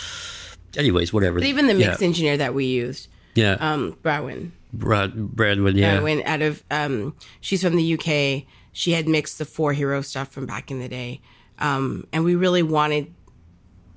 Anyways, 0.76 1.12
whatever. 1.12 1.38
But 1.38 1.48
even 1.48 1.66
the 1.66 1.74
mix 1.74 2.00
yeah, 2.00 2.06
engineer 2.06 2.36
that 2.38 2.54
we 2.54 2.64
used, 2.64 3.08
yeah, 3.34 3.56
um, 3.60 3.94
Bradwin, 4.02 4.52
Brad, 4.72 5.14
Bradwin, 5.14 5.76
yeah, 5.76 5.94
Bradwin 6.00 6.22
out 6.24 6.42
of, 6.42 6.62
um, 6.70 7.14
she's 7.40 7.62
from 7.62 7.76
the 7.76 7.94
UK. 7.94 8.44
She 8.72 8.92
had 8.92 9.06
mixed 9.06 9.38
the 9.38 9.44
Four 9.44 9.72
Hero 9.74 10.00
stuff 10.00 10.30
from 10.32 10.46
back 10.46 10.70
in 10.70 10.80
the 10.80 10.88
day. 10.88 11.20
Um, 11.58 12.06
and 12.12 12.24
we 12.24 12.34
really 12.34 12.62
wanted 12.62 13.12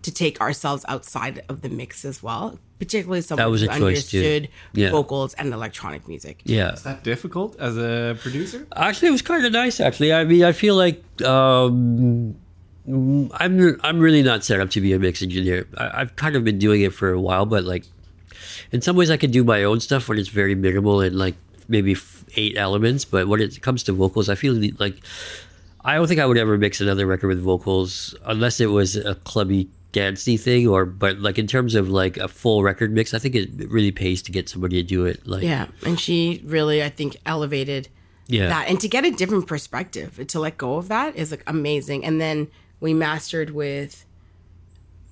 to 0.02 0.12
take 0.14 0.40
ourselves 0.42 0.84
outside 0.88 1.44
of 1.50 1.62
the 1.62 1.70
mix 1.70 2.04
as 2.06 2.22
well, 2.22 2.60
particularly 2.78 3.22
someone 3.22 3.46
That 3.46 3.50
was 3.50 3.62
who 3.62 3.70
a 3.70 3.80
choice, 3.80 4.10
too. 4.12 4.18
understood 4.20 4.50
Yeah. 4.74 4.92
vocals 4.92 5.34
and 5.36 5.52
electronic 5.54 6.08
music. 6.08 6.42
yeah. 6.44 6.74
is 6.74 6.84
that 6.84 7.04
difficult 7.04 7.56
as 7.60 7.78
a 7.78 8.16
producer 8.22 8.68
Actually, 8.76 9.08
it 9.08 9.12
was 9.12 9.22
kind 9.24 9.46
of 9.46 9.52
nice. 9.54 9.80
Actually, 9.80 10.14
I 10.14 10.24
mean, 10.26 10.44
I 10.44 10.52
feel 10.52 10.76
like 10.76 11.04
um, 11.24 12.36
I'm 12.88 13.80
I'm 13.84 14.00
really 14.00 14.22
not 14.22 14.44
set 14.44 14.60
up 14.60 14.70
to 14.72 14.82
be 14.82 14.94
a 14.94 15.00
mix 15.00 15.24
engineer. 15.24 15.68
I, 15.78 16.02
I've 16.02 16.16
kind 16.18 16.36
of 16.36 16.44
been 16.44 16.60
doing 16.60 16.82
it 16.82 16.94
for 16.94 17.10
a 17.12 17.20
while, 17.20 17.46
but 17.48 17.64
like 17.64 17.86
in 18.76 18.82
some 18.82 18.96
ways, 18.96 19.10
I 19.10 19.18
can 19.18 19.32
do 19.32 19.44
my 19.44 19.64
own 19.64 19.80
stuff 19.80 20.08
when 20.10 20.18
it's 20.20 20.30
very 20.30 20.54
minimal 20.54 21.02
and 21.02 21.16
like 21.18 21.36
maybe 21.68 21.94
f- 21.94 22.26
eight 22.36 22.58
elements. 22.58 23.06
But 23.06 23.28
when 23.28 23.42
it 23.42 23.62
comes 23.62 23.84
to 23.84 23.94
vocals, 23.94 24.28
I 24.30 24.36
feel 24.36 24.54
like 24.78 24.98
I 25.84 25.96
don't 25.96 26.08
think 26.08 26.20
I 26.20 26.26
would 26.26 26.38
ever 26.38 26.58
mix 26.58 26.82
another 26.82 27.06
record 27.06 27.30
with 27.30 27.42
vocals 27.42 28.14
unless 28.26 28.60
it 28.60 28.68
was 28.68 28.96
a 28.98 29.16
clubby 29.16 29.70
dancey 29.94 30.36
thing 30.36 30.68
or 30.68 30.84
but 30.86 31.20
like 31.20 31.38
in 31.40 31.48
terms 31.48 31.74
of 31.74 31.88
like 31.88 32.18
a 32.18 32.28
full 32.28 32.64
record 32.64 32.92
mix 32.92 33.14
i 33.14 33.18
think 33.18 33.34
it 33.34 33.50
really 33.70 33.94
pays 33.94 34.22
to 34.22 34.30
get 34.30 34.50
somebody 34.50 34.84
to 34.84 34.86
do 34.86 35.06
it 35.06 35.26
like 35.26 35.42
Yeah, 35.42 35.68
and 35.86 35.98
she 35.98 36.42
really, 36.44 36.84
I 36.84 36.90
think, 36.90 37.16
elevated 37.26 37.88
yeah 38.28 38.50
that, 38.50 38.68
and 38.68 38.78
to 38.82 38.90
get 38.90 39.06
a 39.06 39.12
different 39.12 39.48
perspective, 39.48 40.20
to 40.28 40.38
let 40.40 40.58
go 40.58 40.76
of 40.76 40.90
that 40.90 41.16
is 41.16 41.32
like 41.32 41.44
amazing. 41.48 42.04
And 42.04 42.20
then 42.20 42.50
we 42.82 42.94
mastered 42.94 43.52
with 43.52 44.04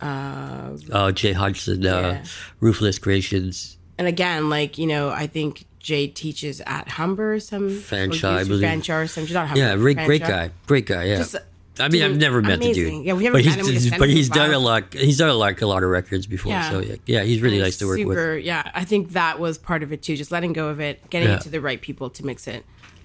uh, 0.07 1.11
Jay 1.11 1.33
Hodgson, 1.33 1.85
uh, 1.85 1.89
Yeah. 2.21 2.25
Ruthless 2.59 2.99
Creations. 2.99 3.77
and 3.97 4.07
again, 4.07 4.49
like 4.49 4.77
you 4.77 4.87
know, 4.87 5.09
I 5.09 5.27
think 5.27 5.65
Jay 5.79 6.07
teaches 6.07 6.61
at 6.65 6.87
Humber 6.89 7.39
some 7.39 7.69
Fanshawe, 7.69 8.37
I 8.37 8.43
believe. 8.43 8.63
Fanshawe 8.63 9.03
or 9.03 9.07
some. 9.07 9.25
Not 9.31 9.47
Humber. 9.47 9.59
Yeah, 9.59 9.75
great, 9.75 9.97
great 9.97 10.21
guy, 10.21 10.51
great 10.65 10.85
guy. 10.85 11.05
Yeah, 11.05 11.17
Just, 11.17 11.35
I 11.79 11.89
mean, 11.89 12.03
I've 12.03 12.17
never 12.17 12.41
met 12.41 12.59
the 12.59 12.65
amazing. 12.67 12.97
dude. 12.99 13.05
Yeah, 13.07 13.13
we 13.13 13.25
haven't 13.25 13.41
but 13.43 13.49
met 13.57 13.59
him. 13.65 13.65
He's 13.73 13.89
but 13.97 14.09
he's 14.09 14.29
done 14.29 14.53
a 14.53 14.59
lot. 14.59 14.93
He's 14.93 15.17
done 15.17 15.35
like 15.37 15.61
a 15.61 15.65
lot 15.67 15.83
of 15.83 15.89
records 15.89 16.27
before. 16.27 16.51
Yeah. 16.51 16.69
So 16.69 16.79
yeah, 16.79 16.95
yeah, 17.05 17.23
he's 17.23 17.41
really 17.41 17.59
nice 17.59 17.77
to 17.79 17.85
work 17.87 17.97
with. 17.97 18.17
Super, 18.17 18.37
Yeah, 18.37 18.69
I 18.75 18.83
think 18.85 19.11
that 19.13 19.39
was 19.39 19.57
part 19.57 19.83
of 19.83 19.91
it 19.91 20.01
too. 20.03 20.15
Just 20.15 20.31
letting 20.31 20.53
go 20.53 20.67
of 20.69 20.79
it, 20.79 21.09
getting 21.09 21.29
Yeah. 21.29 21.35
it 21.37 21.41
to 21.41 21.49
the 21.49 21.59
right 21.61 21.81
people 21.81 22.09
to 22.11 22.25
mix 22.25 22.47
it 22.47 22.63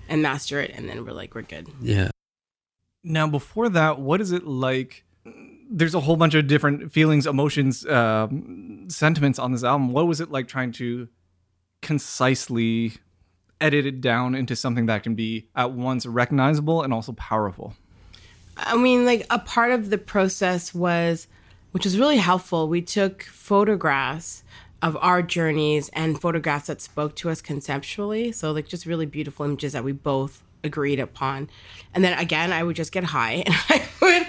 and 0.08 0.22
master 0.22 0.60
it, 0.60 0.72
and 0.74 0.88
then 0.88 1.04
we're 1.04 1.12
like, 1.12 1.34
we're 1.34 1.42
good. 1.42 1.68
Yeah. 1.82 2.10
Now, 3.04 3.26
before 3.26 3.68
that, 3.70 3.98
what 4.00 4.20
is 4.20 4.32
it 4.32 4.46
like? 4.46 5.04
There's 5.70 5.94
a 5.94 6.00
whole 6.00 6.16
bunch 6.16 6.34
of 6.34 6.46
different 6.46 6.92
feelings, 6.92 7.26
emotions, 7.26 7.84
um, 7.86 8.86
sentiments 8.88 9.38
on 9.38 9.52
this 9.52 9.64
album. 9.64 9.92
What 9.92 10.06
was 10.06 10.20
it 10.20 10.30
like 10.30 10.48
trying 10.48 10.72
to 10.72 11.08
concisely 11.82 12.94
edit 13.60 13.86
it 13.86 14.00
down 14.00 14.34
into 14.34 14.56
something 14.56 14.86
that 14.86 15.02
can 15.02 15.14
be 15.14 15.48
at 15.54 15.72
once 15.72 16.06
recognizable 16.06 16.82
and 16.82 16.92
also 16.92 17.12
powerful? 17.12 17.74
I 18.56 18.76
mean, 18.76 19.04
like 19.04 19.26
a 19.30 19.38
part 19.38 19.72
of 19.72 19.90
the 19.90 19.98
process 19.98 20.74
was, 20.74 21.28
which 21.72 21.84
was 21.84 21.98
really 21.98 22.16
helpful. 22.16 22.68
We 22.68 22.82
took 22.82 23.22
photographs 23.22 24.42
of 24.82 24.96
our 25.00 25.22
journeys 25.22 25.88
and 25.90 26.20
photographs 26.20 26.68
that 26.68 26.80
spoke 26.80 27.14
to 27.16 27.30
us 27.30 27.40
conceptually. 27.40 28.32
So, 28.32 28.52
like, 28.52 28.68
just 28.68 28.86
really 28.86 29.06
beautiful 29.06 29.44
images 29.44 29.72
that 29.72 29.84
we 29.84 29.92
both 29.92 30.42
agreed 30.64 31.00
upon. 31.00 31.48
And 31.94 32.04
then 32.04 32.18
again, 32.18 32.52
I 32.52 32.62
would 32.62 32.76
just 32.76 32.92
get 32.92 33.04
high 33.04 33.32
and 33.46 33.54
I 33.68 33.88
would 34.00 34.26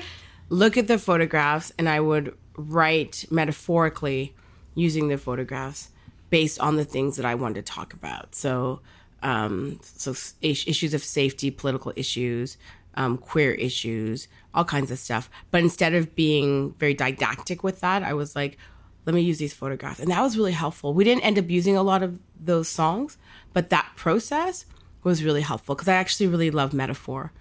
look 0.49 0.77
at 0.77 0.87
the 0.87 0.97
photographs 0.97 1.71
and 1.77 1.87
I 1.87 1.99
would 1.99 2.35
write 2.57 3.25
metaphorically 3.31 4.35
using 4.75 5.07
the 5.07 5.17
photographs 5.17 5.89
based 6.29 6.59
on 6.59 6.75
the 6.75 6.85
things 6.85 7.17
that 7.17 7.25
I 7.25 7.35
wanted 7.35 7.65
to 7.65 7.71
talk 7.71 7.93
about. 7.93 8.35
So, 8.35 8.81
um, 9.23 9.79
so 9.81 10.13
issues 10.41 10.93
of 10.93 11.03
safety, 11.03 11.51
political 11.51 11.91
issues, 11.95 12.57
um, 12.95 13.17
queer 13.17 13.51
issues, 13.53 14.27
all 14.53 14.65
kinds 14.65 14.91
of 14.91 14.99
stuff. 14.99 15.29
But 15.51 15.61
instead 15.61 15.93
of 15.93 16.15
being 16.15 16.73
very 16.73 16.93
didactic 16.93 17.63
with 17.63 17.79
that, 17.81 18.03
I 18.03 18.13
was 18.13 18.35
like, 18.35 18.57
let 19.05 19.15
me 19.15 19.21
use 19.21 19.39
these 19.39 19.53
photographs. 19.53 19.99
And 19.99 20.11
that 20.11 20.21
was 20.21 20.37
really 20.37 20.51
helpful. 20.51 20.93
We 20.93 21.03
didn't 21.03 21.23
end 21.23 21.39
up 21.39 21.49
using 21.49 21.75
a 21.75 21.83
lot 21.83 22.03
of 22.03 22.19
those 22.39 22.67
songs, 22.67 23.17
but 23.53 23.69
that 23.69 23.91
process 23.95 24.65
was 25.03 25.23
really 25.23 25.41
helpful 25.41 25.75
because 25.75 25.87
I 25.87 25.95
actually 25.95 26.27
really 26.27 26.51
love 26.51 26.73
metaphor. 26.73 27.31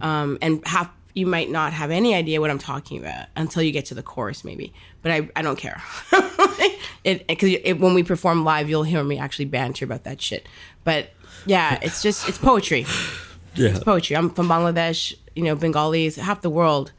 Um, 0.00 0.38
and 0.40 0.64
have 0.66 0.90
you 1.18 1.26
might 1.26 1.50
not 1.50 1.72
have 1.72 1.90
any 1.90 2.14
idea 2.14 2.40
what 2.40 2.48
I'm 2.48 2.60
talking 2.60 3.00
about 3.00 3.26
until 3.34 3.60
you 3.60 3.72
get 3.72 3.86
to 3.86 3.94
the 3.94 4.04
chorus, 4.04 4.44
maybe. 4.44 4.72
But 5.02 5.10
I, 5.10 5.28
I 5.34 5.42
don't 5.42 5.58
care. 5.58 5.82
it 7.02 7.26
because 7.26 7.50
it, 7.64 7.80
when 7.80 7.92
we 7.92 8.04
perform 8.04 8.44
live, 8.44 8.70
you'll 8.70 8.84
hear 8.84 9.02
me 9.02 9.18
actually 9.18 9.46
banter 9.46 9.84
about 9.84 10.04
that 10.04 10.22
shit. 10.22 10.48
But 10.84 11.10
yeah, 11.44 11.80
it's 11.82 12.02
just 12.02 12.28
it's 12.28 12.38
poetry. 12.38 12.86
Yeah. 13.56 13.80
poetry. 13.80 14.14
I'm 14.16 14.30
from 14.30 14.48
Bangladesh. 14.48 15.12
You 15.34 15.42
know, 15.42 15.56
Bengalis. 15.56 16.14
Half 16.14 16.42
the 16.42 16.50
world, 16.50 16.92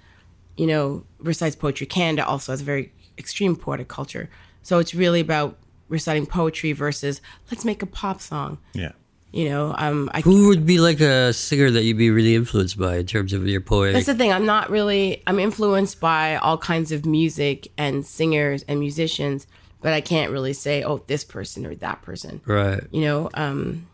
you 0.57 0.67
know, 0.67 1.05
recites 1.19 1.55
poetry. 1.55 1.87
Canada 1.87 2.27
also 2.27 2.51
has 2.51 2.59
a 2.59 2.65
very 2.65 2.91
extreme 3.17 3.55
poetic 3.55 3.87
culture. 3.87 4.29
So 4.63 4.79
it's 4.79 4.93
really 4.93 5.21
about 5.21 5.57
reciting 5.87 6.25
poetry 6.25 6.73
versus 6.73 7.21
let's 7.49 7.63
make 7.63 7.81
a 7.81 7.85
pop 7.85 8.19
song. 8.19 8.57
Yeah. 8.73 8.91
You 9.31 9.49
know, 9.49 9.75
um, 9.77 10.09
I 10.13 10.21
Who 10.21 10.47
would 10.47 10.65
be 10.65 10.79
like 10.79 10.99
a 11.01 11.33
singer 11.33 11.69
that 11.69 11.83
you'd 11.83 11.97
be 11.97 12.09
really 12.09 12.35
influenced 12.35 12.79
by 12.79 12.97
in 12.97 13.05
terms 13.05 13.31
of 13.31 13.47
your 13.47 13.61
poetic? 13.61 13.93
That's 13.93 14.07
the 14.07 14.15
thing. 14.15 14.33
I'm 14.33 14.45
not 14.45 14.71
really. 14.71 15.21
I'm 15.27 15.39
influenced 15.39 15.99
by 15.99 16.37
all 16.37 16.57
kinds 16.57 16.91
of 16.91 17.05
music 17.05 17.71
and 17.77 18.03
singers 18.05 18.63
and 18.67 18.79
musicians, 18.79 19.45
but 19.81 19.93
I 19.93 20.01
can't 20.01 20.31
really 20.31 20.53
say, 20.53 20.83
oh, 20.83 21.03
this 21.05 21.23
person 21.23 21.65
or 21.67 21.75
that 21.75 22.01
person. 22.01 22.41
right. 22.45 22.81
You 22.91 23.01
know. 23.01 23.29
Um, 23.35 23.87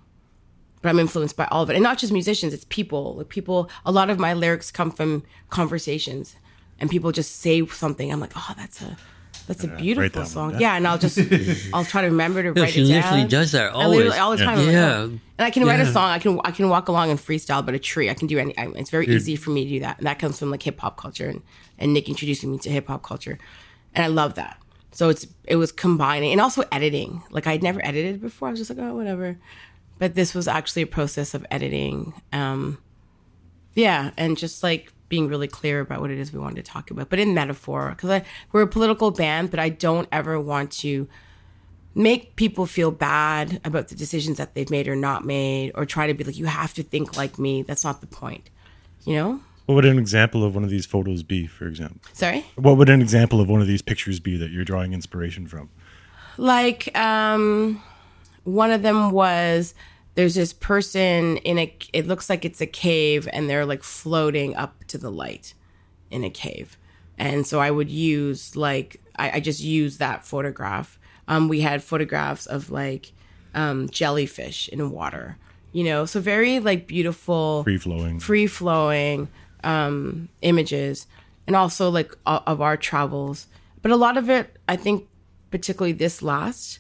but 0.82 0.90
I'm 0.90 1.00
influenced 1.00 1.36
by 1.36 1.48
all 1.48 1.64
of 1.64 1.70
it, 1.70 1.76
and 1.76 1.84
not 1.84 1.98
just 1.98 2.14
musicians. 2.14 2.54
It's 2.54 2.66
people. 2.70 3.16
Like 3.16 3.28
people. 3.28 3.70
A 3.86 3.92
lot 3.92 4.10
of 4.10 4.20
my 4.20 4.34
lyrics 4.34 4.72
come 4.72 4.92
from 4.92 5.24
conversations, 5.50 6.38
and 6.80 6.90
people 6.90 7.12
just 7.12 7.38
say 7.38 7.66
something. 7.68 8.10
I'm 8.10 8.22
like, 8.22 8.34
oh, 8.38 8.54
that's 8.56 8.82
a. 8.82 8.98
That's 9.48 9.64
a 9.64 9.68
beautiful 9.68 10.22
down 10.22 10.26
song. 10.26 10.52
that. 10.54 10.62
Yeah, 10.62 10.76
and 10.76 10.88
I'll 10.88 10.98
just, 10.98 11.20
I'll 11.74 11.86
try 11.86 12.02
to 12.02 12.08
remember 12.08 12.42
to 12.42 12.54
Yeah, 12.56 12.64
write 12.64 12.74
she 12.74 12.82
it 12.84 12.88
down. 12.88 13.02
She 13.04 13.08
literally 13.10 13.28
does 13.30 13.52
that 13.52 13.66
I 13.72 13.84
always. 13.84 14.14
all 14.18 14.32
the 14.32 14.38
time. 14.38 14.58
I'm 14.60 14.66
like, 14.66 14.74
Yeah. 14.74 14.96
oh. 14.98 15.04
And 15.38 15.46
I 15.46 15.50
can 15.52 15.66
write 15.66 15.80
a 15.82 15.86
song. 15.92 16.10
I 16.10 16.20
can 16.20 16.40
I 16.46 16.52
can 16.52 16.70
walk 16.70 16.88
along 16.88 17.12
and 17.12 17.20
freestyle, 17.20 17.64
but 17.66 17.76
a 17.76 17.80
tree. 17.80 18.10
I 18.10 18.14
can 18.14 18.28
do 18.28 18.40
any. 18.40 18.58
I, 18.58 18.68
it's 18.76 18.90
very 18.90 19.06
easy 19.08 19.36
for 19.36 19.50
me 19.52 19.64
to 19.66 19.70
do 19.70 19.80
that, 19.82 19.98
and 19.98 20.08
that 20.08 20.18
comes 20.18 20.40
from 20.40 20.50
like 20.50 20.64
hip 20.64 20.80
hop 20.80 20.98
culture 20.98 21.28
and 21.30 21.42
and 21.78 21.94
Nick 21.94 22.08
introducing 22.10 22.52
me 22.52 22.58
to 22.60 22.70
hip 22.70 22.88
hop 22.88 23.04
culture, 23.04 23.38
and 23.94 24.04
I 24.04 24.08
love 24.08 24.36
that. 24.36 24.58
So 24.94 25.10
it's 25.10 25.28
it 25.44 25.58
was 25.58 25.74
combining 25.74 26.32
and 26.32 26.40
also 26.40 26.64
editing. 26.72 27.22
Like 27.32 27.48
I'd 27.48 27.62
never 27.62 27.86
edited 27.86 28.22
before. 28.22 28.48
I 28.48 28.52
was 28.52 28.60
just 28.62 28.70
like, 28.70 28.80
oh, 28.80 28.96
whatever. 28.96 29.38
But 30.00 30.16
this 30.16 30.34
was 30.34 30.48
actually 30.48 30.84
a 30.84 30.88
process 30.88 31.34
of 31.34 31.46
editing. 31.52 32.14
Um, 32.32 32.78
yeah, 33.74 34.12
and 34.18 34.38
just 34.38 34.64
like 34.64 34.92
being 35.10 35.28
really 35.28 35.48
clear 35.48 35.80
about 35.82 36.02
what 36.02 36.12
it 36.12 36.18
is 36.18 36.34
we 36.34 36.40
wanted 36.40 36.64
to 36.64 36.72
talk 36.72 36.90
about, 36.92 37.10
but 37.10 37.20
in 37.20 37.34
metaphor, 37.34 37.94
because 37.96 38.24
we're 38.52 38.62
a 38.62 38.68
political 38.68 39.12
band, 39.12 39.52
but 39.52 39.60
I 39.60 39.70
don't 39.70 40.08
ever 40.12 40.40
want 40.40 40.72
to 40.72 41.08
make 41.94 42.36
people 42.36 42.66
feel 42.66 42.92
bad 42.92 43.62
about 43.64 43.88
the 43.88 43.96
decisions 43.96 44.38
that 44.38 44.54
they've 44.54 44.70
made 44.70 44.88
or 44.88 44.96
not 44.96 45.26
made, 45.26 45.72
or 45.76 45.86
try 45.86 46.08
to 46.08 46.14
be 46.14 46.24
like, 46.24 46.38
you 46.38 46.46
have 46.46 46.74
to 46.74 46.84
think 46.84 47.16
like 47.16 47.40
me. 47.40 47.62
That's 47.62 47.84
not 47.84 48.02
the 48.02 48.08
point, 48.08 48.50
you 49.06 49.16
know? 49.16 49.40
What 49.66 49.76
would 49.76 49.86
an 49.86 49.98
example 49.98 50.44
of 50.44 50.54
one 50.54 50.64
of 50.64 50.70
these 50.70 50.86
photos 50.86 51.24
be, 51.24 51.48
for 51.48 51.68
example? 51.68 52.00
Sorry? 52.14 52.46
What 52.56 52.78
would 52.78 52.90
an 52.90 53.02
example 53.02 53.42
of 53.42 53.50
one 53.50 53.62
of 53.62 53.68
these 53.68 53.82
pictures 53.82 54.20
be 54.20 54.38
that 54.38 54.52
you're 54.52 54.66
drawing 54.66 54.94
inspiration 54.94 55.48
from? 55.48 55.70
Like, 56.38 56.96
um, 56.98 57.82
one 58.44 58.72
of 58.72 58.82
them 58.82 59.12
was 59.12 59.74
there's 60.16 60.36
this 60.36 60.54
person 60.54 61.38
in 61.38 61.60
a, 61.60 61.78
it 61.94 62.08
looks 62.08 62.30
like 62.30 62.46
it's 62.46 62.62
a 62.62 62.68
cave 62.68 63.28
and 63.34 63.50
they're 63.50 63.66
like 63.66 63.84
floating 63.84 64.56
up 64.56 64.84
to 64.86 64.98
the 64.98 65.12
light 65.12 65.54
in 66.10 66.24
a 66.24 66.30
cave. 66.30 66.78
And 67.18 67.46
so 67.46 67.60
I 67.60 67.72
would 67.72 67.90
use 67.90 68.56
like, 68.56 69.02
I, 69.18 69.32
I 69.32 69.40
just 69.40 69.62
use 69.62 69.98
that 69.98 70.26
photograph. 70.26 70.98
Um, 71.28 71.48
we 71.48 71.62
had 71.62 71.84
photographs 71.84 72.46
of 72.46 72.72
like 72.72 73.12
um, 73.54 73.90
jellyfish 73.90 74.70
in 74.70 74.92
water, 74.92 75.38
you 75.72 75.84
know, 75.84 76.06
so 76.06 76.20
very 76.20 76.60
like 76.60 76.88
beautiful, 76.88 77.64
Free 77.64 77.78
flowing. 77.78 78.20
free 78.20 78.48
flowing 78.48 79.28
um, 79.64 80.30
images 80.42 81.08
and 81.48 81.56
also 81.56 81.90
like 81.90 82.16
of 82.26 82.62
our 82.62 82.78
travels. 82.78 83.48
But 83.82 83.92
a 83.92 83.96
lot 83.96 84.18
of 84.18 84.30
it, 84.30 84.58
I 84.68 84.76
think, 84.76 85.08
particularly 85.52 85.94
this 85.94 86.22
last, 86.22 86.80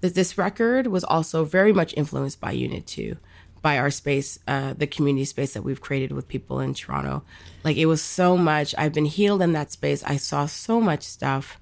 that 0.00 0.14
this 0.14 0.38
record 0.38 0.86
was 0.86 1.04
also 1.04 1.44
very 1.44 1.72
much 1.72 1.94
influenced 1.96 2.40
by 2.40 2.52
Unit 2.52 2.86
2, 2.86 3.16
by 3.62 3.78
our 3.78 3.90
space, 3.90 4.38
uh, 4.46 4.74
the 4.74 4.86
community 4.86 5.24
space 5.24 5.54
that 5.54 5.62
we've 5.62 5.80
created 5.80 6.12
with 6.12 6.28
people 6.28 6.60
in 6.60 6.74
Toronto. 6.74 7.22
Like 7.64 7.76
it 7.76 7.86
was 7.86 8.02
so 8.02 8.36
much, 8.36 8.74
I've 8.78 8.92
been 8.92 9.04
healed 9.06 9.42
in 9.42 9.52
that 9.52 9.72
space. 9.72 10.04
I 10.04 10.16
saw 10.16 10.46
so 10.46 10.80
much 10.80 11.02
stuff. 11.02 11.58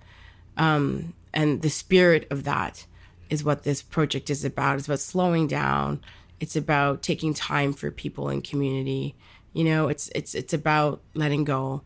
Um, 0.56 1.14
and 1.32 1.62
the 1.62 1.70
spirit 1.70 2.26
of 2.30 2.44
that 2.44 2.86
is 3.28 3.44
what 3.44 3.62
this 3.62 3.82
project 3.82 4.30
is 4.30 4.44
about. 4.44 4.78
It's 4.78 4.86
about 4.86 5.00
slowing 5.00 5.46
down. 5.46 6.00
It's 6.40 6.56
about 6.56 7.02
taking 7.02 7.34
time 7.34 7.72
for 7.72 7.90
people 7.90 8.28
in 8.28 8.42
community. 8.42 9.14
You 9.52 9.64
know, 9.64 9.88
it's 9.88 10.08
it's 10.14 10.34
it's 10.34 10.52
about 10.52 11.00
letting 11.14 11.44
go. 11.44 11.82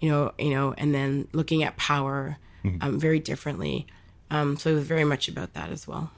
You 0.00 0.10
know, 0.10 0.32
you 0.38 0.50
know, 0.50 0.74
and 0.78 0.94
then 0.94 1.28
looking 1.32 1.62
at 1.64 1.76
power 1.76 2.38
um, 2.80 2.98
very 2.98 3.18
differently. 3.18 3.86
Um, 4.30 4.56
so 4.56 4.70
it 4.70 4.74
was 4.74 4.84
very 4.84 5.04
much 5.04 5.28
about 5.28 5.54
that 5.54 5.70
as 5.70 5.86
well. 5.88 6.10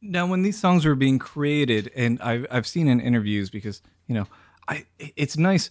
Now, 0.00 0.26
when 0.26 0.42
these 0.42 0.58
songs 0.58 0.84
were 0.84 0.94
being 0.94 1.18
created, 1.18 1.90
and 1.96 2.20
I've 2.20 2.46
I've 2.50 2.66
seen 2.66 2.86
in 2.88 3.00
interviews 3.00 3.50
because 3.50 3.82
you 4.06 4.14
know, 4.14 4.26
I 4.68 4.84
it's 4.98 5.36
nice 5.36 5.70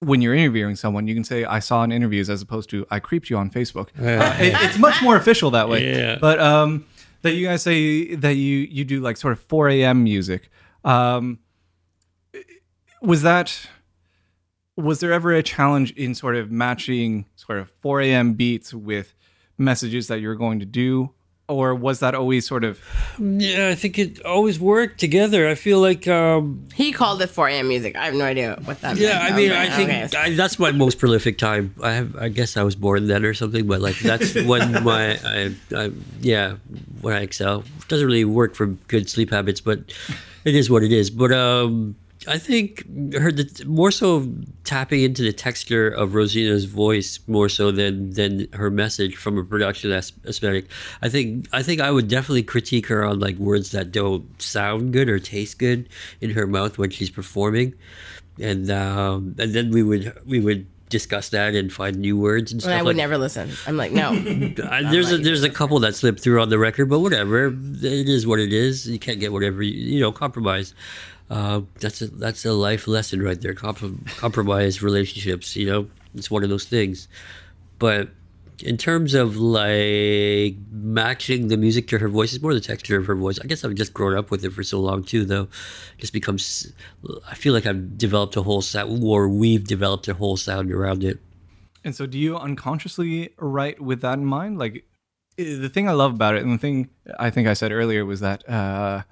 when 0.00 0.20
you're 0.20 0.34
interviewing 0.34 0.74
someone, 0.76 1.06
you 1.06 1.14
can 1.14 1.22
say 1.24 1.44
I 1.44 1.60
saw 1.60 1.84
in 1.84 1.92
interviews 1.92 2.28
as 2.28 2.42
opposed 2.42 2.68
to 2.70 2.84
I 2.90 2.98
creeped 2.98 3.30
you 3.30 3.36
on 3.38 3.50
Facebook. 3.50 3.88
Uh, 3.98 4.36
it- 4.40 4.54
it's 4.62 4.78
much 4.78 5.00
more 5.02 5.16
official 5.16 5.50
that 5.52 5.68
way. 5.68 5.96
Yeah. 5.96 6.18
But 6.20 6.40
um, 6.40 6.84
that 7.22 7.34
you 7.34 7.46
guys 7.46 7.62
say 7.62 8.16
that 8.16 8.34
you 8.34 8.58
you 8.70 8.84
do 8.84 9.00
like 9.00 9.16
sort 9.16 9.32
of 9.32 9.40
4 9.40 9.68
a.m. 9.70 10.02
music. 10.02 10.50
Um, 10.84 11.38
was 13.00 13.22
that 13.22 13.68
was 14.76 14.98
there 14.98 15.12
ever 15.12 15.32
a 15.32 15.42
challenge 15.42 15.92
in 15.92 16.16
sort 16.16 16.34
of 16.34 16.50
matching 16.50 17.26
sort 17.36 17.60
of 17.60 17.70
4 17.80 18.00
a.m. 18.00 18.32
beats 18.34 18.74
with 18.74 19.14
messages 19.58 20.08
that 20.08 20.20
you're 20.20 20.34
going 20.34 20.60
to 20.60 20.66
do? 20.66 21.10
Or 21.46 21.74
was 21.74 22.00
that 22.00 22.14
always 22.14 22.46
sort 22.46 22.64
of 22.64 22.80
Yeah, 23.18 23.68
I 23.68 23.74
think 23.74 23.98
it 23.98 24.24
always 24.24 24.58
worked 24.58 24.98
together. 24.98 25.46
I 25.46 25.54
feel 25.54 25.78
like, 25.78 26.08
um, 26.08 26.66
He 26.74 26.90
called 26.90 27.20
it 27.20 27.28
4 27.28 27.48
a.m. 27.48 27.68
music. 27.68 27.96
I 27.96 28.06
have 28.06 28.14
no 28.14 28.24
idea 28.24 28.58
what 28.64 28.80
that 28.80 28.96
yeah, 28.96 29.18
meant. 29.18 29.34
I 29.34 29.36
mean, 29.36 29.50
was 29.50 29.58
I 29.58 29.68
think 29.76 29.90
okay, 29.90 30.18
I, 30.18 30.34
that's 30.36 30.58
my 30.58 30.72
most 30.72 30.98
prolific 30.98 31.36
time. 31.36 31.74
I 31.82 31.92
have, 31.92 32.16
I 32.16 32.30
guess 32.30 32.56
I 32.56 32.62
was 32.62 32.74
born 32.74 33.08
then 33.08 33.26
or 33.26 33.34
something, 33.34 33.66
but 33.66 33.82
like 33.82 33.98
that's 33.98 34.34
when 34.46 34.82
my, 34.84 35.18
I, 35.22 35.54
I, 35.76 35.92
yeah, 36.20 36.54
when 37.02 37.12
I 37.14 37.20
excel. 37.20 37.62
It 37.78 37.88
doesn't 37.88 38.06
really 38.06 38.24
work 38.24 38.54
for 38.54 38.66
good 38.88 39.10
sleep 39.10 39.30
habits, 39.30 39.60
but 39.60 39.80
it 40.46 40.54
is 40.54 40.70
what 40.70 40.82
it 40.82 40.92
is. 40.92 41.10
But 41.10 41.30
um, 41.32 41.94
I 42.26 42.38
think 42.38 42.84
her 43.14 43.30
the, 43.30 43.64
more 43.66 43.90
so 43.90 44.28
tapping 44.64 45.02
into 45.02 45.22
the 45.22 45.32
texture 45.32 45.88
of 45.88 46.14
Rosina's 46.14 46.64
voice 46.64 47.20
more 47.26 47.48
so 47.48 47.70
than 47.70 48.10
than 48.10 48.48
her 48.52 48.70
message 48.70 49.16
from 49.16 49.38
a 49.38 49.44
production 49.44 49.92
as- 49.92 50.12
aesthetic. 50.26 50.66
I 51.02 51.08
think 51.08 51.48
I 51.52 51.62
think 51.62 51.80
I 51.80 51.90
would 51.90 52.08
definitely 52.08 52.42
critique 52.42 52.86
her 52.86 53.04
on 53.04 53.20
like 53.20 53.36
words 53.36 53.70
that 53.72 53.92
don't 53.92 54.40
sound 54.40 54.92
good 54.92 55.08
or 55.08 55.18
taste 55.18 55.58
good 55.58 55.88
in 56.20 56.30
her 56.30 56.46
mouth 56.46 56.78
when 56.78 56.90
she's 56.90 57.10
performing, 57.10 57.74
and 58.40 58.70
um, 58.70 59.34
and 59.38 59.52
then 59.54 59.70
we 59.70 59.82
would 59.82 60.16
we 60.26 60.40
would 60.40 60.66
discuss 60.94 61.30
that 61.30 61.54
and 61.54 61.72
find 61.72 61.96
new 61.96 62.16
words 62.16 62.52
and 62.52 62.56
and 62.56 62.62
stuff. 62.62 62.78
I 62.78 62.82
would 62.82 62.90
like 62.90 62.96
never 62.96 63.18
listen. 63.18 63.50
I'm 63.66 63.76
like, 63.76 63.90
no. 63.90 64.10
I, 64.70 64.82
there's 64.92 65.10
a, 65.10 65.18
there's 65.18 65.42
a 65.42 65.50
couple 65.50 65.80
that 65.80 65.96
slipped 65.96 66.20
through 66.20 66.40
on 66.40 66.50
the 66.50 66.58
record, 66.58 66.88
but 66.88 67.00
whatever. 67.00 67.46
It 67.46 68.08
is 68.08 68.26
what 68.26 68.38
it 68.38 68.52
is. 68.52 68.88
You 68.88 68.98
can't 69.00 69.18
get 69.18 69.32
whatever 69.32 69.62
you, 69.62 69.72
you 69.72 70.00
know. 70.00 70.12
Compromise. 70.12 70.72
Uh, 71.30 71.62
that's 71.80 72.02
a 72.02 72.08
that's 72.08 72.44
a 72.44 72.52
life 72.52 72.86
lesson 72.86 73.22
right 73.22 73.40
there. 73.40 73.54
Comprom- 73.54 74.06
compromise 74.16 74.82
relationships. 74.82 75.56
You 75.56 75.66
know, 75.66 75.90
it's 76.14 76.30
one 76.30 76.44
of 76.44 76.50
those 76.50 76.64
things. 76.64 77.08
But 77.78 78.10
in 78.60 78.76
terms 78.76 79.14
of 79.14 79.36
like 79.36 80.56
matching 80.70 81.48
the 81.48 81.56
music 81.56 81.88
to 81.88 81.98
her 81.98 82.08
voice, 82.08 82.32
it's 82.32 82.42
more 82.42 82.54
the 82.54 82.60
texture 82.60 82.98
of 82.98 83.06
her 83.06 83.14
voice. 83.14 83.38
I 83.42 83.46
guess 83.46 83.64
I've 83.64 83.74
just 83.74 83.92
grown 83.92 84.16
up 84.16 84.30
with 84.30 84.44
it 84.44 84.52
for 84.52 84.62
so 84.62 84.80
long 84.80 85.02
too, 85.02 85.24
though. 85.24 85.42
It 85.44 85.98
just 85.98 86.12
becomes. 86.12 86.72
I 87.28 87.34
feel 87.34 87.52
like 87.52 87.66
I've 87.66 87.98
developed 87.98 88.36
a 88.36 88.42
whole 88.42 88.62
sound, 88.62 89.02
or 89.02 89.28
we've 89.28 89.64
developed 89.64 90.08
a 90.08 90.14
whole 90.14 90.36
sound 90.36 90.72
around 90.72 91.04
it. 91.04 91.18
And 91.84 91.94
so, 91.94 92.06
do 92.06 92.18
you 92.18 92.36
unconsciously 92.36 93.30
write 93.38 93.80
with 93.80 94.00
that 94.02 94.18
in 94.18 94.24
mind? 94.24 94.58
Like, 94.58 94.84
the 95.36 95.68
thing 95.68 95.88
I 95.88 95.92
love 95.92 96.14
about 96.14 96.36
it, 96.36 96.42
and 96.42 96.52
the 96.52 96.58
thing 96.58 96.88
I 97.18 97.30
think 97.30 97.48
I 97.48 97.54
said 97.54 97.72
earlier 97.72 98.04
was 98.06 98.20
that, 98.20 98.48
uh, 98.48 99.02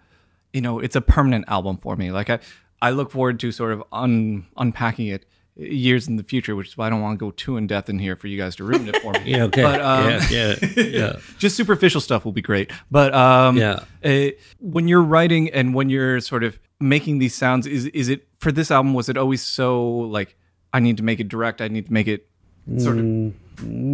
you 0.52 0.60
know, 0.60 0.78
it's 0.78 0.96
a 0.96 1.00
permanent 1.00 1.44
album 1.48 1.76
for 1.78 1.96
me. 1.96 2.10
Like, 2.12 2.30
I, 2.30 2.38
I 2.80 2.90
look 2.90 3.10
forward 3.10 3.40
to 3.40 3.52
sort 3.52 3.72
of 3.72 3.82
un, 3.92 4.46
unpacking 4.56 5.06
it 5.08 5.26
years 5.54 6.08
in 6.08 6.16
the 6.16 6.22
future, 6.22 6.56
which 6.56 6.68
is 6.68 6.76
why 6.78 6.86
I 6.86 6.90
don't 6.90 7.02
want 7.02 7.18
to 7.18 7.24
go 7.24 7.30
too 7.30 7.56
in 7.58 7.66
depth 7.66 7.90
in 7.90 7.98
here 7.98 8.16
for 8.16 8.26
you 8.26 8.38
guys 8.38 8.56
to 8.56 8.64
ruin 8.64 8.88
it 8.88 8.96
for 9.02 9.12
me. 9.12 9.20
Yeah. 9.26 9.44
Okay. 9.44 9.62
But, 9.62 9.80
um, 9.82 10.06
yeah. 10.08 10.26
Yeah. 10.30 10.54
Yeah. 10.82 11.16
just 11.38 11.56
superficial 11.56 12.00
stuff 12.00 12.24
will 12.24 12.32
be 12.32 12.40
great. 12.42 12.70
But 12.90 13.14
um, 13.14 13.56
Yeah. 13.58 13.80
uh, 14.04 14.30
when 14.60 14.88
you're 14.88 15.02
writing 15.02 15.50
and 15.50 15.74
when 15.74 15.90
you're 15.90 16.20
sort 16.20 16.42
of 16.42 16.58
making 16.80 17.18
these 17.18 17.34
sounds, 17.34 17.66
is 17.66 17.84
is 17.86 18.08
it 18.08 18.26
for 18.40 18.50
this 18.50 18.70
album? 18.70 18.94
Was 18.94 19.08
it 19.08 19.16
always 19.18 19.42
so 19.42 19.86
like 19.88 20.36
I 20.72 20.80
need 20.80 20.96
to 20.96 21.02
make 21.02 21.20
it 21.20 21.28
direct? 21.28 21.60
I 21.60 21.68
need 21.68 21.86
to 21.86 21.92
make 21.92 22.08
it 22.08 22.28
sort 22.78 22.96
of 22.98 23.04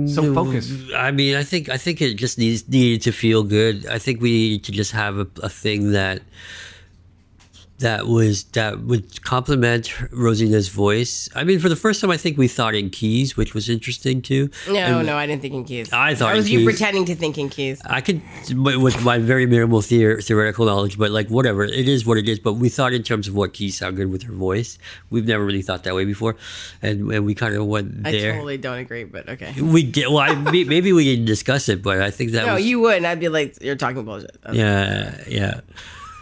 so 0.07 0.35
focused. 0.35 0.73
I 0.97 1.11
mean, 1.11 1.37
I 1.37 1.45
think 1.45 1.69
I 1.69 1.77
think 1.77 2.01
it 2.01 2.15
just 2.15 2.39
needs 2.39 2.69
needed 2.69 3.03
to 3.03 3.13
feel 3.13 3.43
good. 3.43 3.87
I 3.87 3.99
think 3.99 4.21
we 4.21 4.31
need 4.31 4.65
to 4.65 4.73
just 4.73 4.93
have 4.93 5.19
a, 5.19 5.27
a 5.43 5.49
thing 5.49 5.93
that 5.93 6.23
that 7.79 8.07
was 8.09 8.45
that 8.59 8.81
would 8.81 9.23
complement 9.23 9.93
Rosina's 10.13 10.69
voice. 10.69 11.29
I 11.37 11.45
mean, 11.45 11.61
for 11.61 11.69
the 11.69 11.77
first 11.77 12.01
time, 12.01 12.11
I 12.11 12.17
think 12.17 12.37
we 12.37 12.49
thought 12.49 12.75
in 12.75 12.91
keys, 12.91 13.37
which 13.37 13.55
was 13.55 13.69
interesting 13.69 14.21
too. 14.21 14.51
No, 14.67 14.75
And 14.99 15.07
no, 15.07 15.17
I 15.17 15.27
didn't 15.27 15.43
think 15.43 15.55
in 15.55 15.65
keys. 15.65 15.93
I 15.93 16.15
thought 16.17 16.35
was 16.35 16.51
you 16.51 16.59
keys. 16.59 16.67
pretending 16.67 17.05
to 17.05 17.15
think 17.15 17.39
in 17.39 17.49
keys. 17.49 17.81
I 17.87 18.01
could, 18.01 18.21
with 18.53 19.05
my 19.05 19.19
very 19.19 19.47
minimal 19.47 19.81
theor- 19.81 20.23
theoretical 20.25 20.67
knowledge, 20.67 20.99
but 20.99 21.11
like 21.13 21.29
whatever, 21.29 21.63
it 21.65 21.89
is 21.89 22.05
what 22.05 22.19
it 22.19 22.29
is. 22.29 22.41
But 22.41 22.55
we 22.55 22.69
thought 22.69 22.93
in 22.93 23.03
terms 23.05 23.29
of 23.29 23.35
what 23.35 23.53
keys 23.53 23.79
sound 23.79 23.97
good 23.97 24.11
with 24.11 24.25
her 24.25 24.33
voice. 24.33 24.79
We've 25.11 25.27
never 25.27 25.45
really 25.45 25.63
thought 25.63 25.85
that 25.85 25.95
way 25.95 26.05
before, 26.05 26.35
and, 26.83 27.11
and 27.13 27.25
we 27.25 27.35
kind 27.35 27.55
of 27.55 27.65
went 27.67 28.03
there. 28.03 28.33
I 28.33 28.35
totally 28.37 28.57
don't 28.59 28.79
agree, 28.79 29.05
but 29.05 29.29
okay. 29.29 29.55
we 29.63 29.85
did. 29.85 30.09
Well, 30.09 30.19
I, 30.19 30.35
maybe 30.35 30.93
we 30.93 31.05
didn't 31.05 31.27
discuss 31.27 31.69
it, 31.69 31.83
but 31.83 32.01
I 32.03 32.11
think 32.11 32.33
that 32.33 32.45
No, 32.47 32.55
was 32.55 32.65
you 32.65 32.81
would, 32.81 32.97
and 32.97 33.07
I'd 33.07 33.21
be 33.21 33.29
like, 33.29 33.57
you're 33.63 33.77
talking 33.77 34.05
bullshit. 34.05 34.37
That's- 34.43 34.57
Yeah, 34.57 35.23
yeah. 35.29 35.61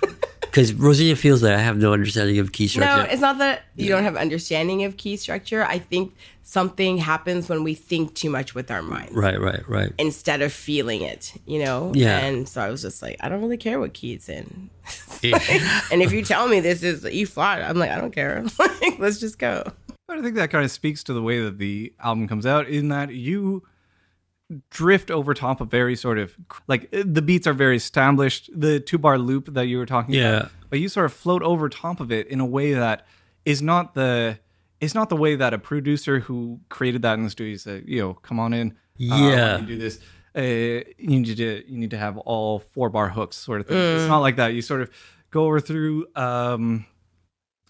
Because 0.56 0.72
Rosina 0.72 1.16
feels 1.16 1.42
that 1.42 1.52
I 1.52 1.58
have 1.58 1.76
no 1.76 1.92
understanding 1.92 2.38
of 2.38 2.50
key 2.50 2.66
structure. 2.66 3.02
No, 3.02 3.02
it's 3.02 3.20
not 3.20 3.36
that 3.40 3.64
you 3.74 3.90
don't 3.90 4.04
have 4.04 4.16
understanding 4.16 4.84
of 4.84 4.96
key 4.96 5.18
structure. 5.18 5.62
I 5.62 5.78
think 5.78 6.14
something 6.44 6.96
happens 6.96 7.50
when 7.50 7.62
we 7.62 7.74
think 7.74 8.14
too 8.14 8.30
much 8.30 8.54
with 8.54 8.70
our 8.70 8.80
minds 8.80 9.12
right, 9.12 9.38
right, 9.38 9.68
right. 9.68 9.92
instead 9.98 10.40
of 10.40 10.54
feeling 10.54 11.02
it, 11.02 11.34
you 11.44 11.62
know? 11.62 11.92
Yeah. 11.94 12.20
And 12.20 12.48
so 12.48 12.62
I 12.62 12.70
was 12.70 12.80
just 12.80 13.02
like, 13.02 13.18
I 13.20 13.28
don't 13.28 13.42
really 13.42 13.58
care 13.58 13.78
what 13.78 13.92
key 13.92 14.14
it's 14.14 14.30
in. 14.30 14.70
and 15.22 16.00
if 16.00 16.10
you 16.10 16.24
tell 16.24 16.48
me 16.48 16.60
this 16.60 16.82
is 16.82 17.04
E 17.04 17.26
flat, 17.26 17.60
I'm 17.60 17.76
like, 17.76 17.90
I 17.90 18.00
don't 18.00 18.12
care. 18.12 18.42
like, 18.58 18.98
let's 18.98 19.20
just 19.20 19.38
go. 19.38 19.62
But 20.08 20.20
I 20.20 20.22
think 20.22 20.36
that 20.36 20.48
kind 20.48 20.64
of 20.64 20.70
speaks 20.70 21.04
to 21.04 21.12
the 21.12 21.20
way 21.20 21.38
that 21.38 21.58
the 21.58 21.92
album 22.00 22.28
comes 22.28 22.46
out 22.46 22.66
in 22.66 22.88
that 22.88 23.10
you 23.10 23.62
drift 24.70 25.10
over 25.10 25.34
top 25.34 25.60
of 25.60 25.68
very 25.70 25.96
sort 25.96 26.18
of 26.18 26.36
like 26.68 26.88
uh, 26.94 27.02
the 27.04 27.22
beats 27.22 27.46
are 27.46 27.52
very 27.52 27.76
established, 27.76 28.48
the 28.54 28.78
two 28.80 28.98
bar 28.98 29.18
loop 29.18 29.52
that 29.54 29.66
you 29.66 29.78
were 29.78 29.86
talking 29.86 30.14
Yeah. 30.14 30.36
about. 30.38 30.50
But 30.70 30.78
you 30.80 30.88
sort 30.88 31.06
of 31.06 31.12
float 31.12 31.42
over 31.42 31.68
top 31.68 32.00
of 32.00 32.12
it 32.12 32.28
in 32.28 32.40
a 32.40 32.46
way 32.46 32.72
that 32.74 33.06
is 33.44 33.60
not 33.62 33.94
the 33.94 34.38
is 34.80 34.94
not 34.94 35.08
the 35.08 35.16
way 35.16 35.34
that 35.36 35.54
a 35.54 35.58
producer 35.58 36.20
who 36.20 36.60
created 36.68 37.02
that 37.02 37.14
in 37.14 37.24
the 37.24 37.30
studio 37.30 37.56
said, 37.56 37.84
you 37.86 38.00
know, 38.00 38.14
come 38.14 38.38
on 38.38 38.52
in. 38.52 38.70
uh, 38.72 38.74
Yeah. 38.98 39.54
when 39.56 39.62
you 39.68 39.76
do 39.76 39.78
this. 39.78 39.98
Uh, 40.36 40.42
you 40.42 40.84
need 41.20 41.24
to 41.36 41.64
you 41.70 41.78
need 41.78 41.90
to 41.90 41.98
have 41.98 42.18
all 42.18 42.58
four 42.58 42.90
bar 42.90 43.08
hooks 43.08 43.36
sort 43.36 43.60
of 43.60 43.66
thing. 43.66 43.76
It's 43.78 44.08
not 44.08 44.18
like 44.18 44.36
that. 44.36 44.48
You 44.54 44.62
sort 44.62 44.82
of 44.82 44.90
go 45.30 45.44
over 45.46 45.60
through. 45.60 46.06
Um, 46.14 46.84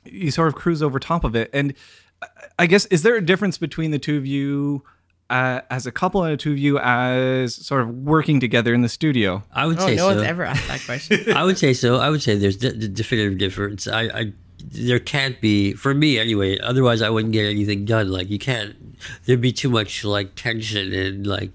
you 0.04 0.30
sort 0.30 0.48
of 0.48 0.54
cruise 0.56 0.82
over 0.82 0.98
top 0.98 1.24
of 1.24 1.34
it, 1.34 1.48
and 1.52 1.74
I- 2.22 2.26
I 2.60 2.66
guess 2.66 2.86
is 2.86 3.02
there 3.02 3.16
a 3.16 3.20
difference 3.24 3.56
between 3.58 3.90
the 3.92 3.98
two 3.98 4.16
of 4.16 4.26
you 4.26 4.82
uh, 5.30 5.60
as 5.70 5.86
a 5.86 5.92
couple 5.92 6.22
and 6.24 6.32
the 6.32 6.36
two 6.36 6.52
of 6.52 6.58
you 6.58 6.78
as 6.78 7.54
sort 7.54 7.82
of 7.82 7.88
working 7.90 8.38
together 8.40 8.72
in 8.74 8.82
the 8.82 8.88
studio? 8.88 9.42
I 9.52 9.66
would 9.66 9.78
Oh, 9.78 9.86
say 9.86 9.96
no 9.96 10.08
so. 10.08 10.14
one's 10.16 10.22
ever 10.22 10.44
asked 10.44 10.68
that 10.68 10.80
question. 10.84 11.32
I 11.36 11.42
would 11.44 11.58
say 11.58 11.72
so. 11.72 11.96
I 11.96 12.10
would 12.10 12.22
say 12.22 12.36
there's 12.36 12.56
de- 12.56 12.72
de- 12.72 12.88
definitive 12.88 13.38
difference. 13.38 13.86
I, 13.88 14.02
I, 14.02 14.32
there 14.58 14.98
can't 15.00 15.40
be 15.40 15.72
for 15.74 15.94
me 15.94 16.18
anyway. 16.18 16.58
Otherwise, 16.58 17.02
I 17.02 17.10
wouldn't 17.10 17.32
get 17.32 17.44
anything 17.46 17.84
done. 17.84 18.08
Like 18.10 18.30
you 18.30 18.38
can't. 18.38 18.76
There'd 19.24 19.40
be 19.40 19.52
too 19.52 19.68
much 19.70 20.04
like 20.04 20.34
tension 20.36 20.92
and 20.92 21.26
like, 21.26 21.50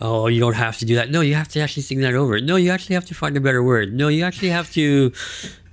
oh, 0.00 0.26
you 0.26 0.40
don't 0.40 0.54
have 0.54 0.76
to 0.78 0.84
do 0.84 0.94
that. 0.96 1.10
No, 1.10 1.20
you 1.22 1.34
have 1.34 1.48
to 1.48 1.60
actually 1.60 1.82
think 1.84 2.00
that 2.02 2.14
over. 2.14 2.40
No, 2.40 2.56
you 2.56 2.70
actually 2.70 2.94
have 2.94 3.06
to 3.06 3.14
find 3.14 3.36
a 3.36 3.40
better 3.40 3.62
word. 3.62 3.92
No, 3.94 4.08
you 4.08 4.24
actually 4.24 4.50
have 4.50 4.70
to, 4.72 5.12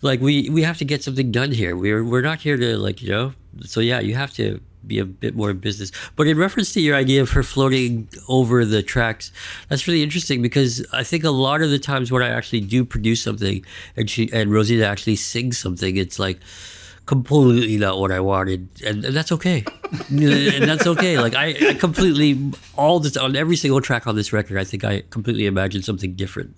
like, 0.02 0.22
we 0.22 0.50
we 0.50 0.64
have 0.64 0.78
to 0.78 0.86
get 0.86 1.04
something 1.04 1.32
done 1.32 1.52
here. 1.52 1.76
We're 1.76 2.04
we're 2.04 2.22
not 2.22 2.40
here 2.42 2.58
to 2.58 2.78
like 2.78 3.02
you 3.02 3.10
know. 3.10 3.34
So 3.66 3.80
yeah, 3.80 4.00
you 4.00 4.16
have 4.16 4.34
to 4.36 4.62
be 4.88 5.00
a 5.00 5.06
bit 5.06 5.36
more 5.36 5.54
business. 5.54 5.92
But 6.16 6.28
in 6.28 6.38
reference 6.38 6.74
to 6.74 6.82
your 6.82 6.96
idea 6.96 7.22
of 7.22 7.32
her 7.32 7.44
floating 7.44 8.08
over 8.28 8.66
the 8.66 8.84
tracks, 8.84 9.32
that's 9.70 9.88
really 9.88 10.04
interesting 10.04 10.42
because 10.42 10.86
I 10.94 11.04
think 11.04 11.24
a 11.24 11.32
lot 11.32 11.62
of 11.62 11.70
the 11.70 11.80
times 11.80 12.12
when 12.12 12.24
I 12.24 12.30
actually 12.30 12.62
do 12.62 12.86
produce 12.86 13.24
something 13.24 13.66
and 13.96 14.10
she 14.10 14.30
and 14.32 14.52
Rosina 14.52 14.86
actually 14.86 15.16
sings 15.16 15.58
something, 15.58 15.98
it's 15.98 16.20
like 16.20 16.40
completely 17.08 17.78
not 17.78 18.00
what 18.00 18.12
I 18.12 18.20
wanted, 18.20 18.68
and, 18.86 19.04
and 19.04 19.16
that's 19.16 19.32
okay. 19.32 19.64
and 20.10 20.64
that's 20.64 20.86
okay. 20.86 21.18
Like 21.18 21.34
I, 21.36 21.56
I 21.70 21.74
completely 21.74 22.52
all 22.78 23.00
this 23.00 23.18
on 23.18 23.36
every 23.36 23.56
single 23.56 23.82
track 23.82 24.06
on 24.06 24.16
this 24.16 24.32
record, 24.32 24.58
I 24.58 24.64
think 24.64 24.84
I 24.84 25.02
completely 25.10 25.48
imagined 25.48 25.86
something 25.86 26.14
different. 26.14 26.56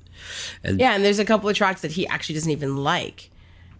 And 0.63 0.79
yeah, 0.79 0.93
and 0.93 1.05
there's 1.05 1.19
a 1.19 1.25
couple 1.25 1.47
of 1.47 1.55
tracks 1.55 1.81
that 1.81 1.91
he 1.91 2.05
actually 2.07 2.35
doesn't 2.35 2.51
even 2.51 2.77
like. 2.77 3.29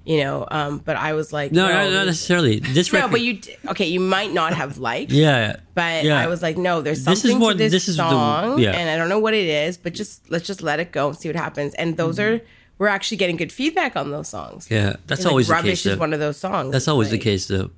You 0.05 0.23
know, 0.23 0.47
um, 0.49 0.79
but 0.79 0.95
I 0.95 1.13
was 1.13 1.31
like, 1.31 1.51
no, 1.51 1.67
no, 1.67 1.73
not, 1.83 1.91
not 1.91 2.05
necessarily. 2.07 2.59
This 2.59 2.91
no, 2.91 2.99
record, 2.99 3.11
but 3.11 3.21
you 3.21 3.33
d- 3.33 3.55
okay? 3.67 3.85
You 3.85 3.99
might 3.99 4.31
not 4.33 4.53
have 4.53 4.77
liked, 4.79 5.11
yeah, 5.11 5.57
but 5.75 6.03
yeah. 6.03 6.19
I 6.19 6.25
was 6.27 6.41
like, 6.41 6.57
no, 6.57 6.81
there's 6.81 7.03
This 7.05 7.17
is 7.17 7.21
something 7.31 7.39
what- 7.39 7.51
to 7.53 7.57
this, 7.59 7.71
this 7.73 7.87
is 7.89 7.97
the- 7.97 8.09
song, 8.09 8.57
yeah. 8.59 8.71
and 8.71 8.89
I 8.89 8.97
don't 8.97 9.09
know 9.09 9.19
what 9.19 9.33
it 9.35 9.45
is, 9.47 9.77
but 9.77 9.93
just 9.93 10.31
let's 10.31 10.47
just 10.47 10.63
let 10.63 10.79
it 10.79 10.91
go 10.91 11.09
and 11.09 11.17
see 11.17 11.29
what 11.29 11.35
happens. 11.35 11.73
And 11.75 11.95
those 11.97 12.17
Mm-hmm. 12.17 12.37
are 12.37 12.47
we're 12.79 12.87
actually 12.87 13.17
getting 13.17 13.35
good 13.35 13.51
feedback 13.51 13.95
on 13.97 14.09
those 14.09 14.29
songs. 14.29 14.67
yeah, 14.71 14.95
that's 15.05 15.19
And, 15.19 15.25
like, 15.25 15.31
always 15.31 15.47
the 15.47 15.53
rubbish 15.53 15.83
case. 15.83 15.85
is 15.93 15.97
one 15.99 16.13
of 16.13 16.19
those 16.21 16.37
songs. 16.37 16.71
That's 16.71 16.87
always 16.87 17.09
the 17.11 17.17
case, 17.19 17.47
though. 17.47 17.69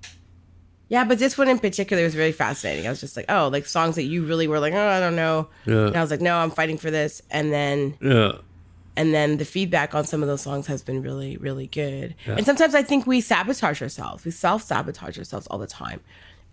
Yeah, 0.90 1.04
but 1.06 1.18
this 1.20 1.38
one 1.38 1.48
in 1.48 1.58
particular 1.58 2.04
was 2.04 2.16
really 2.16 2.34
fascinating. 2.34 2.86
I 2.86 2.90
was 2.92 3.00
just 3.00 3.18
like, 3.18 3.26
oh, 3.30 3.48
like 3.48 3.66
songs 3.66 3.96
that 3.96 4.04
you 4.04 4.24
really 4.26 4.48
were 4.48 4.60
like, 4.60 4.74
oh, 4.74 4.88
I 4.88 5.00
don't 5.00 5.16
know. 5.16 5.48
Yeah. 5.66 5.88
And 5.88 5.96
I 5.98 6.02
was 6.02 6.12
like, 6.12 6.22
no, 6.22 6.36
I'm 6.38 6.52
fighting 6.52 6.78
for 6.78 6.92
this. 6.92 7.22
And 7.32 7.52
then 7.52 7.96
Yeah. 8.02 8.34
And 8.96 9.14
then 9.14 9.38
the 9.38 9.46
feedback 9.46 9.96
on 9.96 10.06
some 10.06 10.22
of 10.22 10.28
those 10.28 10.42
songs 10.42 10.68
has 10.68 10.84
been 10.84 11.02
really 11.02 11.38
really 11.38 11.68
good. 11.68 12.16
And 12.26 12.46
sometimes 12.46 12.76
i 12.76 12.82
think 12.82 13.08
we 13.08 13.22
sabotage 13.22 13.82
ourselves. 13.82 14.26
We 14.26 14.32
self-sabotage 14.32 15.18
ourselves 15.18 15.48
all 15.48 15.58
the 15.58 15.68
time. 15.68 16.02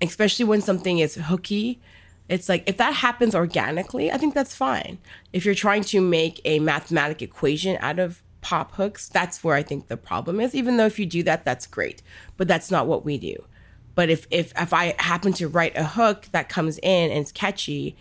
Especially 0.01 0.45
when 0.45 0.61
something 0.61 0.99
is 1.01 1.17
hooky. 1.17 1.81
It's 2.29 2.49
like 2.49 2.69
if 2.69 2.77
that 2.77 2.95
happens 2.95 3.35
organically 3.35 4.11
i 4.13 4.19
think 4.19 4.35
that's 4.35 4.55
fine. 4.55 4.99
If 5.33 5.45
you're 5.45 5.55
trying 5.55 5.85
to 5.85 6.01
make 6.01 6.41
a 6.45 6.59
mathematic 6.59 7.23
equation 7.23 7.77
out 7.81 7.99
of 7.99 8.23
pop 8.41 8.73
hooks 8.77 9.09
that's 9.09 9.43
where 9.43 9.57
i 9.57 9.63
think 9.63 9.89
the 9.89 9.97
problem 9.97 10.41
is. 10.41 10.55
Even 10.55 10.77
though 10.77 10.87
if 10.87 10.99
you 10.99 11.07
do 11.07 11.23
that 11.25 11.45
that's 11.45 11.67
great. 11.67 12.03
But 12.37 12.49
that's 12.49 12.71
not 12.71 12.87
what 12.87 13.05
we 13.05 13.19
do. 13.19 13.45
But 13.95 14.11
if 14.11 14.27
if 14.31 14.53
if 14.57 14.73
i 14.73 14.95
happen 14.99 15.33
to 15.35 15.49
write 15.49 15.77
a 15.77 15.85
hook 15.85 16.29
that 16.33 16.49
comes 16.49 16.79
in 16.79 17.11
and 17.11 17.21
it's 17.21 17.33
catchy 17.33 17.97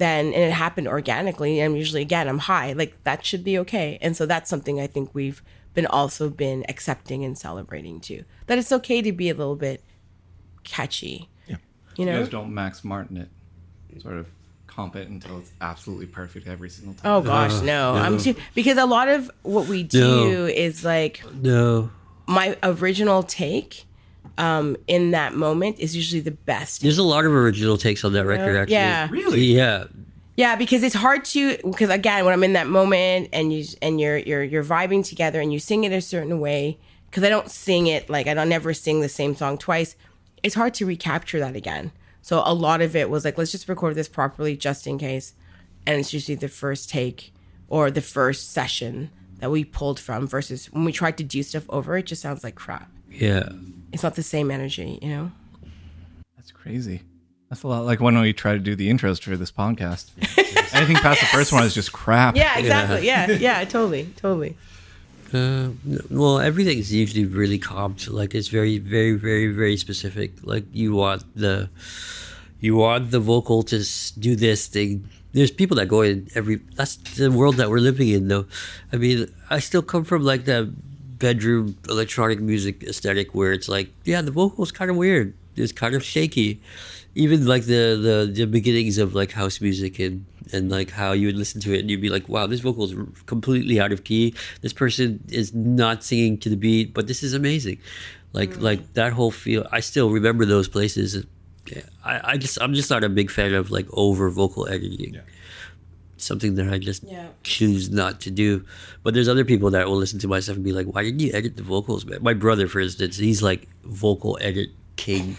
then 0.00 0.26
and 0.26 0.34
it 0.34 0.52
happened 0.52 0.88
organically 0.88 1.60
and 1.60 1.76
usually 1.76 2.02
again 2.02 2.26
i'm 2.26 2.38
high 2.38 2.72
like 2.72 2.92
that 3.04 3.24
should 3.24 3.44
be 3.44 3.56
okay 3.58 3.98
and 4.02 4.16
so 4.16 4.26
that's 4.26 4.48
something 4.50 4.80
i 4.80 4.86
think 4.86 5.14
we've 5.14 5.42
been 5.74 5.86
also 5.86 6.28
been 6.28 6.64
accepting 6.68 7.24
and 7.24 7.38
celebrating 7.38 8.00
too 8.00 8.24
that 8.46 8.58
it's 8.58 8.72
okay 8.72 9.00
to 9.02 9.12
be 9.12 9.28
a 9.30 9.34
little 9.34 9.56
bit 9.56 9.82
catchy 10.64 11.28
yeah 11.46 11.56
you 11.96 12.04
You 12.04 12.06
know 12.06 12.18
guys 12.20 12.28
don't 12.28 12.52
Max 12.52 12.82
Martin 12.84 13.16
it, 13.18 13.28
sort 14.02 14.16
of 14.16 14.26
comp 14.66 14.96
it 14.96 15.08
until 15.08 15.38
it's 15.38 15.52
absolutely 15.60 16.06
perfect 16.06 16.46
every 16.46 16.70
single 16.70 16.94
time. 16.94 17.12
oh 17.12 17.20
gosh 17.20 17.52
uh, 17.52 17.62
no 17.62 17.92
i'm 17.94 18.18
too 18.18 18.34
because 18.54 18.78
a 18.78 18.86
lot 18.86 19.08
of 19.08 19.30
what 19.42 19.66
we 19.66 19.82
do 19.82 20.00
No. 20.30 20.46
is 20.46 20.84
like 20.84 21.22
No. 21.34 21.90
my 22.26 22.56
original 22.62 23.22
take 23.22 23.84
um 24.40 24.76
in 24.86 25.10
that 25.12 25.34
moment 25.34 25.78
is 25.78 25.94
usually 25.94 26.20
the 26.20 26.30
best 26.52 26.82
There's 26.82 26.98
a 26.98 27.02
lot 27.14 27.24
of 27.24 27.32
original 27.32 27.76
takes 27.76 28.04
on 28.04 28.12
that 28.14 28.26
record, 28.26 28.56
actually. 28.56 28.74
yeah 28.74 29.08
Really? 29.10 29.40
Yeah. 29.40 29.84
Yeah, 30.36 30.56
because 30.56 30.82
it's 30.82 30.94
hard 30.94 31.26
to 31.26 31.58
because 31.58 31.90
again, 31.90 32.24
when 32.24 32.32
I'm 32.32 32.42
in 32.44 32.54
that 32.54 32.66
moment 32.66 33.28
and 33.32 33.52
you 33.52 33.64
and 33.82 34.00
you're 34.00 34.16
you're 34.16 34.42
you're 34.42 34.64
vibing 34.64 35.06
together 35.06 35.38
and 35.38 35.52
you 35.52 35.58
sing 35.58 35.84
it 35.84 35.92
a 35.92 36.00
certain 36.00 36.40
way, 36.40 36.78
because 37.10 37.24
I 37.24 37.28
don't 37.28 37.50
sing 37.50 37.88
it 37.88 38.08
like 38.08 38.26
I 38.26 38.32
don't 38.32 38.48
never 38.48 38.72
sing 38.72 39.00
the 39.00 39.08
same 39.08 39.34
song 39.36 39.58
twice. 39.58 39.96
It's 40.42 40.54
hard 40.54 40.72
to 40.74 40.86
recapture 40.86 41.40
that 41.40 41.56
again. 41.56 41.92
So 42.22 42.42
a 42.46 42.54
lot 42.54 42.80
of 42.80 42.96
it 42.96 43.10
was 43.10 43.22
like, 43.24 43.36
let's 43.36 43.52
just 43.52 43.68
record 43.68 43.96
this 43.96 44.08
properly 44.08 44.56
just 44.56 44.86
in 44.86 44.96
case, 44.98 45.34
and 45.86 46.00
it's 46.00 46.14
usually 46.14 46.36
the 46.36 46.48
first 46.48 46.88
take 46.88 47.34
or 47.68 47.90
the 47.90 48.00
first 48.00 48.50
session 48.50 49.10
that 49.40 49.50
we 49.50 49.64
pulled 49.64 50.00
from 50.00 50.26
versus 50.26 50.72
when 50.72 50.84
we 50.84 50.92
tried 50.92 51.18
to 51.18 51.24
do 51.24 51.42
stuff 51.42 51.66
over, 51.68 51.98
it 51.98 52.06
just 52.06 52.22
sounds 52.22 52.42
like 52.44 52.54
crap. 52.54 52.90
Yeah. 53.10 53.50
It's 53.92 54.02
not 54.02 54.14
the 54.14 54.22
same 54.22 54.50
energy, 54.50 54.98
you 55.02 55.08
know. 55.08 55.32
That's 56.36 56.52
crazy. 56.52 57.02
That's 57.48 57.64
a 57.64 57.68
lot 57.68 57.84
like 57.84 58.00
when 58.00 58.18
we 58.20 58.32
try 58.32 58.52
to 58.52 58.60
do 58.60 58.76
the 58.76 58.88
intros 58.88 59.20
for 59.20 59.36
this 59.36 59.50
podcast. 59.50 60.10
Anything 60.72 60.96
past 60.96 61.20
the 61.20 61.26
first 61.26 61.52
one 61.52 61.64
is 61.64 61.74
just 61.74 61.92
crap. 61.92 62.36
Yeah, 62.36 62.56
exactly. 62.56 63.04
Yeah, 63.04 63.28
yeah, 63.30 63.64
totally, 63.64 64.08
totally. 64.16 64.56
Uh, 65.32 65.70
well, 66.10 66.38
everything's 66.40 66.92
usually 66.92 67.24
really 67.24 67.58
comped. 67.58 68.08
Like 68.10 68.34
it's 68.34 68.48
very, 68.48 68.78
very, 68.78 69.12
very, 69.12 69.48
very 69.48 69.76
specific. 69.76 70.32
Like 70.44 70.64
you 70.72 70.94
want 70.94 71.24
the, 71.36 71.70
you 72.60 72.76
want 72.76 73.10
the 73.10 73.20
vocal 73.20 73.64
to 73.64 73.84
do 74.18 74.36
this 74.36 74.68
thing. 74.68 75.08
There's 75.32 75.50
people 75.50 75.76
that 75.76 75.86
go 75.86 76.02
in 76.02 76.28
every. 76.34 76.56
That's 76.74 76.96
the 76.96 77.30
world 77.30 77.56
that 77.56 77.68
we're 77.70 77.78
living 77.78 78.08
in, 78.08 78.28
though. 78.28 78.46
I 78.92 78.96
mean, 78.96 79.32
I 79.48 79.60
still 79.60 79.82
come 79.82 80.04
from 80.04 80.22
like 80.22 80.44
that 80.46 80.72
bedroom 81.20 81.76
electronic 81.88 82.40
music 82.40 82.82
aesthetic 82.82 83.34
where 83.34 83.52
it's 83.52 83.68
like, 83.68 83.90
yeah, 84.04 84.20
the 84.20 84.32
vocal's 84.32 84.72
kind 84.72 84.90
of 84.90 84.96
weird. 84.96 85.34
It's 85.54 85.70
kind 85.70 85.94
of 85.94 86.02
shaky. 86.02 86.60
Even 87.14 87.46
like 87.46 87.64
the, 87.64 87.98
the 88.00 88.32
the 88.32 88.46
beginnings 88.46 88.98
of 88.98 89.14
like 89.14 89.32
house 89.32 89.60
music 89.60 89.98
and 89.98 90.24
and 90.52 90.70
like 90.70 90.90
how 90.90 91.12
you 91.12 91.26
would 91.28 91.36
listen 91.36 91.60
to 91.60 91.74
it 91.74 91.80
and 91.80 91.90
you'd 91.90 92.00
be 92.00 92.08
like, 92.08 92.28
wow, 92.28 92.46
this 92.46 92.60
vocal 92.60 92.84
is 92.84 92.94
completely 93.26 93.80
out 93.80 93.92
of 93.92 94.04
key. 94.04 94.34
This 94.62 94.72
person 94.72 95.22
is 95.28 95.54
not 95.54 96.02
singing 96.02 96.38
to 96.38 96.48
the 96.48 96.56
beat, 96.56 96.94
but 96.94 97.06
this 97.06 97.22
is 97.22 97.34
amazing. 97.34 97.78
Like 98.32 98.50
mm. 98.50 98.62
like 98.62 98.94
that 98.94 99.12
whole 99.12 99.30
feel. 99.30 99.66
I 99.70 99.80
still 99.80 100.10
remember 100.10 100.44
those 100.44 100.68
places. 100.68 101.24
I, 102.04 102.32
I 102.32 102.36
just 102.36 102.60
I'm 102.60 102.74
just 102.74 102.90
not 102.90 103.04
a 103.04 103.08
big 103.08 103.30
fan 103.30 103.54
of 103.54 103.70
like 103.70 103.86
over 103.92 104.30
vocal 104.30 104.68
editing. 104.68 105.20
Something 106.22 106.54
that 106.56 106.68
I 106.68 106.78
just 106.78 107.02
Yeah. 107.04 107.28
choose 107.42 107.90
not 107.90 108.20
to 108.22 108.30
do. 108.30 108.64
But 109.02 109.14
there's 109.14 109.28
other 109.28 109.44
people 109.44 109.70
that 109.70 109.86
will 109.88 109.96
listen 109.96 110.18
to 110.20 110.28
my 110.28 110.40
stuff 110.40 110.56
and 110.56 110.64
be 110.64 110.72
like, 110.72 110.86
"Why 110.86 111.02
didn't 111.02 111.20
you 111.20 111.30
edit 111.32 111.56
the 111.56 111.62
vocals, 111.62 112.04
man?" 112.04 112.18
My 112.22 112.34
brother, 112.34 112.68
for 112.68 112.80
instance, 112.80 113.16
he's 113.16 113.42
like 113.42 113.68
vocal 113.84 114.38
edit 114.40 114.70
king. 114.96 115.36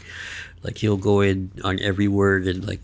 Like 0.63 0.77
he'll 0.79 0.97
go 0.97 1.21
in 1.21 1.51
on 1.63 1.79
every 1.79 2.07
word 2.07 2.47
and 2.47 2.65
like, 2.67 2.81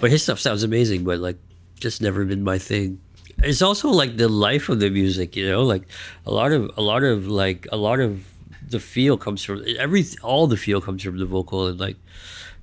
but 0.00 0.10
his 0.10 0.22
stuff 0.22 0.40
sounds 0.40 0.62
amazing. 0.62 1.04
But 1.04 1.18
like, 1.18 1.36
just 1.78 2.00
never 2.02 2.24
been 2.24 2.42
my 2.44 2.58
thing. 2.58 2.98
It's 3.42 3.62
also 3.62 3.88
like 3.88 4.16
the 4.18 4.28
life 4.28 4.68
of 4.68 4.80
the 4.80 4.90
music, 4.90 5.36
you 5.36 5.48
know. 5.48 5.62
Like 5.62 5.84
a 6.26 6.30
lot 6.30 6.52
of 6.52 6.70
a 6.76 6.82
lot 6.82 7.02
of 7.02 7.26
like 7.26 7.66
a 7.72 7.76
lot 7.76 8.00
of 8.00 8.24
the 8.68 8.80
feel 8.80 9.16
comes 9.16 9.42
from 9.42 9.64
every 9.78 10.04
all 10.22 10.46
the 10.46 10.56
feel 10.56 10.80
comes 10.80 11.02
from 11.02 11.18
the 11.18 11.26
vocal 11.26 11.66
and 11.66 11.80
like 11.80 11.96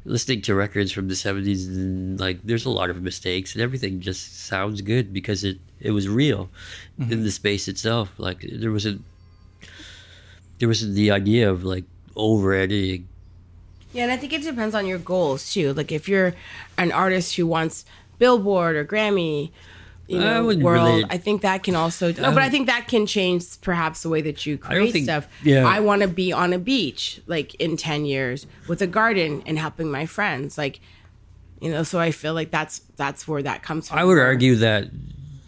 listening 0.07 0.41
to 0.41 0.55
records 0.55 0.91
from 0.91 1.09
the 1.09 1.13
70s 1.13 1.67
and 1.67 2.19
like 2.19 2.39
there's 2.43 2.65
a 2.65 2.69
lot 2.69 2.89
of 2.89 3.01
mistakes 3.01 3.53
and 3.53 3.61
everything 3.61 3.99
just 3.99 4.45
sounds 4.45 4.81
good 4.81 5.13
because 5.13 5.43
it 5.43 5.59
it 5.79 5.91
was 5.91 6.07
real 6.07 6.49
in 6.97 7.05
mm-hmm. 7.05 7.23
the 7.23 7.31
space 7.31 7.67
itself. 7.67 8.11
Like 8.17 8.45
there 8.51 8.71
wasn't 8.71 9.03
there 10.59 10.67
wasn't 10.67 10.95
the 10.95 11.11
idea 11.11 11.51
of 11.51 11.63
like 11.63 11.83
over 12.15 12.53
editing 12.53 13.07
Yeah, 13.93 14.03
and 14.03 14.11
I 14.11 14.17
think 14.17 14.33
it 14.33 14.43
depends 14.43 14.73
on 14.73 14.87
your 14.87 14.97
goals 14.97 15.53
too. 15.53 15.73
Like 15.73 15.91
if 15.91 16.07
you're 16.07 16.33
an 16.77 16.91
artist 16.91 17.35
who 17.35 17.45
wants 17.45 17.85
Billboard 18.17 18.75
or 18.75 18.85
Grammy, 18.85 19.51
you 20.07 20.19
know, 20.19 20.45
wouldn't 20.45 20.63
world, 20.63 20.87
really- 20.87 21.05
I 21.09 21.17
think 21.17 21.41
that 21.41 21.63
can 21.63 21.75
also 21.75 22.11
no, 22.13 22.31
but 22.31 22.41
I 22.41 22.49
think 22.49 22.67
that 22.67 22.87
can 22.87 23.05
change 23.05 23.59
perhaps 23.61 24.03
the 24.03 24.09
way 24.09 24.21
that 24.21 24.45
you 24.45 24.57
create 24.57 24.91
think- 24.93 25.05
stuff. 25.05 25.27
yeah. 25.43 25.65
I 25.67 25.79
want 25.81 26.01
to 26.01 26.07
be 26.07 26.31
on 26.31 26.53
a 26.53 26.59
beach 26.59 27.21
like 27.27 27.53
in 27.55 27.75
10 27.77 28.05
years 28.05 28.47
with 28.67 28.81
a 28.81 28.87
garden 28.87 29.43
and 29.45 29.59
helping 29.59 29.91
my 29.91 30.05
friends 30.05 30.57
like 30.57 30.79
you 31.59 31.71
know, 31.71 31.81
so 31.81 31.99
I 31.99 32.11
feel 32.11 32.35
like 32.35 32.51
that's 32.51 32.81
that's 32.97 33.27
where 33.27 33.41
that 33.41 33.63
comes 33.63 33.89
from. 33.89 33.97
i 33.97 34.03
would 34.03 34.19
argue 34.19 34.55
that 34.57 34.89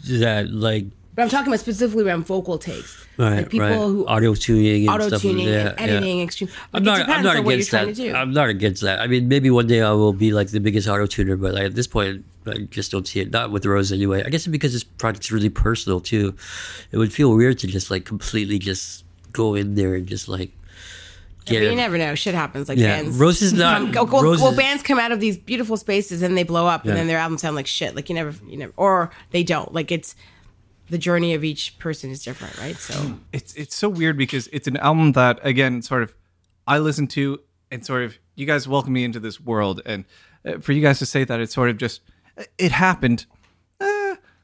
that 0.07 0.49
like 0.49 0.85
But 1.19 1.23
I'm 1.23 1.29
talking 1.31 1.47
about 1.47 1.59
specifically 1.59 2.05
around 2.05 2.25
vocal 2.25 2.57
takes. 2.57 3.05
Right, 3.17 3.39
like 3.39 3.49
people 3.49 3.67
right. 3.67 3.75
who 3.75 4.05
auto 4.05 4.35
tuning 4.35 4.87
and 4.87 5.01
auto 5.01 5.17
tuning 5.17 5.49
yeah, 5.49 5.71
and 5.77 5.89
editing, 5.91 6.19
Yeah. 6.19 6.23
extreme. 6.23 6.49
I'm 6.73 6.81
not. 6.81 7.09
I'm 7.09 7.23
not 7.23 7.35
on 7.35 7.43
what 7.43 7.57
you're 7.57 7.81
against 7.81 7.97
that. 7.97 8.15
I'm 8.15 8.31
not 8.31 8.47
against 8.47 8.81
that. 8.83 9.01
I 9.01 9.07
mean, 9.07 9.27
maybe 9.27 9.49
one 9.49 9.67
day 9.67 9.81
I 9.81 9.91
will 9.91 10.13
be 10.13 10.31
like 10.31 10.47
the 10.51 10.61
biggest 10.61 10.87
auto 10.87 11.07
tuner, 11.07 11.35
but 11.35 11.55
like, 11.55 11.63
at 11.65 11.75
this 11.75 11.87
point, 11.87 12.23
I 12.47 12.59
just 12.71 12.89
don't 12.89 13.05
see 13.05 13.19
it. 13.19 13.31
Not 13.31 13.51
with 13.51 13.65
Rose 13.65 13.91
anyway. 13.91 14.23
I 14.23 14.29
guess 14.29 14.43
it's 14.45 14.47
because 14.47 14.71
this 14.71 14.85
project's 14.85 15.29
really 15.29 15.49
personal 15.49 15.99
too. 15.99 16.35
It 16.93 16.97
would 16.97 17.11
feel 17.11 17.35
weird 17.35 17.59
to 17.59 17.67
just 17.67 17.91
like 17.91 18.05
completely 18.05 18.57
just 18.57 19.03
go 19.33 19.55
in 19.55 19.75
there 19.75 19.95
and 19.95 20.07
just 20.07 20.29
like 20.29 20.51
get 21.43 21.59
But 21.59 21.69
you 21.71 21.75
never 21.75 21.97
know. 21.97 22.15
Shit 22.15 22.33
happens. 22.33 22.69
Like 22.69 22.77
Yeah, 22.77 23.01
bands. 23.01 23.17
Rose 23.17 23.41
is 23.41 23.51
not- 23.51 23.91
Come, 23.91 24.07
go, 24.07 24.21
Rose 24.21 24.39
well, 24.41 24.55
bands 24.55 24.83
come 24.83 24.99
out 24.99 25.11
of 25.11 25.19
these 25.19 25.37
beautiful 25.37 25.75
spaces 25.75 26.21
and 26.21 26.37
they 26.37 26.43
blow 26.43 26.65
up, 26.65 26.85
Yeah. 26.85 26.91
and 26.91 26.97
then 26.97 27.07
their 27.07 27.17
albums 27.17 27.41
sound 27.41 27.57
like 27.57 27.67
shit. 27.67 27.93
Like 27.93 28.07
you 28.07 28.15
never, 28.15 28.33
you 28.47 28.55
never, 28.55 28.71
or 28.77 29.11
they 29.31 29.43
don't. 29.43 29.73
Like 29.73 29.91
it's 29.91 30.15
the 30.89 30.97
journey 30.97 31.33
of 31.33 31.43
each 31.43 31.77
person 31.79 32.09
is 32.09 32.23
different, 32.23 32.57
right? 32.57 32.75
So 32.75 33.19
it's 33.31 33.53
it's 33.53 33.75
so 33.75 33.89
weird 33.89 34.17
because 34.17 34.47
it's 34.51 34.67
an 34.67 34.77
album 34.77 35.13
that 35.13 35.39
again 35.43 35.81
sort 35.81 36.03
of 36.03 36.15
I 36.67 36.79
listen 36.79 37.07
to 37.07 37.39
and 37.71 37.85
sort 37.85 38.03
of 38.03 38.17
you 38.35 38.45
guys 38.45 38.67
welcome 38.67 38.93
me 38.93 39.03
into 39.03 39.19
this 39.19 39.39
world 39.39 39.81
and 39.85 40.05
uh, 40.45 40.59
for 40.59 40.71
you 40.71 40.81
guys 40.81 40.99
to 40.99 41.05
say 41.05 41.23
that 41.23 41.39
it's 41.39 41.53
sort 41.53 41.69
of 41.69 41.77
just 41.77 42.01
it 42.57 42.71
happened 42.71 43.25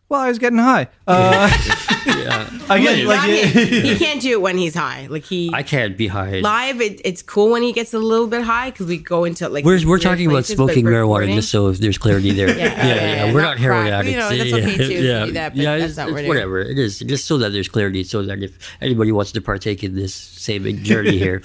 while 0.08 0.22
I 0.22 0.30
was 0.30 0.38
getting 0.40 0.60
high. 0.60 0.88
Uh, 1.08 1.50
again, 2.70 3.06
like 3.08 3.18
Not 3.20 3.30
it- 3.30 3.46
him. 3.50 3.84
he 3.84 3.98
can't 4.06 4.22
do 4.22 4.32
it 4.32 4.42
when 4.42 4.58
he's 4.58 4.76
high. 4.76 5.08
Like 5.10 5.24
he 5.26 5.52
I 5.54 5.64
can't 5.64 5.98
be 5.98 6.08
high. 6.08 6.40
live, 6.40 6.82
it, 6.82 7.02
it's 7.04 7.22
cool 7.22 7.50
when 7.52 7.64
he 7.64 7.74
gets 7.74 7.94
a 7.94 8.00
little 8.00 8.28
bit 8.28 8.42
high 8.44 8.72
because 8.72 8.88
we 8.88 8.98
go 8.98 9.24
into 9.26 9.50
like 9.50 9.66
We're, 9.66 9.86
we're 9.88 10.00
talking 10.00 10.28
about 10.28 10.36
places, 10.46 10.56
but 10.58 10.66
smoking 10.66 10.86
marijuana 10.86 11.02
recording- 11.22 11.36
just 11.36 11.50
so 11.52 11.68
if 11.70 11.80
there's 11.80 11.98
clarity 11.98 12.32
there. 12.32 12.50
yeah, 12.58 12.66
yeah, 12.88 12.96
yeah, 13.26 13.34
We're 13.34 13.42
not 13.42 13.46
not 13.56 13.60
heroin 13.60 13.88
addicts. 13.88 14.12
You 14.12 14.18
know, 14.18 14.30
that's 14.30 14.54
okay, 14.54 14.76
too, 14.78 14.84
if 14.84 14.90
you 14.92 14.98
yeah, 15.00 15.26
that, 15.32 15.56
yeah, 15.56 15.76
it's, 15.76 15.98
not 15.98 16.10
it's 16.10 16.28
whatever. 16.28 16.60
It 16.60 16.78
is 16.78 17.00
just 17.00 17.26
so 17.26 17.38
that 17.40 17.50
there's 17.52 17.70
clarity, 17.70 18.04
so 18.04 18.22
that 18.24 18.42
if 18.44 18.58
anybody 18.82 19.12
wants 19.12 19.32
to 19.34 19.42
partake 19.42 19.84
in 19.84 19.96
this 19.96 20.14
same 20.16 20.64
journey 20.84 21.18
here, 21.18 21.42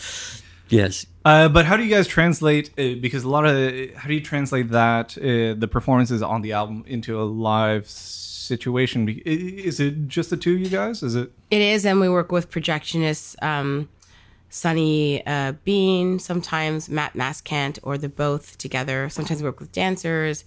yes, 0.68 1.06
Uh, 1.24 1.48
but 1.48 1.66
how 1.66 1.76
do 1.76 1.82
you 1.84 1.90
guys 1.90 2.06
translate? 2.06 2.70
Uh, 2.78 2.94
because 3.00 3.24
a 3.24 3.28
lot 3.28 3.44
of 3.46 3.54
how 3.94 4.08
do 4.08 4.14
you 4.14 4.20
translate 4.22 4.70
that 4.70 5.16
uh, 5.18 5.54
the 5.58 5.68
performances 5.70 6.22
on 6.22 6.40
the 6.42 6.52
album 6.52 6.82
into 6.86 7.20
a 7.20 7.24
live 7.24 7.86
situation? 8.50 9.08
Is 9.24 9.80
it 9.80 10.08
just 10.08 10.28
the 10.28 10.36
two 10.36 10.54
of 10.54 10.60
you 10.60 10.68
guys? 10.68 11.02
Is 11.02 11.14
it? 11.14 11.32
It 11.50 11.62
is, 11.62 11.86
and 11.86 12.00
we 12.00 12.08
work 12.08 12.30
with 12.30 12.50
projectionists, 12.50 13.40
um, 13.42 13.88
Sunny 14.50 15.24
uh, 15.26 15.52
Bean, 15.64 16.18
sometimes 16.18 16.88
Matt 16.88 17.14
Maskant, 17.14 17.78
or 17.82 17.96
the 17.96 18.08
both 18.08 18.58
together. 18.58 19.08
Sometimes 19.08 19.40
we 19.40 19.48
work 19.48 19.60
with 19.60 19.72
dancers. 19.72 20.44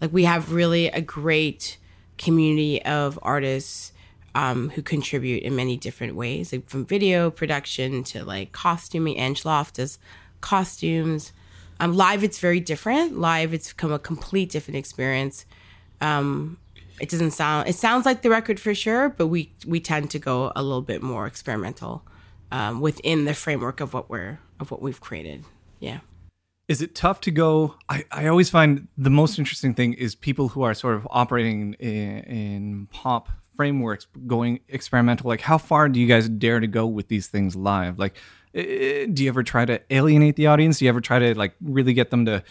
Like 0.00 0.12
we 0.12 0.24
have 0.24 0.52
really 0.52 0.86
a 0.88 1.00
great 1.00 1.76
community 2.16 2.82
of 2.84 3.18
artists 3.22 3.92
um, 4.34 4.70
who 4.70 4.82
contribute 4.82 5.42
in 5.42 5.56
many 5.56 5.76
different 5.76 6.14
ways, 6.14 6.52
like 6.52 6.68
from 6.68 6.86
video 6.86 7.30
production 7.30 8.04
to 8.04 8.24
like 8.24 8.52
costuming. 8.52 9.16
Angeloff 9.16 9.72
does 9.72 9.98
costumes. 10.40 11.32
Um, 11.80 11.96
live, 11.96 12.22
it's 12.22 12.38
very 12.38 12.60
different. 12.60 13.18
Live, 13.18 13.52
it's 13.52 13.72
become 13.72 13.92
a 13.92 13.98
complete 13.98 14.50
different 14.50 14.76
experience 14.76 15.46
it 17.00 17.08
doesn't 17.08 17.32
sound 17.32 17.68
it 17.68 17.74
sounds 17.74 18.04
like 18.06 18.22
the 18.22 18.30
record 18.30 18.60
for 18.60 18.74
sure 18.74 19.08
but 19.08 19.28
we 19.28 19.52
we 19.66 19.80
tend 19.80 20.10
to 20.10 20.18
go 20.18 20.52
a 20.54 20.62
little 20.62 20.82
bit 20.82 21.02
more 21.02 21.26
experimental 21.26 22.02
um, 22.52 22.80
within 22.80 23.24
the 23.24 23.34
framework 23.34 23.80
of 23.80 23.94
what 23.94 24.10
we're 24.10 24.38
of 24.58 24.70
what 24.70 24.82
we've 24.82 25.00
created 25.00 25.44
yeah 25.80 26.00
Is 26.68 26.80
it 26.80 26.94
tough 26.94 27.20
to 27.22 27.32
go? 27.32 27.74
I, 27.88 28.04
I 28.12 28.28
always 28.28 28.48
find 28.50 28.86
the 28.96 29.10
most 29.10 29.38
interesting 29.38 29.74
thing 29.74 29.94
is 29.94 30.14
people 30.14 30.48
who 30.50 30.62
are 30.62 30.74
sort 30.74 30.94
of 30.94 31.08
operating 31.10 31.74
in, 31.80 32.18
in 32.38 32.86
pop 32.92 33.28
frameworks, 33.56 34.06
going 34.26 34.60
experimental. 34.68 35.28
Like, 35.28 35.40
how 35.42 35.58
far 35.58 35.88
do 35.88 35.98
you 35.98 36.06
guys 36.06 36.28
dare 36.28 36.60
to 36.60 36.66
go 36.66 36.86
with 36.86 37.08
these 37.08 37.26
things 37.26 37.56
live? 37.56 37.98
Like, 37.98 38.14
eh, 38.54 39.06
do 39.12 39.24
you 39.24 39.28
ever 39.28 39.42
try 39.42 39.64
to 39.64 39.80
alienate 39.90 40.36
the 40.36 40.46
audience? 40.46 40.78
Do 40.78 40.84
you 40.84 40.88
ever 40.88 41.00
try 41.00 41.18
to 41.18 41.34
like 41.36 41.54
really 41.60 41.92
get 41.92 42.10
them 42.10 42.24
to 42.26 42.42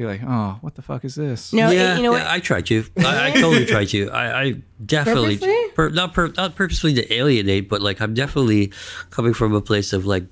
be 0.00 0.06
like, 0.06 0.22
oh, 0.26 0.58
what 0.60 0.74
the 0.74 0.82
fuck 0.82 1.04
is 1.04 1.14
this? 1.14 1.52
no 1.52 1.70
it- 1.70 1.74
yeah, 1.76 1.96
you 1.96 2.02
know 2.02 2.12
yeah, 2.12 2.24
what 2.24 2.26
I 2.26 2.40
try 2.40 2.60
to. 2.62 2.84
I, 2.98 3.28
I 3.28 3.30
totally 3.32 3.66
tried 3.66 3.88
to. 3.88 4.10
I, 4.10 4.42
I 4.42 4.54
definitely 4.84 5.36
Purposely? 5.38 5.68
pur- 5.74 5.90
not 5.90 6.14
pur- 6.14 6.32
not 6.36 6.54
purposely 6.56 6.94
to 6.94 7.12
alienate, 7.14 7.68
but 7.68 7.80
like 7.82 8.00
I'm 8.00 8.14
definitely 8.14 8.72
coming 9.10 9.34
from 9.34 9.54
a 9.54 9.60
place 9.60 9.92
of 9.92 10.06
like 10.06 10.24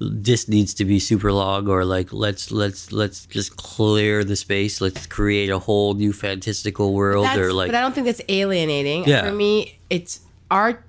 this 0.00 0.48
needs 0.48 0.74
to 0.74 0.84
be 0.84 0.98
super 0.98 1.32
long 1.32 1.68
or 1.68 1.84
like 1.84 2.12
let's 2.12 2.50
let's 2.50 2.90
let's 2.92 3.26
just 3.26 3.56
clear 3.56 4.24
the 4.24 4.34
space 4.34 4.80
let's 4.80 5.06
create 5.06 5.50
a 5.50 5.58
whole 5.58 5.94
new 5.94 6.12
fantastical 6.12 6.92
world 6.92 7.24
that's, 7.24 7.38
or 7.38 7.52
like 7.52 7.68
but 7.68 7.76
i 7.76 7.80
don't 7.80 7.94
think 7.94 8.04
that's 8.04 8.20
alienating 8.28 9.04
Yeah. 9.06 9.22
for 9.24 9.30
me 9.32 9.78
it's 9.90 10.18
our 10.50 10.82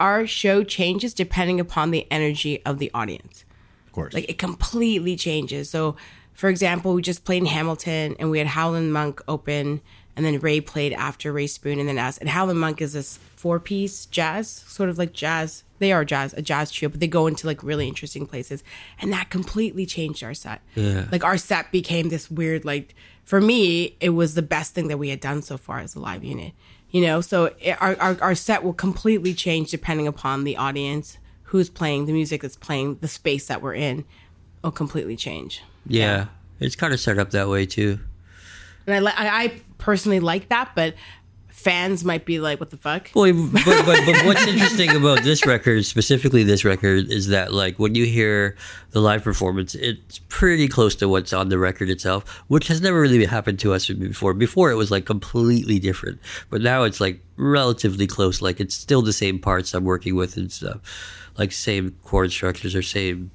our 0.00 0.26
show 0.26 0.64
changes 0.64 1.12
depending 1.12 1.60
upon 1.60 1.90
the 1.90 2.06
energy 2.10 2.64
of 2.64 2.78
the 2.78 2.90
audience 2.94 3.44
Of 3.86 3.92
course. 3.92 4.14
Like 4.14 4.28
it 4.30 4.38
completely 4.38 5.16
changes. 5.16 5.68
So, 5.70 5.96
for 6.36 6.48
example, 6.48 6.92
we 6.92 7.02
just 7.02 7.24
played 7.24 7.38
in 7.38 7.46
Hamilton 7.46 8.14
and 8.18 8.30
we 8.30 8.38
had 8.38 8.46
Howlin' 8.48 8.92
Monk 8.92 9.22
open, 9.26 9.80
and 10.14 10.24
then 10.24 10.38
Rae 10.38 10.60
played 10.60 10.92
after 10.92 11.32
Rae 11.32 11.46
Spoon, 11.46 11.78
and 11.78 11.88
then 11.88 11.98
us. 11.98 12.18
And 12.18 12.28
Howlin' 12.28 12.58
Monk 12.58 12.80
is 12.82 12.92
this 12.92 13.18
four 13.36 13.58
piece 13.58 14.06
jazz, 14.06 14.48
sort 14.48 14.88
of 14.88 14.98
like 14.98 15.12
jazz. 15.12 15.64
They 15.78 15.92
are 15.92 16.04
jazz, 16.04 16.34
a 16.34 16.42
jazz 16.42 16.70
trio, 16.70 16.90
but 16.90 17.00
they 17.00 17.06
go 17.06 17.26
into 17.26 17.46
like 17.46 17.62
really 17.62 17.88
interesting 17.88 18.26
places. 18.26 18.62
And 19.00 19.12
that 19.12 19.30
completely 19.30 19.86
changed 19.86 20.22
our 20.22 20.34
set. 20.34 20.62
Yeah. 20.74 21.06
Like 21.10 21.24
our 21.24 21.38
set 21.38 21.72
became 21.72 22.10
this 22.10 22.30
weird, 22.30 22.64
like, 22.64 22.94
for 23.24 23.40
me, 23.40 23.96
it 24.00 24.10
was 24.10 24.34
the 24.34 24.42
best 24.42 24.74
thing 24.74 24.88
that 24.88 24.98
we 24.98 25.08
had 25.08 25.20
done 25.20 25.42
so 25.42 25.56
far 25.58 25.80
as 25.80 25.94
a 25.94 26.00
live 26.00 26.22
unit. 26.22 26.52
You 26.90 27.02
know, 27.02 27.20
so 27.20 27.54
it, 27.60 27.80
our, 27.82 27.96
our, 27.96 28.16
our 28.22 28.34
set 28.34 28.62
will 28.62 28.72
completely 28.72 29.34
change 29.34 29.70
depending 29.70 30.06
upon 30.06 30.44
the 30.44 30.56
audience, 30.56 31.18
who's 31.44 31.68
playing, 31.68 32.06
the 32.06 32.12
music 32.12 32.42
that's 32.42 32.56
playing, 32.56 32.98
the 33.00 33.08
space 33.08 33.48
that 33.48 33.60
we're 33.62 33.74
in 33.74 34.04
will 34.62 34.70
completely 34.70 35.16
change. 35.16 35.62
Yeah 35.88 36.26
it's 36.60 36.76
kind 36.76 36.92
of 36.92 37.00
set 37.00 37.18
up 37.18 37.30
that 37.30 37.48
way 37.48 37.66
too 37.66 37.98
And 38.86 38.94
I, 38.94 39.00
li- 39.00 39.12
I, 39.16 39.44
I 39.44 39.60
personally 39.78 40.20
like 40.20 40.48
that, 40.48 40.70
but 40.74 40.94
fans 41.48 42.04
might 42.04 42.24
be 42.24 42.38
like, 42.38 42.60
what 42.60 42.70
the 42.70 42.76
fuck? 42.76 43.10
Well, 43.14 43.32
but, 43.52 43.64
but, 43.64 43.86
but 44.06 44.16
what's 44.26 44.46
interesting 44.46 44.94
about 44.94 45.24
this 45.24 45.44
record, 45.44 45.84
specifically 45.84 46.44
this 46.44 46.64
record, 46.64 47.10
is 47.10 47.26
that 47.28 47.52
like 47.52 47.78
when 47.78 47.94
you 47.96 48.04
hear 48.06 48.56
the 48.90 49.00
live 49.00 49.24
performance, 49.24 49.74
it's 49.74 50.20
pretty 50.28 50.68
close 50.68 50.94
to 50.96 51.08
what's 51.08 51.32
on 51.32 51.48
the 51.48 51.58
record 51.58 51.90
itself, 51.90 52.44
which 52.46 52.68
has 52.68 52.80
never 52.80 53.00
really 53.00 53.24
happened 53.24 53.58
to 53.60 53.72
us 53.72 53.88
before. 53.88 54.34
Before 54.34 54.70
it 54.70 54.76
was 54.76 54.90
like 54.92 55.06
completely 55.06 55.78
different, 55.80 56.20
but 56.50 56.62
now 56.62 56.84
it's 56.84 57.00
like 57.00 57.20
relatively 57.36 58.06
close. 58.06 58.40
Like 58.40 58.60
it's 58.60 58.74
still 58.76 59.02
the 59.02 59.12
same 59.12 59.40
parts 59.40 59.74
I'm 59.74 59.84
working 59.84 60.14
with 60.14 60.36
and 60.36 60.52
stuff, 60.52 60.78
like 61.36 61.50
same 61.52 61.96
chord 62.04 62.30
structures 62.30 62.74
or 62.76 62.82
same 62.82 63.30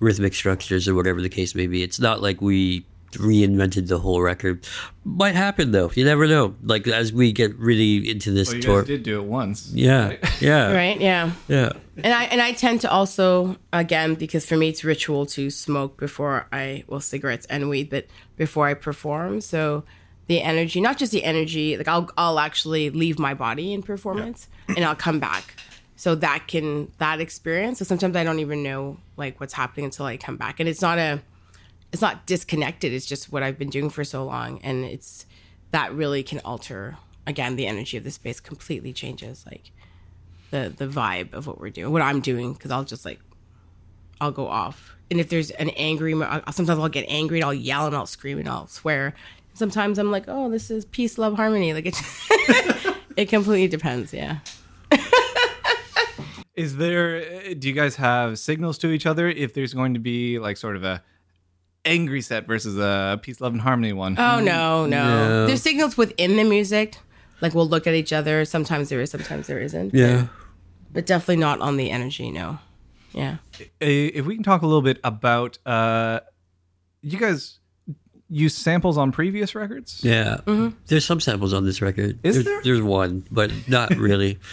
rhythmic 0.00 0.34
structures 0.34 0.86
or 0.88 0.94
whatever 0.94 1.20
the 1.22 1.28
case 1.28 1.54
may 1.54 1.66
be. 1.66 1.82
It's 1.82 2.00
not 2.00 2.20
like 2.22 2.40
we 2.40 2.84
reinvented 3.12 3.86
the 3.88 3.98
whole 4.00 4.20
record. 4.20 4.66
Might 5.04 5.34
happen 5.34 5.70
though. 5.70 5.90
You 5.94 6.04
never 6.04 6.26
know. 6.26 6.54
Like 6.62 6.86
as 6.88 7.12
we 7.12 7.32
get 7.32 7.56
really 7.58 8.10
into 8.10 8.30
this 8.32 8.48
Well, 8.48 8.56
you 8.56 8.62
tour. 8.62 8.80
guys 8.82 8.88
did 8.88 9.02
do 9.04 9.20
it 9.20 9.24
once. 9.24 9.70
Yeah, 9.72 10.16
yeah, 10.40 10.72
Right? 10.74 11.00
Yeah. 11.00 11.30
yeah. 11.48 11.70
And 11.96 12.12
I 12.12 12.24
and 12.24 12.40
I 12.40 12.52
tend 12.52 12.80
to 12.82 12.90
also 12.90 13.56
again 13.72 14.14
because 14.14 14.44
for 14.44 14.56
me 14.56 14.68
it's 14.68 14.82
ritual 14.84 15.26
to 15.26 15.48
smoke 15.50 15.96
before 15.96 16.46
I 16.52 16.84
well 16.88 17.00
cigarettes 17.00 17.46
and 17.46 17.68
weed, 17.68 17.88
but 17.90 18.06
before 18.36 18.66
I 18.66 18.74
perform. 18.74 19.40
So 19.40 19.84
the 20.26 20.40
energy, 20.42 20.80
not 20.80 20.96
just 20.98 21.12
the 21.12 21.22
energy, 21.22 21.76
like 21.76 21.86
I'll 21.86 22.10
I'll 22.18 22.40
actually 22.40 22.90
leave 22.90 23.18
my 23.18 23.32
body 23.34 23.72
in 23.72 23.82
performance 23.82 24.48
and 24.68 24.84
I'll 24.84 24.96
come 24.96 25.20
back. 25.20 25.53
So 25.96 26.14
that 26.16 26.48
can 26.48 26.90
that 26.98 27.20
experience. 27.20 27.78
So 27.78 27.84
sometimes 27.84 28.16
I 28.16 28.24
don't 28.24 28.40
even 28.40 28.62
know 28.62 28.98
like 29.16 29.40
what's 29.40 29.52
happening 29.54 29.86
until 29.86 30.06
I 30.06 30.16
come 30.16 30.36
back, 30.36 30.60
and 30.60 30.68
it's 30.68 30.82
not 30.82 30.98
a 30.98 31.22
it's 31.92 32.02
not 32.02 32.26
disconnected. 32.26 32.92
It's 32.92 33.06
just 33.06 33.30
what 33.30 33.42
I've 33.42 33.58
been 33.58 33.70
doing 33.70 33.90
for 33.90 34.04
so 34.04 34.24
long, 34.24 34.60
and 34.62 34.84
it's 34.84 35.26
that 35.70 35.92
really 35.94 36.22
can 36.22 36.40
alter 36.44 36.96
again 37.26 37.56
the 37.56 37.66
energy 37.66 37.96
of 37.96 38.04
the 38.04 38.10
space 38.10 38.40
completely 38.40 38.92
changes 38.92 39.44
like 39.46 39.70
the 40.50 40.72
the 40.76 40.86
vibe 40.86 41.32
of 41.32 41.46
what 41.46 41.60
we're 41.60 41.70
doing, 41.70 41.92
what 41.92 42.02
I'm 42.02 42.20
doing, 42.20 42.52
because 42.54 42.70
I'll 42.70 42.84
just 42.84 43.04
like 43.04 43.20
I'll 44.20 44.32
go 44.32 44.48
off, 44.48 44.96
and 45.10 45.20
if 45.20 45.28
there's 45.28 45.50
an 45.52 45.70
angry, 45.70 46.12
sometimes 46.12 46.70
I'll 46.70 46.88
get 46.88 47.06
angry 47.08 47.38
and 47.38 47.44
I'll 47.44 47.54
yell 47.54 47.86
and 47.86 47.94
I'll 47.94 48.06
scream 48.06 48.38
and 48.38 48.48
I'll 48.48 48.66
swear. 48.66 49.14
Sometimes 49.54 49.98
I'm 49.98 50.10
like, 50.10 50.24
oh, 50.26 50.50
this 50.50 50.70
is 50.70 50.84
peace, 50.84 51.18
love, 51.18 51.36
harmony. 51.36 51.72
Like 51.72 51.86
it, 51.86 52.96
it 53.16 53.28
completely 53.28 53.68
depends. 53.68 54.12
Yeah. 54.12 54.38
Is 56.54 56.76
there? 56.76 57.16
uh, 57.16 57.54
Do 57.58 57.68
you 57.68 57.74
guys 57.74 57.96
have 57.96 58.38
signals 58.38 58.78
to 58.78 58.90
each 58.90 59.06
other 59.06 59.28
if 59.28 59.54
there's 59.54 59.74
going 59.74 59.94
to 59.94 60.00
be 60.00 60.38
like 60.38 60.56
sort 60.56 60.76
of 60.76 60.84
a 60.84 61.02
angry 61.84 62.22
set 62.22 62.46
versus 62.46 62.78
a 62.78 63.18
peace, 63.22 63.40
love, 63.40 63.52
and 63.52 63.60
harmony 63.62 63.92
one? 63.92 64.16
Oh 64.18 64.40
no, 64.40 64.86
no, 64.86 64.88
No. 64.88 65.46
There's 65.46 65.62
signals 65.62 65.96
within 65.96 66.36
the 66.36 66.44
music. 66.44 66.96
Like 67.40 67.54
we'll 67.54 67.68
look 67.68 67.86
at 67.86 67.94
each 67.94 68.12
other. 68.12 68.44
Sometimes 68.44 68.88
there 68.88 69.00
is, 69.00 69.10
sometimes 69.10 69.46
there 69.48 69.58
isn't. 69.58 69.92
Yeah. 69.92 70.26
But 70.92 71.06
definitely 71.06 71.36
not 71.36 71.60
on 71.60 71.76
the 71.76 71.90
energy. 71.90 72.30
No. 72.30 72.58
Yeah. 73.12 73.36
If 73.80 74.24
we 74.26 74.34
can 74.34 74.44
talk 74.44 74.62
a 74.62 74.66
little 74.66 74.82
bit 74.82 74.98
about, 75.04 75.58
uh, 75.66 76.20
you 77.02 77.18
guys 77.18 77.58
use 78.28 78.56
samples 78.56 78.96
on 78.96 79.12
previous 79.12 79.54
records. 79.54 80.00
Yeah. 80.02 80.40
There's 80.86 81.04
some 81.04 81.20
samples 81.20 81.52
on 81.52 81.64
this 81.64 81.82
record. 81.82 82.18
Is 82.22 82.36
there's, 82.36 82.44
there? 82.44 82.62
There's 82.62 82.82
one, 82.82 83.24
but 83.30 83.50
not 83.68 83.90
really. 83.96 84.38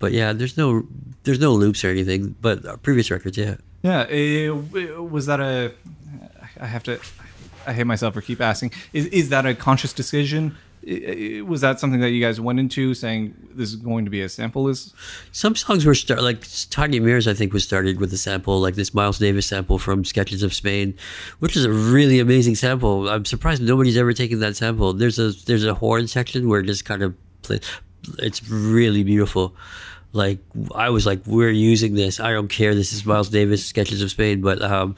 but 0.00 0.12
yeah, 0.12 0.32
there's 0.32 0.56
no 0.56 0.82
there's 1.22 1.38
no 1.38 1.52
loops 1.52 1.84
or 1.84 1.90
anything. 1.90 2.34
But 2.40 2.66
our 2.66 2.76
previous 2.78 3.10
records, 3.10 3.38
yeah. 3.38 3.56
Yeah, 3.82 4.06
eh, 4.08 4.48
was 4.48 5.26
that 5.26 5.38
a? 5.38 5.72
I 6.58 6.66
have 6.66 6.82
to. 6.84 6.98
I 7.66 7.72
hate 7.72 7.84
myself 7.84 8.14
for 8.14 8.20
keep 8.20 8.40
asking. 8.40 8.72
Is 8.92 9.06
is 9.06 9.28
that 9.28 9.46
a 9.46 9.54
conscious 9.54 9.92
decision? 9.92 10.56
Was 10.82 11.60
that 11.60 11.78
something 11.78 12.00
that 12.00 12.08
you 12.08 12.22
guys 12.22 12.40
went 12.40 12.58
into 12.58 12.94
saying 12.94 13.34
this 13.52 13.68
is 13.68 13.76
going 13.76 14.06
to 14.06 14.10
be 14.10 14.22
a 14.22 14.30
sample? 14.30 14.66
Is 14.68 14.94
Some 15.30 15.54
songs 15.54 15.84
were 15.84 15.94
start 15.94 16.22
like 16.22 16.46
Tiny 16.70 16.98
Mirrors. 17.00 17.28
I 17.28 17.34
think 17.34 17.52
was 17.52 17.64
started 17.64 18.00
with 18.00 18.10
a 18.14 18.16
sample 18.16 18.58
like 18.60 18.76
this 18.76 18.94
Miles 18.94 19.18
Davis 19.18 19.46
sample 19.46 19.78
from 19.78 20.06
Sketches 20.06 20.42
of 20.42 20.54
Spain, 20.54 20.94
which 21.40 21.54
is 21.54 21.66
a 21.66 21.70
really 21.70 22.18
amazing 22.18 22.54
sample. 22.54 23.10
I'm 23.10 23.26
surprised 23.26 23.60
nobody's 23.62 23.98
ever 23.98 24.14
taken 24.14 24.40
that 24.40 24.56
sample. 24.56 24.94
There's 24.94 25.18
a 25.18 25.32
there's 25.44 25.66
a 25.66 25.74
horn 25.74 26.08
section 26.08 26.48
where 26.48 26.60
it 26.60 26.66
just 26.66 26.86
kind 26.86 27.02
of 27.02 27.14
play. 27.42 27.60
It's 28.18 28.48
really 28.48 29.04
beautiful. 29.04 29.54
Like 30.12 30.38
I 30.74 30.90
was 30.90 31.06
like, 31.06 31.26
we're 31.26 31.50
using 31.50 31.94
this. 31.94 32.18
I 32.20 32.32
don't 32.32 32.48
care. 32.48 32.74
This 32.74 32.92
is 32.92 33.06
Miles 33.06 33.28
Davis 33.28 33.64
Sketches 33.64 34.02
of 34.02 34.10
Spain, 34.10 34.40
but 34.40 34.60
um, 34.60 34.96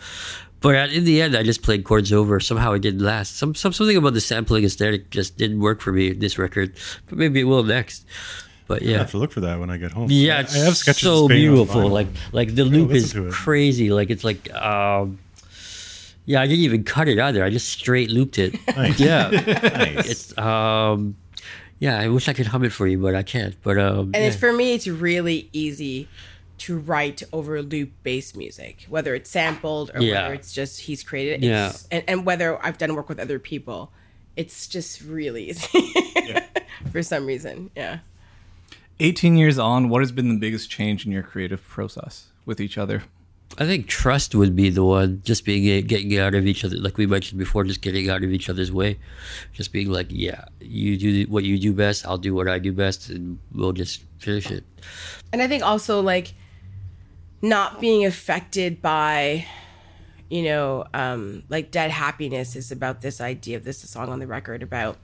but 0.61 0.93
in 0.93 1.05
the 1.05 1.21
end, 1.21 1.37
I 1.37 1.43
just 1.43 1.63
played 1.63 1.85
chords 1.85 2.13
over. 2.13 2.41
Somehow 2.41 2.73
it 2.73 2.81
didn't 2.81 3.01
last. 3.05 3.37
Some, 3.37 3.55
some 3.55 3.73
something 3.73 3.97
about 3.97 4.15
the 4.15 4.21
sampling 4.21 4.65
aesthetic 4.65 5.11
just 5.11 5.37
didn't 5.37 5.61
work 5.61 5.81
for 5.81 5.93
me. 5.93 6.11
in 6.11 6.19
This 6.21 6.39
record, 6.39 6.75
but 7.09 7.19
maybe 7.19 7.41
it 7.41 7.45
will 7.45 7.65
next. 7.65 8.07
But 8.69 8.83
yeah, 8.83 8.97
I 8.97 8.99
have 9.01 9.11
to 9.11 9.19
look 9.19 9.33
for 9.33 9.41
that 9.41 9.59
when 9.61 9.71
I 9.71 9.77
get 9.77 9.93
home. 9.93 10.09
yeah, 10.11 10.37
I 10.49 10.59
have 10.59 10.77
sketches 10.77 11.07
of 11.07 11.15
so 11.19 11.29
beautiful. 11.29 11.89
Like 11.89 12.07
like 12.33 12.55
the 12.55 12.65
loop 12.65 12.91
is 12.93 13.15
listen 13.15 13.23
to 13.25 13.29
it. 13.29 13.35
crazy. 13.35 13.91
Like 13.91 14.09
it's 14.09 14.25
like 14.25 14.51
um 14.55 15.19
yeah, 16.25 16.41
I 16.41 16.47
didn't 16.47 16.65
even 16.65 16.85
cut 16.85 17.09
it 17.09 17.19
either. 17.19 17.45
I 17.45 17.51
just 17.51 17.69
straight 17.69 18.09
looped 18.09 18.39
it. 18.39 18.55
Nice. 18.77 19.01
yeah. 19.01 19.29
nice. 19.31 20.09
It's 20.09 20.39
um 20.39 21.17
yeah, 21.83 21.99
I 21.99 22.07
wish 22.07 22.29
I 22.29 22.33
could 22.33 22.47
hum 22.47 22.63
it 22.63 22.73
for 22.73 22.87
you, 22.87 22.97
but 22.99 23.17
I 23.17 23.25
can't. 23.25 23.57
But 23.63 23.77
um 23.77 23.99
And 24.15 24.23
yeah. 24.23 24.29
it's 24.29 24.37
for 24.37 24.53
me, 24.53 24.73
it's 24.75 24.87
really 24.87 25.49
easy 25.53 26.09
to 26.59 26.79
write 26.79 27.25
over 27.33 27.61
loop 27.61 27.91
based 28.05 28.37
music, 28.37 28.87
whether 28.89 29.17
it's 29.17 29.29
sampled 29.29 29.91
or 29.93 30.01
Yeah. 30.01 30.23
whether 30.23 30.35
it's 30.35 30.53
just 30.53 30.83
he's 30.83 31.03
created. 31.03 31.43
Yeah. 31.43 31.73
And, 31.91 32.05
and 32.07 32.25
whether 32.25 32.65
I've 32.65 32.79
done 32.79 32.95
work 32.95 33.09
with 33.09 33.19
other 33.19 33.41
people, 33.41 33.91
it's 34.37 34.69
just 34.69 35.03
really 35.03 35.51
easy 35.51 35.93
for 36.93 37.03
some 37.03 37.27
reason. 37.27 37.71
Yeah. 37.75 37.99
18 39.01 39.37
years 39.37 39.59
on, 39.59 39.89
what 39.89 40.03
has 40.03 40.13
been 40.13 40.29
the 40.29 40.39
biggest 40.39 40.71
change 40.71 41.05
in 41.05 41.11
your 41.11 41.25
creative 41.25 41.67
process 41.67 42.27
with 42.47 42.61
each 42.61 42.79
other? 42.79 43.03
I 43.59 43.67
think 43.67 43.87
trust 43.87 44.35
would 44.35 44.57
be 44.57 44.71
the 44.71 44.83
one, 44.83 45.21
just 45.25 45.45
being 45.45 45.87
getting 45.87 46.19
out 46.19 46.35
of 46.35 46.47
each 46.47 46.65
other, 46.65 46.77
like 46.77 46.97
we 46.97 47.07
mentioned 47.07 47.39
before, 47.39 47.65
just 47.65 47.83
getting 47.83 48.09
out 48.09 48.25
of 48.25 48.31
each 48.31 48.49
other's 48.49 48.73
way, 48.73 48.99
just 49.53 49.73
being 49.73 49.91
like, 49.91 50.07
yeah, 50.11 50.47
you 50.61 50.97
do 50.97 51.31
what 51.31 51.45
you 51.45 51.59
do 51.59 51.73
best, 51.73 52.07
I'll 52.07 52.19
do 52.19 52.35
what 52.35 52.49
I 52.49 52.59
do 52.59 52.73
best, 52.73 53.11
and 53.11 53.39
we'll 53.53 53.73
just 53.73 54.03
finish 54.19 54.51
it. 54.51 54.65
And 55.33 55.43
I 55.43 55.49
think 55.49 55.63
also 55.63 56.01
like 56.01 56.33
not 57.43 57.81
being 57.81 58.07
affected 58.07 58.81
by, 58.81 59.47
you 60.31 60.45
know, 60.45 60.87
um, 60.95 61.43
like 61.51 61.71
Dead 61.71 61.91
Happiness 61.91 62.57
is 62.57 62.73
about 62.73 63.03
this 63.03 63.21
idea 63.21 63.57
of 63.57 63.65
this 63.65 63.79
song 63.79 64.09
on 64.09 64.19
the 64.19 64.27
record 64.27 64.63
about 64.63 64.97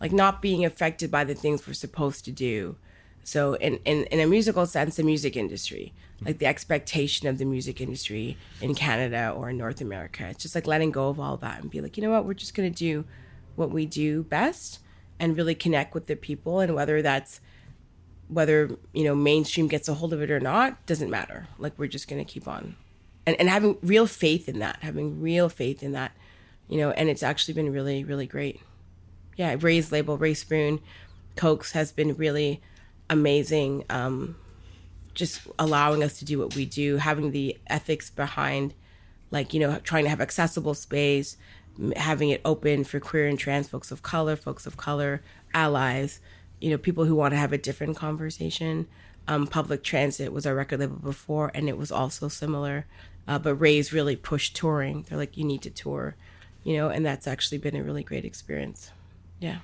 like 0.00 0.12
not 0.12 0.40
being 0.40 0.64
affected 0.64 1.10
by 1.10 1.24
the 1.24 1.34
things 1.34 1.66
we're 1.66 1.74
supposed 1.74 2.24
to 2.24 2.32
do. 2.32 2.76
So 3.24 3.54
in, 3.54 3.78
in, 3.84 4.04
in 4.04 4.20
a 4.20 4.26
musical 4.26 4.66
sense, 4.66 4.96
the 4.96 5.02
music 5.02 5.36
industry, 5.36 5.92
like 6.24 6.38
the 6.38 6.46
expectation 6.46 7.26
of 7.26 7.38
the 7.38 7.44
music 7.44 7.80
industry 7.80 8.36
in 8.60 8.74
Canada 8.74 9.34
or 9.36 9.50
in 9.50 9.58
North 9.58 9.80
America, 9.80 10.28
it's 10.28 10.42
just 10.42 10.54
like 10.54 10.66
letting 10.66 10.90
go 10.90 11.08
of 11.08 11.18
all 11.18 11.36
that 11.38 11.62
and 11.62 11.70
be 11.70 11.80
like, 11.80 11.96
you 11.96 12.02
know 12.02 12.10
what, 12.10 12.24
we're 12.24 12.34
just 12.34 12.54
gonna 12.54 12.70
do 12.70 13.04
what 13.56 13.70
we 13.70 13.86
do 13.86 14.22
best 14.22 14.80
and 15.18 15.36
really 15.36 15.54
connect 15.54 15.94
with 15.94 16.06
the 16.06 16.16
people. 16.16 16.60
And 16.60 16.74
whether 16.74 17.02
that's 17.02 17.40
whether 18.28 18.76
you 18.92 19.04
know 19.04 19.14
mainstream 19.14 19.68
gets 19.68 19.88
a 19.88 19.94
hold 19.94 20.12
of 20.12 20.22
it 20.22 20.30
or 20.30 20.40
not 20.40 20.84
doesn't 20.86 21.10
matter. 21.10 21.46
Like 21.58 21.78
we're 21.78 21.88
just 21.88 22.08
going 22.08 22.24
to 22.24 22.30
keep 22.30 22.48
on. 22.48 22.76
And, 23.26 23.36
and 23.38 23.48
having 23.48 23.78
real 23.82 24.06
faith 24.06 24.48
in 24.48 24.58
that 24.58 24.78
having 24.82 25.20
real 25.20 25.48
faith 25.48 25.82
in 25.82 25.92
that 25.92 26.12
you 26.68 26.78
know 26.78 26.90
and 26.90 27.08
it's 27.08 27.22
actually 27.22 27.54
been 27.54 27.72
really 27.72 28.04
really 28.04 28.26
great. 28.26 28.60
Yeah 29.36 29.56
rae's 29.58 29.92
label 29.92 30.16
rae 30.16 30.34
spoon 30.34 30.80
coax 31.36 31.72
has 31.72 31.92
been 31.92 32.14
really 32.16 32.60
amazing 33.10 33.84
um 33.90 34.36
just 35.14 35.42
allowing 35.58 36.02
us 36.02 36.18
to 36.18 36.24
do 36.24 36.38
what 36.38 36.54
we 36.56 36.64
do 36.64 36.96
having 36.96 37.30
the 37.30 37.56
ethics 37.68 38.10
behind 38.10 38.74
like 39.30 39.52
you 39.54 39.60
know 39.60 39.78
trying 39.80 40.04
to 40.04 40.10
have 40.10 40.20
accessible 40.20 40.74
space 40.74 41.36
having 41.96 42.30
it 42.30 42.40
open 42.44 42.84
for 42.84 43.00
queer 43.00 43.26
and 43.26 43.38
trans 43.38 43.68
folks 43.68 43.90
of 43.90 44.02
color 44.02 44.36
folks 44.36 44.66
of 44.66 44.76
color 44.76 45.22
allies 45.52 46.20
you 46.64 46.70
know 46.70 46.78
people 46.78 47.04
who 47.04 47.14
want 47.14 47.32
to 47.32 47.36
have 47.36 47.52
a 47.52 47.58
different 47.58 47.94
conversation. 47.96 48.86
Um, 49.26 49.46
public 49.46 49.82
transit 49.82 50.32
was 50.32 50.46
our 50.46 50.54
record 50.54 50.80
label 50.80 50.96
before 50.96 51.50
and 51.54 51.68
it 51.68 51.78
was 51.78 51.90
also 51.90 52.28
similar 52.28 52.86
uh, 53.26 53.38
but 53.38 53.54
rae's 53.54 53.92
really 53.92 54.16
pushed 54.16 54.54
touring. 54.56 55.06
They're 55.08 55.18
like 55.18 55.36
you 55.36 55.44
need 55.44 55.62
to 55.62 55.70
tour 55.70 56.16
you 56.62 56.76
know 56.76 56.88
and 56.88 57.04
that's 57.04 57.26
actually 57.26 57.58
been 57.58 57.76
a 57.76 57.82
really 57.82 58.02
great 58.02 58.24
experience. 58.24 58.92
Yeah. 59.40 59.58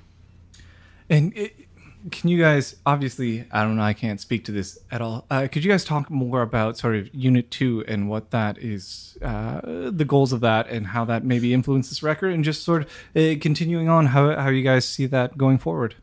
And 1.08 1.36
it, 1.36 1.54
can 2.10 2.30
you 2.30 2.38
guys, 2.38 2.76
obviously, 2.86 3.44
I 3.52 3.62
don't 3.62 3.76
know, 3.76 3.82
I 3.82 3.92
can't 3.92 4.20
speak 4.20 4.44
to 4.46 4.52
this 4.52 4.78
at 4.90 5.02
all. 5.02 5.26
Uh, 5.30 5.48
could 5.50 5.64
you 5.64 5.70
guys 5.70 5.84
talk 5.84 6.10
more 6.10 6.42
about 6.42 6.78
sort 6.78 6.96
of 6.96 7.14
Unit 7.14 7.50
2 7.50 7.84
and 7.86 8.08
what 8.08 8.30
that 8.30 8.58
is, 8.58 9.18
uh, 9.22 9.60
the 9.90 10.04
goals 10.06 10.32
of 10.32 10.40
that, 10.40 10.68
and 10.68 10.86
how 10.86 11.04
that 11.04 11.24
maybe 11.24 11.52
influenced 11.52 11.90
this 11.90 12.02
record, 12.02 12.32
and 12.32 12.42
just 12.42 12.64
sort 12.64 12.82
of 12.82 12.88
uh, 13.16 13.38
continuing 13.40 13.88
on, 13.88 14.06
how, 14.06 14.34
how 14.36 14.48
you 14.48 14.62
guys 14.62 14.86
see 14.86 15.06
that 15.06 15.36
going 15.36 15.58
forward? 15.58 15.94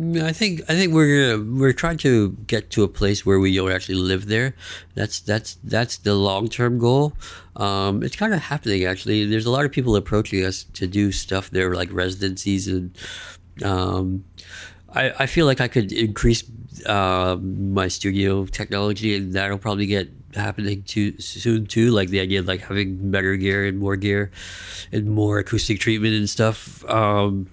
I 0.00 0.32
think 0.32 0.62
I 0.62 0.74
think 0.74 0.94
we're 0.94 1.38
we're 1.38 1.74
trying 1.74 1.98
to 1.98 2.30
get 2.46 2.70
to 2.70 2.84
a 2.84 2.88
place 2.88 3.26
where 3.26 3.38
we 3.38 3.54
don't 3.54 3.70
actually 3.70 3.96
live 3.96 4.28
there. 4.28 4.54
That's 4.94 5.20
that's 5.20 5.58
that's 5.62 5.98
the 5.98 6.14
long 6.14 6.48
term 6.48 6.78
goal. 6.78 7.12
Um, 7.56 8.02
it's 8.02 8.16
kind 8.16 8.32
of 8.32 8.40
happening 8.40 8.84
actually. 8.86 9.26
There's 9.26 9.44
a 9.44 9.50
lot 9.50 9.66
of 9.66 9.72
people 9.72 9.94
approaching 9.96 10.42
us 10.42 10.64
to 10.72 10.86
do 10.86 11.12
stuff 11.12 11.50
there, 11.50 11.74
like 11.74 11.92
residencies, 11.92 12.66
and 12.66 12.96
um, 13.62 14.24
I 14.94 15.12
I 15.20 15.26
feel 15.26 15.46
like 15.46 15.60
I 15.60 15.68
could 15.68 15.92
increase 15.92 16.42
uh, 16.86 17.36
my 17.40 17.88
studio 17.88 18.46
technology, 18.46 19.16
and 19.16 19.32
that'll 19.32 19.58
probably 19.58 19.86
get 19.86 20.10
happening 20.34 20.82
too 20.84 21.18
soon 21.20 21.66
too. 21.66 21.90
Like 21.90 22.08
the 22.08 22.20
idea 22.20 22.40
of 22.40 22.46
like 22.46 22.60
having 22.60 23.10
better 23.10 23.36
gear 23.36 23.66
and 23.66 23.78
more 23.78 23.96
gear, 23.96 24.30
and 24.92 25.10
more 25.10 25.38
acoustic 25.38 25.80
treatment 25.80 26.14
and 26.14 26.28
stuff. 26.28 26.84
Um, 26.88 27.48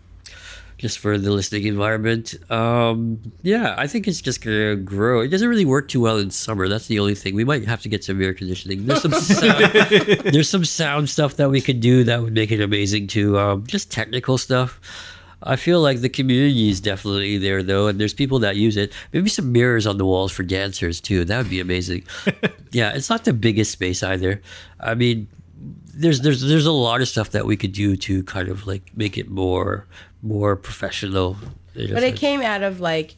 just 0.78 1.00
for 1.00 1.18
the 1.18 1.32
listening 1.32 1.66
environment. 1.66 2.36
Um, 2.52 3.20
yeah, 3.42 3.74
I 3.78 3.88
think 3.88 4.08
it's 4.08 4.22
just 4.22 4.44
gonna 4.44 4.76
grow. 4.76 5.22
It 5.22 5.30
doesn't 5.30 5.50
really 5.50 5.66
work 5.66 5.88
too 5.88 6.02
well 6.02 6.18
in 6.18 6.30
summer. 6.30 6.68
That's 6.68 6.88
the 6.88 7.00
only 7.00 7.16
thing. 7.16 7.34
We 7.36 7.44
might 7.44 7.66
have 7.66 7.82
to 7.82 7.90
get 7.90 8.04
some 8.04 8.22
air 8.22 8.34
conditioning. 8.34 8.86
There's 8.86 9.02
some 9.02 9.12
sound, 9.14 9.74
there's 10.24 10.50
some 10.50 10.66
sound 10.66 11.10
stuff 11.10 11.38
that 11.38 11.50
we 11.50 11.62
could 11.62 11.80
do 11.80 12.04
that 12.04 12.22
would 12.22 12.34
make 12.34 12.52
it 12.52 12.62
amazing 12.62 13.08
too. 13.08 13.40
Um, 13.40 13.66
just 13.66 13.92
technical 13.92 14.38
stuff. 14.38 14.80
I 15.44 15.56
feel 15.56 15.82
like 15.82 16.02
the 16.02 16.10
community 16.10 16.70
is 16.70 16.82
definitely 16.82 17.38
there 17.38 17.62
though, 17.62 17.88
and 17.88 18.00
there's 18.00 18.14
people 18.14 18.40
that 18.40 18.56
use 18.56 18.76
it. 18.76 18.92
Maybe 19.14 19.30
some 19.30 19.52
mirrors 19.52 19.86
on 19.86 19.98
the 19.98 20.06
walls 20.06 20.32
for 20.32 20.44
dancers 20.44 21.00
too. 21.00 21.26
That 21.26 21.38
would 21.38 21.50
be 21.50 21.60
amazing. 21.60 22.04
yeah, 22.72 22.94
it's 22.94 23.10
not 23.10 23.24
the 23.24 23.34
biggest 23.34 23.72
space 23.72 24.02
either. 24.02 24.42
I 24.80 24.96
mean, 24.96 25.28
there's 25.94 26.22
there's 26.22 26.42
there's 26.42 26.66
a 26.66 26.72
lot 26.72 27.02
of 27.02 27.08
stuff 27.08 27.32
that 27.32 27.46
we 27.46 27.56
could 27.56 27.72
do 27.72 27.96
to 27.98 28.24
kind 28.24 28.50
of 28.50 28.66
like 28.66 28.92
make 28.96 29.18
it 29.18 29.30
more 29.30 29.86
more 30.22 30.56
professional. 30.56 31.38
but 31.76 32.04
it 32.04 32.16
came 32.16 32.42
out 32.42 32.64
of 32.64 32.80
like 32.80 33.16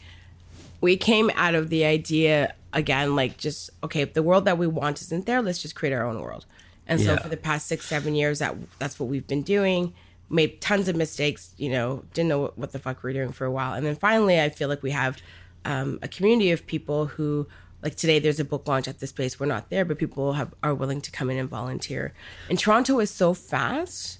we 0.81 0.97
came 0.97 1.31
out 1.35 1.55
of 1.55 1.69
the 1.69 1.85
idea 1.85 2.53
again 2.73 3.15
like 3.15 3.37
just 3.37 3.69
okay 3.83 4.01
if 4.01 4.13
the 4.13 4.23
world 4.23 4.45
that 4.45 4.57
we 4.57 4.67
want 4.67 5.01
isn't 5.01 5.25
there 5.25 5.41
let's 5.41 5.61
just 5.61 5.75
create 5.75 5.93
our 5.93 6.05
own 6.05 6.21
world 6.21 6.45
and 6.87 7.01
so 7.01 7.17
for 7.17 7.29
the 7.29 7.37
past 7.37 7.67
six 7.67 7.85
seven 7.85 8.13
years 8.13 8.39
that 8.39 8.55
that's 8.77 8.99
what 8.99 9.09
we've 9.09 9.27
been 9.27 9.41
doing 9.41 9.93
made 10.29 10.61
tons 10.61 10.87
of 10.87 10.95
mistakes 10.95 11.53
you 11.57 11.69
know 11.69 12.03
didn't 12.13 12.29
know 12.29 12.51
what, 12.55 12.71
the 12.71 12.79
fuck 12.79 13.01
we 13.03 13.09
were 13.09 13.13
doing 13.13 13.31
for 13.31 13.45
a 13.45 13.51
while 13.51 13.73
and 13.73 13.85
then 13.85 13.95
finally 13.95 14.39
i 14.39 14.49
feel 14.49 14.69
like 14.69 14.83
we 14.83 14.91
have 14.91 15.17
um, 15.65 15.99
a 16.01 16.07
community 16.07 16.51
of 16.51 16.65
people 16.67 17.07
who 17.07 17.47
like 17.81 17.95
today 17.95 18.19
there's 18.19 18.39
a 18.39 18.45
book 18.45 18.67
launch 18.67 18.87
at 18.87 18.99
this 18.99 19.11
place 19.11 19.39
we're 19.39 19.45
not 19.45 19.69
there 19.69 19.83
but 19.85 19.97
people 19.97 20.33
have 20.33 20.53
are 20.63 20.73
willing 20.75 21.01
to 21.01 21.11
come 21.11 21.29
in 21.29 21.37
and 21.37 21.49
volunteer 21.49 22.13
and 22.49 22.59
toronto 22.59 22.99
is 22.99 23.09
so 23.09 23.33
fast 23.33 24.19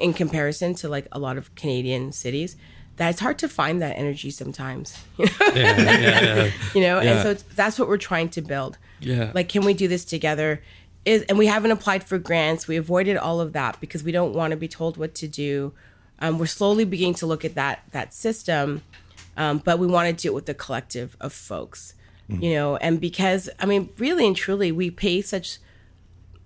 in 0.00 0.14
comparison 0.14 0.74
to 0.74 0.88
like 0.88 1.06
a 1.12 1.18
lot 1.18 1.36
of 1.36 1.54
Canadian 1.54 2.10
cities 2.10 2.56
that 2.96 3.10
it's 3.10 3.20
hard 3.20 3.38
to 3.38 3.48
find 3.48 3.82
that 3.82 3.98
energy 3.98 4.30
sometimes. 4.30 4.96
you 5.18 5.26
know, 5.26 6.98
and 6.98 7.04
Yeah. 7.04 7.22
so 7.22 7.30
it's, 7.30 7.42
that's 7.54 7.78
what 7.78 7.86
we're 7.86 7.96
trying 7.98 8.28
to 8.30 8.40
build. 8.42 8.78
Yeah. 9.00 9.30
Like, 9.34 9.48
can 9.48 9.64
we 9.64 9.74
do 9.74 9.86
this 9.86 10.04
together? 10.04 10.62
Is 11.04 11.22
and 11.22 11.38
we 11.38 11.46
haven't 11.46 11.70
applied 11.70 12.04
for 12.04 12.18
grants. 12.18 12.68
We 12.68 12.76
avoided 12.76 13.16
all 13.16 13.40
of 13.40 13.52
that 13.52 13.80
because 13.80 14.02
we 14.02 14.12
don't 14.12 14.34
want 14.34 14.50
to 14.50 14.56
be 14.56 14.68
told 14.68 14.96
what 14.96 15.14
to 15.16 15.28
do. 15.28 15.72
Um, 16.20 16.38
we're 16.38 16.46
slowly 16.46 16.84
beginning 16.84 17.14
to 17.14 17.26
look 17.26 17.44
at 17.44 17.54
that 17.54 17.84
that 17.92 18.12
system, 18.12 18.82
um, 19.36 19.58
but 19.58 19.78
we 19.78 19.86
want 19.86 20.08
to 20.08 20.22
do 20.22 20.30
it 20.30 20.34
with 20.34 20.48
a 20.48 20.54
collective 20.54 21.16
of 21.20 21.32
folks. 21.32 21.94
You 22.30 22.52
know, 22.52 22.76
and 22.76 23.00
because 23.00 23.48
I 23.58 23.64
mean, 23.64 23.88
really 23.96 24.26
and 24.26 24.36
truly, 24.36 24.70
we 24.70 24.90
pay 24.90 25.22
such 25.22 25.58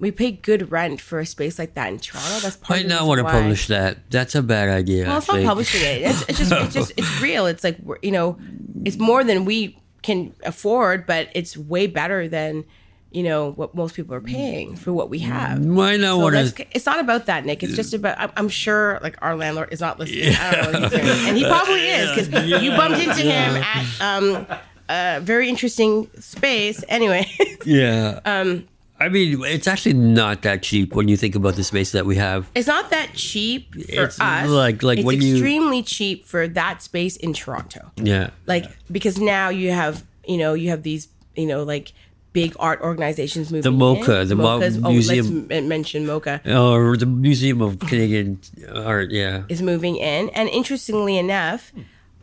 we 0.02 0.10
pay 0.10 0.32
good 0.32 0.72
rent 0.72 1.00
for 1.00 1.20
a 1.20 1.26
space 1.26 1.60
like 1.60 1.74
that 1.74 1.88
in 1.88 2.00
Toronto. 2.00 2.40
That's 2.40 2.56
part 2.56 2.70
Might 2.70 2.76
of 2.76 2.82
the 2.82 2.88
not 2.88 2.94
reason 2.94 3.08
want 3.08 3.18
to 3.20 3.24
publish 3.24 3.66
that. 3.68 4.10
That's 4.10 4.34
a 4.34 4.42
bad 4.42 4.68
idea. 4.68 5.06
well, 5.06 5.18
it's 5.18 5.28
not 5.28 5.34
actually. 5.34 5.46
publishing 5.46 5.80
it. 5.82 6.02
It's, 6.02 6.22
it's 6.22 6.38
just, 6.38 6.52
it's 6.52 6.74
just, 6.74 6.92
it's 6.96 7.20
real. 7.22 7.46
It's 7.46 7.64
like 7.64 7.78
you 8.02 8.10
know, 8.10 8.38
it's 8.84 8.98
more 8.98 9.24
than 9.24 9.44
we 9.44 9.78
can 10.02 10.34
afford, 10.44 11.06
but 11.06 11.28
it's 11.34 11.56
way 11.56 11.86
better 11.86 12.26
than 12.26 12.64
you 13.12 13.22
know 13.22 13.52
what 13.52 13.74
most 13.74 13.94
people 13.94 14.14
are 14.14 14.20
paying 14.20 14.74
for 14.76 14.92
what 14.92 15.10
we 15.10 15.18
have. 15.20 15.58
Why 15.64 15.96
not 15.96 16.18
So 16.18 16.30
to? 16.30 16.66
it's 16.72 16.86
not 16.86 16.98
about 17.00 17.26
that, 17.26 17.44
Nick. 17.44 17.62
It's 17.62 17.74
just 17.76 17.92
about. 17.94 18.18
I'm, 18.18 18.30
I'm 18.36 18.48
sure, 18.48 18.98
like 19.02 19.16
our 19.22 19.36
landlord 19.36 19.68
is 19.72 19.80
not 19.80 19.98
listening. 19.98 20.34
I 20.34 20.50
don't 20.52 20.72
know 20.72 20.80
what 20.80 20.92
he's 20.92 21.02
hearing, 21.02 21.28
and 21.28 21.36
he 21.36 21.44
probably 21.44 21.86
is 21.98 22.08
because 22.28 22.62
you 22.62 22.70
bumped 22.72 22.98
into 23.00 23.20
him 23.22 23.56
at 23.62 24.00
um, 24.00 24.46
a 24.88 25.20
very 25.20 25.48
interesting 25.48 26.08
space. 26.18 26.82
Anyway, 26.88 27.26
Yeah. 27.66 28.20
Um. 28.24 28.68
I 29.00 29.08
mean, 29.08 29.42
it's 29.44 29.66
actually 29.66 29.94
not 29.94 30.42
that 30.42 30.62
cheap 30.62 30.94
when 30.94 31.08
you 31.08 31.16
think 31.16 31.34
about 31.34 31.56
the 31.56 31.64
space 31.64 31.90
that 31.90 32.06
we 32.06 32.14
have. 32.16 32.48
it's 32.54 32.68
not 32.68 32.90
that 32.90 33.14
cheap 33.14 33.74
for 33.74 34.04
It's 34.04 34.20
us. 34.20 34.48
like- 34.48 34.84
like 34.84 34.98
it's 34.98 35.04
when 35.06 35.20
you- 35.20 35.32
extremely 35.32 35.82
cheap 35.82 36.24
for 36.24 36.46
that 36.46 36.82
space 36.84 37.16
in 37.16 37.32
Toronto. 37.32 37.90
Yeah. 37.96 38.30
Like 38.46 38.66
because 38.92 39.18
now 39.18 39.48
you 39.48 39.72
have 39.72 40.04
you 40.24 40.36
know 40.36 40.54
you 40.54 40.70
have 40.70 40.84
these 40.84 41.08
you 41.34 41.46
know 41.46 41.64
like 41.64 41.92
big 42.32 42.54
art 42.58 42.80
organizations 42.80 43.50
moving. 43.52 43.72
MoCA, 43.72 44.22
in. 44.22 44.28
the 44.28 44.36
Mo- 44.36 44.58
MoCA's- 44.60 44.78
oh, 44.82 44.90
Museum- 44.90 45.26
Oh, 45.26 45.46
let's 45.48 45.52
m- 45.62 45.68
mention 45.68 46.06
MoCA. 46.06 46.40
Oh, 46.46 46.72
or 46.72 46.96
the 46.96 47.06
Museum 47.06 47.60
of 47.60 47.78
Canadian 47.78 48.38
Art. 48.74 49.10
Yeah. 49.10 49.42
is 49.48 49.60
moving 49.62 49.96
in. 49.96 50.28
And 50.30 50.48
interestingly 50.48 51.18
enough, 51.18 51.72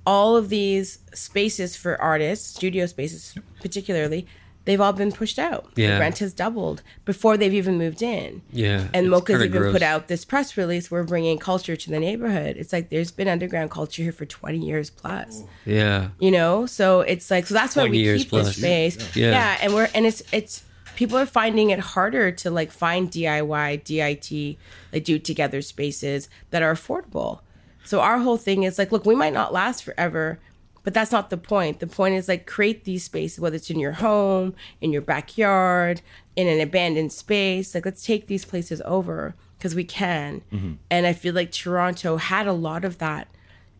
all 0.06 0.36
of 0.36 0.50
these 0.50 1.00
spaces 1.14 1.76
for 1.76 2.00
artists, 2.02 2.48
studio 2.56 2.86
spaces 2.88 3.36
particularly, 3.62 4.26
they've 4.70 4.80
all 4.80 4.94
been 4.94 5.12
pushed 5.12 5.40
out. 5.40 5.68
Yeah. 5.76 5.96
The 5.96 6.00
rent 6.00 6.20
has 6.20 6.34
doubled 6.34 6.84
before 7.04 7.38
they've 7.38 7.54
even 7.54 7.80
moved 7.80 8.04
in. 8.04 8.44
Yeah. 8.52 8.88
And 8.94 9.08
MoCA's 9.08 9.44
even 9.44 9.62
gross. 9.62 9.74
put 9.74 9.82
out 9.82 10.08
this 10.08 10.26
press 10.26 10.56
release. 10.58 10.92
We're 10.92 11.04
bringing 11.04 11.40
culture 11.40 11.76
to 11.76 11.90
the 11.90 12.00
neighborhood. 12.00 12.56
It's 12.56 12.72
like 12.72 12.90
there's 12.90 13.10
been 13.10 13.28
underground 13.28 13.72
culture 13.72 14.04
here 14.04 14.12
for 14.12 14.28
20 14.28 14.60
years 14.60 14.92
plus. 14.92 15.44
Yeah. 15.66 16.10
You 16.20 16.30
know, 16.30 16.68
so 16.68 17.02
it's 17.02 17.32
like 17.32 17.48
so 17.48 17.56
that's 17.56 17.76
why 17.76 17.90
we 17.90 18.04
keep 18.04 18.30
this 18.30 18.58
space. 18.58 19.16
Yeah. 19.16 19.32
yeah, 19.32 19.58
and 19.62 19.74
we're 19.74 19.90
and 19.96 20.06
it's 20.06 20.22
it's 20.32 20.64
people 20.96 21.18
are 21.18 21.26
finding 21.26 21.72
it 21.72 21.80
harder 21.80 22.32
to 22.32 22.52
like 22.52 22.72
find 22.72 23.10
DIY, 23.10 23.84
DIT, 23.84 24.58
like 24.94 25.04
do 25.04 25.18
together 25.18 25.64
spaces 25.64 26.30
that 26.52 26.62
are 26.62 26.74
affordable. 26.74 27.40
So 27.86 28.02
our 28.02 28.20
whole 28.20 28.38
thing 28.38 28.64
is 28.64 28.78
like, 28.78 28.92
look, 28.92 29.06
we 29.06 29.16
might 29.16 29.34
not 29.34 29.52
last 29.52 29.84
forever, 29.84 30.40
but 30.84 30.94
that's 30.94 31.12
not 31.12 31.30
the 31.30 31.38
point. 31.38 31.80
The 31.80 31.88
point 31.88 32.16
is 32.16 32.28
like 32.28 32.46
create 32.46 32.84
these 32.84 33.04
spaces, 33.04 33.40
whether 33.40 33.56
it's 33.56 33.70
in 33.70 33.80
your 33.80 33.94
home, 33.94 34.56
in 34.82 34.92
your 34.92 35.02
backyard, 35.02 36.02
in 36.36 36.48
an 36.48 36.62
abandoned 36.62 37.12
space. 37.12 37.76
Like 37.76 37.86
let's 37.86 38.04
take 38.04 38.28
these 38.28 38.46
places 38.46 38.82
over 38.86 39.36
because 39.58 39.76
we 39.76 39.84
can. 39.84 40.42
Mm-hmm. 40.52 40.74
And 40.90 41.06
I 41.06 41.14
feel 41.14 41.34
like 41.34 41.52
Toronto 41.52 42.18
had 42.18 42.48
a 42.48 42.54
lot 42.54 42.86
of 42.86 42.98
that 43.00 43.28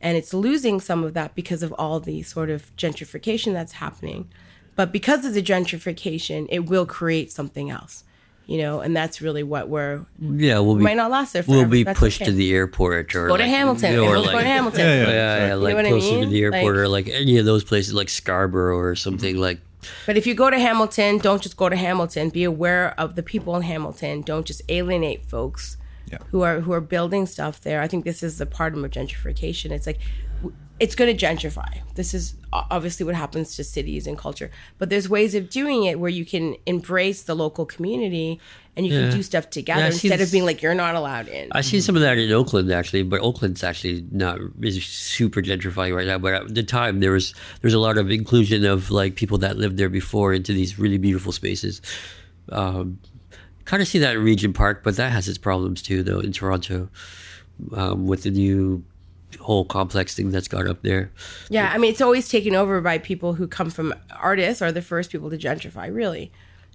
and 0.02 0.18
it's 0.18 0.34
losing 0.34 0.80
some 0.80 1.04
of 1.04 1.14
that 1.14 1.36
because 1.36 1.64
of 1.64 1.74
all 1.74 2.00
the 2.00 2.22
sort 2.24 2.50
of 2.50 2.76
gentrification 2.76 3.54
that's 3.54 3.74
happening. 3.74 4.30
But 4.76 4.92
because 4.92 5.26
of 5.26 5.34
the 5.34 5.42
gentrification, 5.42 6.48
it 6.50 6.70
will 6.70 6.86
create 6.86 7.32
something 7.32 7.70
else, 7.70 8.06
you 8.50 8.58
know, 8.58 8.80
and 8.80 8.96
that's 8.98 9.22
really 9.22 9.44
what 9.44 9.70
we're 9.70 10.04
Yeah. 10.20 10.58
We'll 10.60 10.76
be. 10.76 10.84
might 10.84 10.98
not 10.98 11.12
last 11.12 11.34
there 11.34 11.44
forever. 11.44 11.62
We'll 11.62 11.70
be 11.70 11.84
That's 11.84 12.00
pushed 12.00 12.20
okay. 12.22 12.32
to 12.32 12.36
the 12.36 12.52
airport 12.52 13.16
or 13.16 13.28
go 13.28 13.38
to 13.38 13.44
like- 13.44 13.52
Hamilton. 13.52 14.00
or 14.00 14.18
like, 14.18 14.32
going 14.32 14.44
to 14.44 14.50
Hamilton. 14.50 14.80
Yeah, 14.82 14.96
Yeah, 14.96 15.10
yeah, 15.10 15.36
Exactly. 15.44 15.64
like 15.66 15.76
what 15.76 15.86
I 15.86 15.90
closer 15.90 16.20
to 16.22 16.26
the 16.26 16.42
airport 16.42 16.64
Like- 16.76 16.84
or 16.84 16.88
like 16.88 17.08
any 17.10 17.38
of 17.38 17.46
those 17.46 17.64
places 17.64 17.94
like 17.94 18.10
Scarborough 18.10 18.78
or 18.78 18.96
something 18.96 19.38
like 19.38 19.60
But 20.08 20.18
if 20.18 20.26
you 20.28 20.34
go 20.34 20.50
to 20.50 20.58
Hamilton, 20.60 21.20
don't 21.20 21.42
just 21.44 21.56
go 21.58 21.70
to 21.70 21.76
Hamilton. 21.76 22.30
Be 22.30 22.44
aware 22.44 22.94
of 23.00 23.16
the 23.16 23.24
people 23.24 23.56
in 23.56 23.62
Hamilton. 23.62 24.22
Don't 24.24 24.46
just 24.48 24.62
alienate 24.68 25.22
folks 25.30 25.78
Yeah. 26.12 26.18
who 26.32 26.42
are 26.42 26.62
who 26.62 26.72
are 26.74 26.82
building 26.82 27.28
stuff 27.28 27.62
there. 27.62 27.82
I 27.84 27.88
think 27.88 28.04
this 28.04 28.24
is 28.24 28.40
the 28.40 28.46
part 28.48 28.74
of 28.74 28.80
gentrification. 28.90 29.70
It's 29.72 29.86
like 29.86 30.00
w- 30.00 30.29
it's 30.80 30.96
going 30.96 31.16
to 31.16 31.26
gentrify. 31.26 31.80
This 31.96 32.14
is 32.14 32.36
obviously 32.54 33.06
what 33.06 33.16
happens 33.16 33.56
to 33.58 33.64
cities 33.64 34.08
and 34.08 34.18
culture. 34.18 34.50
But 34.78 34.90
there's 34.90 35.10
ways 35.10 35.36
of 35.36 35.50
doing 35.50 35.84
it 35.84 36.00
where 36.00 36.10
you 36.10 36.26
can 36.26 36.56
embrace 36.66 37.24
the 37.24 37.36
local 37.36 37.66
community 37.66 38.40
and 38.78 38.88
you 38.88 38.94
Yeah. 38.94 39.10
can 39.10 39.18
do 39.18 39.24
stuff 39.24 39.50
together 39.50 39.82
Yeah, 39.82 39.88
instead 39.88 40.22
of 40.22 40.32
being 40.32 40.46
like 40.46 40.62
you're 40.62 40.74
not 40.74 40.96
allowed 40.96 41.28
in. 41.28 41.50
I 41.52 41.62
see 41.62 41.82
some 41.82 41.96
of 41.96 42.02
that 42.02 42.18
in 42.18 42.32
Oakland 42.32 42.72
actually, 42.72 43.04
but 43.04 43.20
Oakland's 43.22 43.64
actually 43.64 44.06
not 44.12 44.40
is 44.62 44.84
super 44.86 45.42
gentrifying 45.42 45.94
right 45.96 46.08
now. 46.08 46.18
But 46.18 46.34
at 46.34 46.56
the 46.56 46.64
time, 46.64 47.02
there 47.02 47.12
was 47.12 47.34
there's 47.62 47.74
a 47.74 47.80
lot 47.80 47.98
of 47.98 48.10
inclusion 48.10 48.64
of 48.66 48.90
like 48.90 49.16
people 49.16 49.38
that 49.40 49.58
lived 49.58 49.78
there 49.78 49.90
before 49.90 50.34
into 50.34 50.54
these 50.54 50.80
really 50.80 50.98
beautiful 50.98 51.32
spaces. 51.34 51.82
Um, 52.50 53.00
kind 53.66 53.82
of 53.82 53.88
see 53.88 54.00
that 54.00 54.16
in 54.16 54.24
Regent 54.24 54.56
Park, 54.56 54.82
but 54.84 54.96
that 54.96 55.12
has 55.12 55.28
its 55.28 55.38
problems 55.38 55.82
too, 55.82 56.02
though 56.04 56.20
in 56.22 56.32
Toronto 56.32 56.90
um, 57.74 58.08
with 58.08 58.24
the 58.24 58.32
new 58.32 58.84
whole 59.40 59.66
complex 59.66 60.16
thing 60.16 60.32
that's 60.32 60.48
got 60.48 60.68
up 60.68 60.82
there. 60.82 61.12
Yeah, 61.50 61.72
I 61.74 61.78
mean, 61.78 61.92
it's 61.92 62.02
always 62.02 62.30
taken 62.30 62.56
over 62.56 62.82
by 62.82 62.98
people 62.98 63.34
who 63.34 63.48
come 63.48 63.70
from 63.70 63.94
artists 64.20 64.62
are 64.62 64.72
the 64.72 64.82
first 64.82 65.12
people 65.12 65.30
to 65.30 65.38
gentrify, 65.38 65.94
really. 65.94 66.32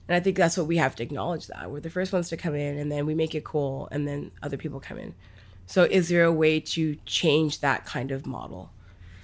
And 0.09 0.15
I 0.15 0.21
think 0.21 0.37
that's 0.37 0.57
what 0.57 0.67
we 0.67 0.77
have 0.77 0.95
to 0.97 1.03
acknowledge 1.03 1.47
that. 1.47 1.71
We're 1.71 1.81
the 1.81 1.91
first 1.91 2.13
ones 2.13 2.29
to 2.29 2.37
come 2.37 2.55
in 2.55 2.79
and 2.79 2.93
then 2.93 3.07
we 3.07 3.15
make 3.15 3.35
it 3.35 3.45
cool 3.45 3.89
and 3.91 4.07
then 4.07 4.31
other 4.43 4.57
people 4.57 4.81
come 4.81 4.99
in. 4.99 5.15
So 5.67 5.85
is 5.85 6.09
there 6.09 6.25
a 6.25 6.33
way 6.33 6.61
to 6.61 6.97
change 7.07 7.61
that 7.61 7.87
kind 7.87 8.11
of 8.11 8.27
model? 8.27 8.71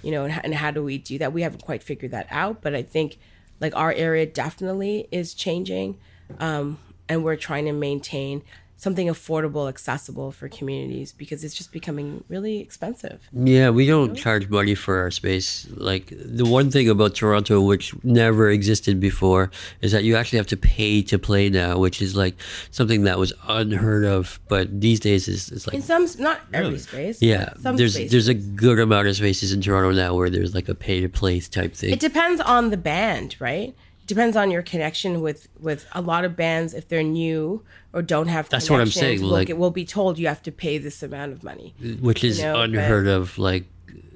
You 0.01 0.11
know, 0.11 0.25
and, 0.25 0.41
and 0.43 0.55
how 0.55 0.71
do 0.71 0.83
we 0.83 0.97
do 0.97 1.19
that? 1.19 1.33
We 1.33 1.43
haven't 1.43 1.63
quite 1.63 1.83
figured 1.83 2.11
that 2.11 2.25
out, 2.31 2.61
but 2.61 2.73
I 2.73 2.81
think 2.81 3.19
like 3.59 3.75
our 3.75 3.93
area 3.93 4.25
definitely 4.25 5.07
is 5.11 5.35
changing. 5.35 5.99
Um, 6.39 6.79
and 7.07 7.23
we're 7.23 7.35
trying 7.35 7.65
to 7.65 7.73
maintain 7.73 8.41
something 8.81 9.05
affordable, 9.07 9.69
accessible 9.69 10.31
for 10.31 10.49
communities 10.49 11.11
because 11.13 11.43
it's 11.43 11.53
just 11.53 11.71
becoming 11.71 12.23
really 12.29 12.59
expensive. 12.59 13.29
Yeah, 13.31 13.69
we 13.69 13.85
don't 13.85 14.15
charge 14.15 14.49
money 14.49 14.73
for 14.73 14.97
our 14.97 15.11
space. 15.11 15.67
Like 15.75 16.07
the 16.09 16.45
one 16.45 16.71
thing 16.71 16.89
about 16.89 17.13
Toronto, 17.13 17.61
which 17.61 17.93
never 18.03 18.49
existed 18.49 18.99
before, 18.99 19.51
is 19.81 19.91
that 19.91 20.03
you 20.03 20.15
actually 20.15 20.37
have 20.37 20.47
to 20.47 20.57
pay 20.57 21.03
to 21.03 21.19
play 21.19 21.47
now, 21.47 21.77
which 21.77 22.01
is 22.01 22.15
like 22.15 22.35
something 22.71 23.03
that 23.03 23.19
was 23.19 23.33
unheard 23.47 24.03
of. 24.03 24.39
But 24.47 24.81
these 24.81 24.99
days, 24.99 25.27
is 25.27 25.49
it's 25.51 25.67
like 25.67 25.75
In 25.75 25.83
some, 25.83 26.07
not 26.17 26.41
every 26.51 26.79
space. 26.79 27.21
yeah, 27.21 27.53
some 27.61 27.77
there's 27.77 27.93
spaces. 27.93 28.11
there's 28.11 28.27
a 28.29 28.33
good 28.33 28.79
amount 28.79 29.07
of 29.07 29.15
spaces 29.15 29.53
in 29.53 29.61
Toronto 29.61 29.91
now 29.91 30.15
where 30.15 30.31
there's 30.31 30.55
like 30.55 30.69
a 30.69 30.75
pay 30.75 31.01
to 31.01 31.07
play 31.09 31.39
type 31.39 31.75
thing. 31.75 31.93
It 31.93 31.99
depends 31.99 32.41
on 32.41 32.71
the 32.71 32.77
band, 32.77 33.35
right? 33.39 33.75
It 34.03 34.07
depends 34.07 34.35
on 34.35 34.51
your 34.51 34.61
connection 34.63 35.21
with 35.21 35.47
with 35.59 35.85
a 35.93 36.01
lot 36.01 36.25
of 36.25 36.35
bands. 36.35 36.73
If 36.73 36.87
they're 36.89 37.03
new 37.03 37.63
or 37.93 38.01
don't 38.01 38.27
have, 38.27 38.49
That's 38.49 38.69
what 38.69 38.77
I'm 38.81 38.85
connections, 38.87 39.19
saying, 39.19 39.21
like- 39.23 39.47
get, 39.47 39.57
we'll 39.57 39.69
be 39.71 39.85
told 39.85 40.17
you 40.17 40.27
have 40.27 40.41
to 40.43 40.51
pay 40.51 40.77
this 40.77 41.01
amount 41.03 41.31
of 41.33 41.43
money. 41.43 41.73
which 42.01 42.23
is 42.23 42.39
you 42.39 42.45
know, 42.45 42.61
unheard 42.61 43.07
of. 43.07 43.37
Like, 43.37 43.65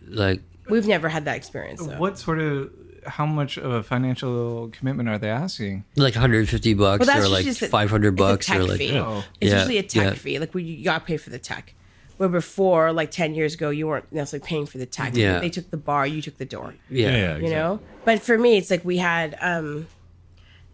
like 0.08 0.42
We've 0.70 0.88
never 0.88 1.10
had 1.10 1.26
that 1.26 1.36
experience. 1.38 1.86
Though. 1.86 1.98
What 1.98 2.18
sort 2.18 2.40
of 2.40 2.72
how 3.06 3.26
much 3.28 3.58
of 3.58 3.72
a 3.72 3.84
financial 3.84 4.70
commitment 4.70 5.08
are 5.10 5.20
they 5.20 5.30
asking? 5.30 5.84
like 5.96 6.16
150 6.16 6.74
bucks 6.74 7.06
Well, 7.06 7.24
or 7.24 7.28
like 7.30 7.46
just 7.46 7.62
a- 7.62 7.68
500 7.68 8.08
a 8.08 8.12
bucks 8.14 8.48
tech 8.48 8.58
or 8.60 8.64
like 8.64 8.80
fee. 8.80 8.98
Oh. 8.98 9.24
It's 9.40 9.52
Yeah, 9.52 9.58
usually 9.60 9.78
a 9.78 9.84
tech 9.84 10.04
yeah. 10.06 10.14
fee. 10.14 10.40
Like 10.40 10.54
we, 10.56 10.64
you 10.64 10.84
got 10.84 11.00
to 11.00 11.06
pay 11.06 11.18
for 11.18 11.30
the 11.30 11.38
tech. 11.40 11.76
Where 12.18 12.30
before, 12.30 12.94
like 12.94 13.12
ten 13.12 13.36
years 13.36 13.54
ago, 13.56 13.70
you 13.70 13.88
weren't 13.88 14.12
necessarily 14.12 14.48
paying 14.48 14.66
for 14.66 14.78
the 14.78 14.86
tech. 14.86 15.16
Yeah. 15.16 15.40
They 15.40 15.50
took 15.50 15.70
the 15.70 15.78
bar, 15.78 16.08
you 16.08 16.22
took 16.22 16.38
the 16.38 16.46
door. 16.46 16.76
yeah, 16.90 17.10
Yeah, 17.10 17.18
yeah, 17.18 17.38
you 17.38 17.50
know 17.50 17.80
but 18.06 18.22
for 18.22 18.38
me 18.38 18.56
it's 18.58 18.70
like 18.70 18.86
we 18.86 18.98
had 18.98 19.36
um 19.42 19.88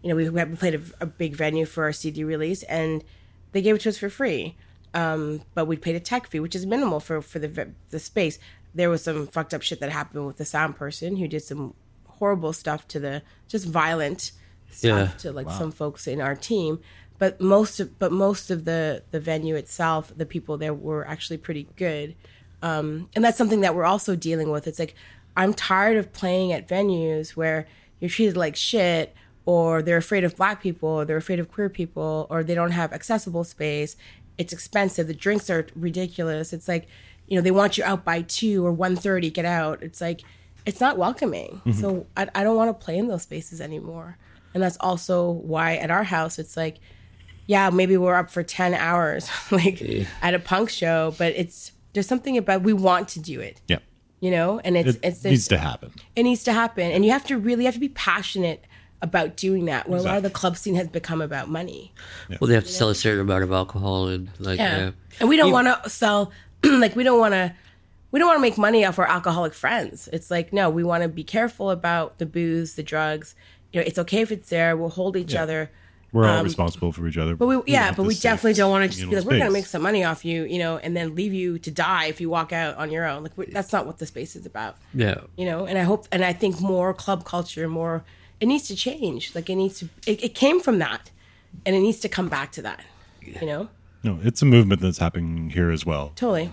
you 0.02 0.08
know 0.10 0.14
we, 0.16 0.28
we 0.28 0.44
played 0.56 0.74
a, 0.74 0.80
a 1.00 1.06
big 1.06 1.34
venue 1.34 1.64
for 1.64 1.84
our 1.84 1.92
cd 1.92 2.22
release 2.24 2.62
and 2.64 3.02
they 3.52 3.62
gave 3.62 3.74
it 3.76 3.80
to 3.80 3.88
us 3.88 3.96
for 3.96 4.10
free 4.10 4.54
um 4.92 5.40
but 5.54 5.64
we 5.64 5.76
paid 5.76 5.96
a 5.96 6.00
tech 6.00 6.26
fee 6.28 6.40
which 6.40 6.54
is 6.54 6.66
minimal 6.66 7.00
for 7.00 7.22
for 7.22 7.38
the 7.38 7.70
the 7.90 7.98
space 7.98 8.38
there 8.74 8.90
was 8.90 9.02
some 9.02 9.26
fucked 9.26 9.54
up 9.54 9.62
shit 9.62 9.80
that 9.80 9.90
happened 9.90 10.26
with 10.26 10.36
the 10.36 10.44
sound 10.44 10.76
person 10.76 11.16
who 11.16 11.26
did 11.26 11.40
some 11.42 11.72
horrible 12.06 12.52
stuff 12.52 12.86
to 12.86 13.00
the 13.00 13.22
just 13.48 13.66
violent 13.66 14.32
stuff 14.70 15.08
Yeah. 15.10 15.16
to 15.18 15.32
like 15.32 15.50
some 15.50 15.72
folks 15.72 16.06
in 16.06 16.20
our 16.20 16.34
team 16.36 16.80
but 17.22 17.40
most 17.40 17.78
of 17.78 17.98
but 17.98 18.10
most 18.10 18.50
of 18.50 18.64
the 18.64 19.02
the 19.12 19.20
venue 19.20 19.54
itself 19.54 20.12
the 20.16 20.26
people 20.26 20.58
there 20.58 20.74
were 20.74 21.06
actually 21.06 21.36
pretty 21.36 21.68
good 21.76 22.16
um, 22.62 23.08
and 23.14 23.24
that's 23.24 23.36
something 23.36 23.60
that 23.60 23.74
we're 23.74 23.84
also 23.84 24.14
dealing 24.16 24.50
with. 24.50 24.66
It's 24.66 24.78
like 24.78 24.94
I'm 25.36 25.52
tired 25.52 25.96
of 25.96 26.12
playing 26.12 26.52
at 26.52 26.68
venues 26.68 27.30
where 27.30 27.66
you're 28.00 28.08
treated 28.10 28.36
like 28.36 28.56
shit, 28.56 29.14
or 29.44 29.82
they're 29.82 29.96
afraid 29.96 30.24
of 30.24 30.36
black 30.36 30.62
people, 30.62 30.88
or 30.88 31.04
they're 31.04 31.16
afraid 31.16 31.40
of 31.40 31.50
queer 31.50 31.68
people, 31.68 32.26
or 32.30 32.44
they 32.44 32.54
don't 32.54 32.70
have 32.70 32.92
accessible 32.92 33.44
space. 33.44 33.96
It's 34.38 34.52
expensive. 34.52 35.08
The 35.08 35.14
drinks 35.14 35.50
are 35.50 35.66
ridiculous. 35.74 36.52
It's 36.52 36.68
like, 36.68 36.86
you 37.26 37.36
know, 37.36 37.42
they 37.42 37.50
want 37.50 37.76
you 37.76 37.84
out 37.84 38.04
by 38.04 38.22
two 38.22 38.64
or 38.64 38.74
1.30, 38.74 39.32
Get 39.32 39.44
out. 39.44 39.82
It's 39.82 40.00
like, 40.00 40.22
it's 40.64 40.80
not 40.80 40.96
welcoming. 40.96 41.60
Mm-hmm. 41.66 41.72
So 41.72 42.06
I, 42.16 42.28
I 42.34 42.44
don't 42.44 42.56
want 42.56 42.68
to 42.70 42.84
play 42.84 42.96
in 42.96 43.08
those 43.08 43.22
spaces 43.22 43.60
anymore. 43.60 44.16
And 44.54 44.62
that's 44.62 44.76
also 44.80 45.30
why 45.30 45.76
at 45.76 45.90
our 45.90 46.04
house 46.04 46.38
it's 46.38 46.56
like, 46.56 46.78
yeah, 47.46 47.70
maybe 47.70 47.96
we're 47.96 48.14
up 48.14 48.30
for 48.30 48.42
10 48.42 48.74
hours 48.74 49.28
like 49.50 49.82
at 50.22 50.34
a 50.34 50.38
punk 50.38 50.70
show, 50.70 51.14
but 51.18 51.32
it's 51.36 51.72
there's 51.92 52.06
something 52.06 52.36
about 52.38 52.62
we 52.62 52.72
want 52.72 53.08
to 53.08 53.20
do 53.20 53.40
it, 53.40 53.60
Yeah. 53.68 53.78
you 54.20 54.30
know? 54.30 54.60
And 54.64 54.76
it's 54.76 54.96
It 54.96 55.00
it's 55.02 55.24
needs 55.24 55.48
to 55.48 55.58
happen. 55.58 55.92
it 56.16 56.22
needs 56.22 56.42
to 56.44 56.52
happen 56.52 56.90
and 56.90 57.04
you 57.04 57.10
have 57.10 57.24
to 57.26 57.36
really 57.38 57.64
have 57.64 57.74
to 57.74 57.80
be 57.80 57.90
passionate 57.90 58.64
about 59.02 59.36
doing 59.36 59.64
that. 59.66 59.88
Where 59.88 59.98
a 59.98 60.02
lot 60.02 60.16
of 60.16 60.22
the 60.22 60.30
club 60.30 60.56
scene 60.56 60.76
has 60.76 60.86
become 60.88 61.20
about 61.20 61.48
money. 61.48 61.92
Well, 62.40 62.46
they 62.48 62.54
have 62.54 62.64
to 62.64 62.70
sell 62.72 62.88
a 62.88 62.94
certain 62.94 63.20
amount 63.20 63.42
of 63.42 63.50
alcohol 63.52 64.06
and 64.08 64.30
like 64.38 64.58
Yeah. 64.58 64.78
yeah. 64.78 64.90
And 65.20 65.28
we 65.28 65.36
don't 65.36 65.50
want 65.52 65.66
to 65.82 65.90
sell 65.90 66.30
like 66.64 66.94
we 66.96 67.02
don't 67.02 67.18
want 67.18 67.34
to 67.34 67.52
we 68.12 68.18
don't 68.20 68.28
want 68.28 68.36
to 68.38 68.42
make 68.42 68.58
money 68.58 68.84
off 68.84 68.98
our 68.98 69.08
alcoholic 69.08 69.54
friends. 69.54 70.08
It's 70.12 70.30
like 70.30 70.52
no, 70.52 70.70
we 70.70 70.84
want 70.84 71.02
to 71.02 71.08
be 71.08 71.24
careful 71.24 71.70
about 71.70 72.18
the 72.18 72.26
booze, 72.26 72.74
the 72.76 72.82
drugs. 72.82 73.34
You 73.72 73.80
know, 73.80 73.86
it's 73.86 73.98
okay 73.98 74.20
if 74.20 74.30
it's 74.30 74.50
there. 74.50 74.76
We'll 74.76 74.90
hold 74.90 75.16
each 75.16 75.34
other. 75.34 75.70
We're 76.12 76.28
all 76.28 76.44
responsible 76.44 76.92
for 76.92 77.06
each 77.06 77.16
other. 77.16 77.32
Um, 77.32 77.36
But 77.38 77.46
we, 77.46 77.62
yeah, 77.66 77.86
want 77.86 77.96
but 77.96 78.02
we 78.06 78.14
definitely 78.14 78.52
don't 78.52 78.70
want 78.70 78.82
to 78.82 78.88
just 78.88 78.98
be 79.00 79.04
communal 79.04 79.24
like, 79.24 79.30
we're 79.30 79.38
going 79.38 79.50
to 79.50 79.52
make 79.52 79.66
some 79.66 79.80
money 79.80 80.04
off 80.04 80.24
you, 80.24 80.44
you 80.44 80.58
know, 80.58 80.76
and 80.76 80.94
then 80.94 81.14
leave 81.14 81.32
you 81.32 81.58
to 81.60 81.70
die 81.70 82.04
if 82.06 82.20
you 82.20 82.28
walk 82.28 82.52
out 82.52 82.76
on 82.76 82.90
your 82.90 83.06
own. 83.06 83.22
Like, 83.22 83.36
we, 83.38 83.46
that's 83.46 83.72
not 83.72 83.86
what 83.86 83.96
the 83.98 84.04
space 84.06 84.36
is 84.36 84.44
about, 84.44 84.76
Yeah. 84.92 85.22
you 85.36 85.46
know. 85.46 85.64
And 85.64 85.78
I 85.78 85.82
hope, 85.82 86.06
and 86.12 86.22
I 86.24 86.34
think 86.34 86.60
more 86.60 86.92
club 86.92 87.24
culture, 87.24 87.66
more, 87.66 88.04
it 88.40 88.46
needs 88.46 88.68
to 88.68 88.76
change. 88.76 89.34
Like, 89.34 89.48
it 89.48 89.54
needs 89.56 89.78
to, 89.78 89.88
it, 90.06 90.22
it 90.22 90.34
came 90.34 90.60
from 90.60 90.78
that, 90.80 91.10
and 91.64 91.74
it 91.74 91.80
needs 91.80 92.00
to 92.00 92.08
come 92.10 92.28
back 92.28 92.52
to 92.52 92.62
that, 92.62 92.80
you 93.22 93.46
know. 93.46 93.68
No, 94.04 94.18
it's 94.22 94.42
a 94.42 94.46
movement 94.46 94.82
that's 94.82 94.98
happening 94.98 95.48
here 95.50 95.70
as 95.70 95.86
well. 95.86 96.12
Totally. 96.16 96.50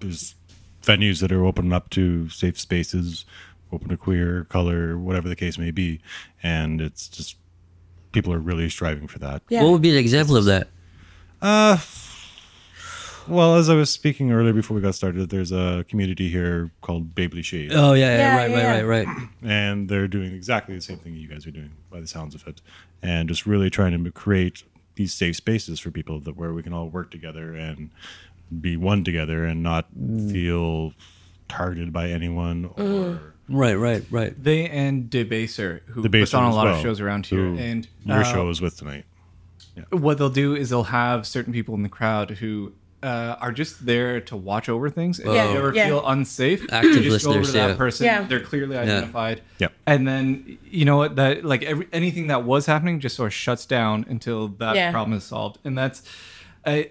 There's 0.00 0.34
venues 0.82 1.20
that 1.20 1.32
are 1.32 1.44
opening 1.44 1.72
up 1.72 1.90
to 1.90 2.28
safe 2.28 2.58
spaces, 2.58 3.24
open 3.72 3.88
to 3.88 3.96
queer, 3.96 4.44
color, 4.44 4.96
whatever 4.96 5.28
the 5.28 5.36
case 5.36 5.58
may 5.58 5.70
be, 5.70 6.00
and 6.42 6.80
it's 6.80 7.08
just 7.08 7.36
people 8.14 8.32
are 8.32 8.38
really 8.38 8.70
striving 8.70 9.06
for 9.08 9.18
that. 9.18 9.42
Yeah. 9.50 9.62
What 9.62 9.72
would 9.72 9.82
be 9.82 9.90
an 9.90 9.96
example 9.96 10.36
of 10.36 10.46
that? 10.46 10.68
Uh, 11.42 11.76
Well, 13.26 13.56
as 13.56 13.70
I 13.70 13.74
was 13.74 13.88
speaking 13.90 14.32
earlier 14.32 14.52
before 14.52 14.74
we 14.74 14.82
got 14.82 14.94
started, 14.94 15.30
there's 15.30 15.50
a 15.50 15.84
community 15.88 16.28
here 16.28 16.70
called 16.82 17.14
Babely 17.14 17.42
Shade, 17.42 17.72
Oh 17.74 17.94
yeah, 17.94 18.06
yeah, 18.06 18.18
Yeah, 18.18 18.36
right, 18.36 18.50
yeah, 18.50 18.70
right, 18.70 18.84
right, 18.84 19.06
right. 19.06 19.28
and 19.42 19.88
they're 19.88 20.08
doing 20.08 20.32
exactly 20.34 20.74
the 20.74 20.80
same 20.82 20.98
thing 20.98 21.14
you 21.14 21.26
guys 21.28 21.46
are 21.46 21.50
doing 21.50 21.72
by 21.90 22.00
the 22.00 22.06
sounds 22.06 22.34
of 22.34 22.46
it, 22.46 22.60
and 23.02 23.26
just 23.28 23.46
really 23.46 23.70
trying 23.70 24.04
to 24.04 24.10
create 24.10 24.62
these 24.96 25.12
safe 25.14 25.36
spaces 25.36 25.80
for 25.80 25.90
people 25.90 26.20
that 26.20 26.36
where 26.36 26.52
we 26.52 26.62
can 26.62 26.72
all 26.74 26.88
work 26.90 27.10
together 27.10 27.54
and 27.54 27.90
be 28.60 28.76
one 28.76 29.02
together 29.04 29.44
and 29.46 29.62
not 29.62 29.86
feel 30.30 30.92
targeted 31.48 31.92
by 31.94 32.10
anyone 32.10 32.70
or 32.76 33.33
Right, 33.48 33.74
right, 33.74 34.04
right. 34.10 34.34
They 34.42 34.68
and 34.68 35.10
Debaser, 35.10 35.80
who 35.86 36.02
the 36.02 36.08
puts 36.08 36.32
on 36.34 36.44
a 36.44 36.54
lot 36.54 36.64
well, 36.66 36.76
of 36.76 36.82
shows 36.82 37.00
around 37.00 37.26
here, 37.26 37.44
and 37.54 37.86
your 38.04 38.18
uh, 38.20 38.24
show 38.24 38.48
is 38.48 38.60
with 38.60 38.76
tonight. 38.78 39.04
what 39.90 40.18
they'll 40.18 40.30
do 40.30 40.54
is 40.54 40.70
they'll 40.70 40.84
have 40.84 41.26
certain 41.26 41.52
people 41.52 41.74
in 41.74 41.82
the 41.82 41.88
crowd 41.88 42.30
who 42.30 42.72
uh, 43.02 43.36
are 43.40 43.52
just 43.52 43.84
there 43.84 44.18
to 44.22 44.34
watch 44.34 44.68
over 44.70 44.88
things. 44.88 45.18
If 45.20 45.26
Yeah, 45.26 45.50
you 45.52 45.58
ever 45.58 45.74
yeah. 45.74 45.88
feel 45.88 46.06
unsafe, 46.06 46.64
Active 46.72 46.94
you 47.04 47.10
just 47.10 47.26
go 47.26 47.32
over 47.34 47.44
to 47.44 47.52
that 47.52 47.70
yeah. 47.70 47.76
person. 47.76 48.06
Yeah. 48.06 48.22
They're 48.22 48.40
clearly 48.40 48.78
identified. 48.78 49.42
Yep. 49.58 49.72
And 49.86 50.08
then 50.08 50.58
you 50.64 50.86
know 50.86 50.96
what 50.96 51.16
that 51.16 51.44
like 51.44 51.62
every, 51.64 51.86
anything 51.92 52.28
that 52.28 52.44
was 52.44 52.64
happening 52.64 53.00
just 53.00 53.14
sort 53.16 53.26
of 53.26 53.34
shuts 53.34 53.66
down 53.66 54.06
until 54.08 54.48
that 54.48 54.74
Yeah. 54.74 54.90
problem 54.90 55.16
is 55.18 55.24
solved, 55.24 55.58
and 55.64 55.76
that's. 55.76 56.02
Uh, 56.64 56.84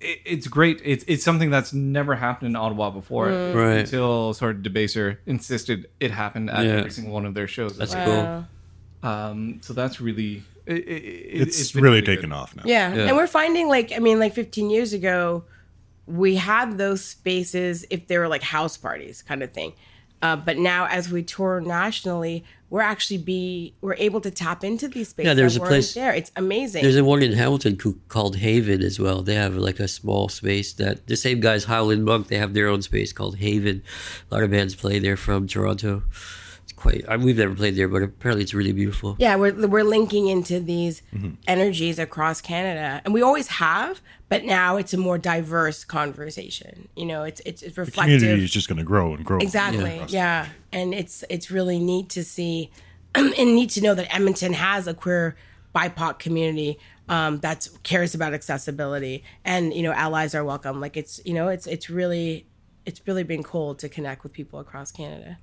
it, 0.00 0.18
it's 0.24 0.46
great. 0.48 0.80
It's 0.84 1.04
it's 1.08 1.24
something 1.24 1.50
that's 1.50 1.72
never 1.72 2.14
happened 2.14 2.50
in 2.50 2.56
Ottawa 2.56 2.90
before, 2.90 3.26
Right. 3.26 3.78
until 3.78 4.32
sort 4.34 4.56
of 4.56 4.62
Debaser 4.62 5.18
insisted 5.26 5.88
it 6.00 6.10
happened 6.10 6.50
at 6.50 6.64
Yeah. 6.64 6.72
every 6.72 6.90
single 6.90 7.12
one 7.12 7.26
of 7.26 7.34
their 7.34 7.48
shows. 7.48 7.76
That's 7.76 7.94
as 7.94 8.04
cool. 8.06 8.46
Um, 9.10 9.58
so 9.62 9.72
that's 9.72 10.00
really 10.00 10.42
it, 10.66 10.76
it, 10.76 10.80
it- 10.88 11.40
It's, 11.48 11.72
been 11.72 11.82
really 11.84 12.02
taken 12.02 12.32
off 12.32 12.54
now. 12.56 12.62
Yeah. 12.66 12.94
Yeah. 12.94 13.02
And 13.08 13.16
we're 13.16 13.26
finding 13.26 13.68
like 13.68 13.92
I 13.94 13.98
mean 14.00 14.18
like 14.18 14.34
15 14.34 14.70
years 14.70 14.92
ago 14.92 15.44
we 16.06 16.36
had 16.36 16.78
those 16.78 17.04
spaces 17.04 17.84
if 17.90 18.06
they 18.06 18.16
were 18.18 18.28
like 18.28 18.42
house 18.42 18.76
parties 18.76 19.22
kind 19.22 19.42
of 19.42 19.52
thing. 19.52 19.72
Uh, 20.20 20.36
but 20.36 20.58
now 20.58 20.86
as 20.86 21.10
we 21.10 21.22
tour 21.22 21.60
nationally, 21.60 22.44
we're 22.70 22.80
actually 22.82 23.18
be 23.18 23.72
we're 23.80 23.94
able 23.94 24.20
to 24.20 24.30
tap 24.30 24.62
into 24.62 24.88
these 24.88 25.08
spaces. 25.08 25.28
Yeah, 25.28 25.34
there's 25.34 25.56
a 25.56 25.60
place- 25.60 25.94
there. 25.94 26.12
It's 26.12 26.32
amazing. 26.36 26.82
There's 26.82 26.96
a 26.96 27.04
one 27.04 27.22
in 27.22 27.32
Hamilton 27.32 27.78
called 28.08 28.36
Haven 28.36 28.82
as 28.82 28.98
well. 28.98 29.22
They 29.22 29.36
have 29.36 29.54
like 29.54 29.80
a 29.80 29.88
small 29.88 30.28
space 30.28 30.72
that 30.74 31.06
the 31.06 31.16
same 31.16 31.40
guys, 31.40 31.64
Howlin' 31.64 32.04
Monk, 32.04 32.28
they 32.28 32.36
have 32.36 32.54
their 32.54 32.68
own 32.68 32.82
space 32.82 33.12
called 33.12 33.36
Haven. 33.36 33.82
A 34.30 34.34
lot 34.34 34.42
of 34.44 34.50
bands 34.50 34.74
play 34.74 34.98
there 34.98 35.16
from 35.16 35.46
Toronto. 35.46 36.02
It's 36.78 36.82
quite. 36.82 37.04
I, 37.08 37.16
we've 37.16 37.36
never 37.36 37.54
played 37.54 37.76
there, 37.76 37.88
but 37.88 38.02
apparently 38.02 38.42
it's 38.44 38.54
really 38.54 38.72
beautiful. 38.72 39.16
yeah, 39.18 39.36
we're 39.36 39.66
we're 39.68 39.84
linking 39.84 40.28
into 40.28 40.60
these 40.60 41.02
Mm-hmm. 41.14 41.30
energies 41.46 41.98
across 41.98 42.40
Canada, 42.40 43.00
and 43.04 43.12
we 43.14 43.22
always 43.22 43.48
have. 43.48 44.00
But 44.28 44.44
now 44.44 44.76
it's 44.76 44.92
a 44.92 44.98
more 44.98 45.16
diverse 45.18 45.84
conversation. 45.84 46.88
You 46.96 47.06
know, 47.06 47.24
it's 47.24 47.40
it's, 47.46 47.62
it's 47.62 47.74
The 47.76 47.82
reflective. 47.82 48.20
community 48.20 48.44
is 48.44 48.50
just 48.50 48.68
going 48.68 48.78
to 48.78 48.84
grow 48.84 49.14
and 49.14 49.24
grow. 49.24 49.38
Exactly. 49.38 49.94
across 49.96 50.12
Yeah. 50.12 50.46
And 50.72 50.92
it's 50.94 51.24
it's 51.30 51.50
really 51.50 51.78
neat 51.78 52.10
to 52.10 52.22
see 52.24 52.70
and 53.14 53.32
neat 53.36 53.70
to 53.70 53.80
know 53.80 53.94
that 53.94 54.14
Edmonton 54.14 54.52
has 54.52 54.86
a 54.86 54.94
queer 54.94 55.34
BIPOC 55.74 56.18
community 56.18 56.78
um, 57.08 57.38
that 57.40 57.66
cares 57.84 58.14
about 58.14 58.34
accessibility 58.34 59.24
and 59.44 59.72
you 59.72 59.82
know 59.82 59.92
allies 59.92 60.34
are 60.34 60.44
welcome. 60.44 60.78
Like 60.80 60.96
it's 60.98 61.20
you 61.24 61.32
know 61.32 61.48
it's 61.48 61.66
it's 61.66 61.88
really 61.88 62.46
it's 62.84 63.00
really 63.06 63.22
been 63.22 63.42
cool 63.42 63.74
to 63.76 63.88
connect 63.88 64.22
with 64.24 64.32
people 64.32 64.58
across 64.60 64.92
Canada. 64.92 65.38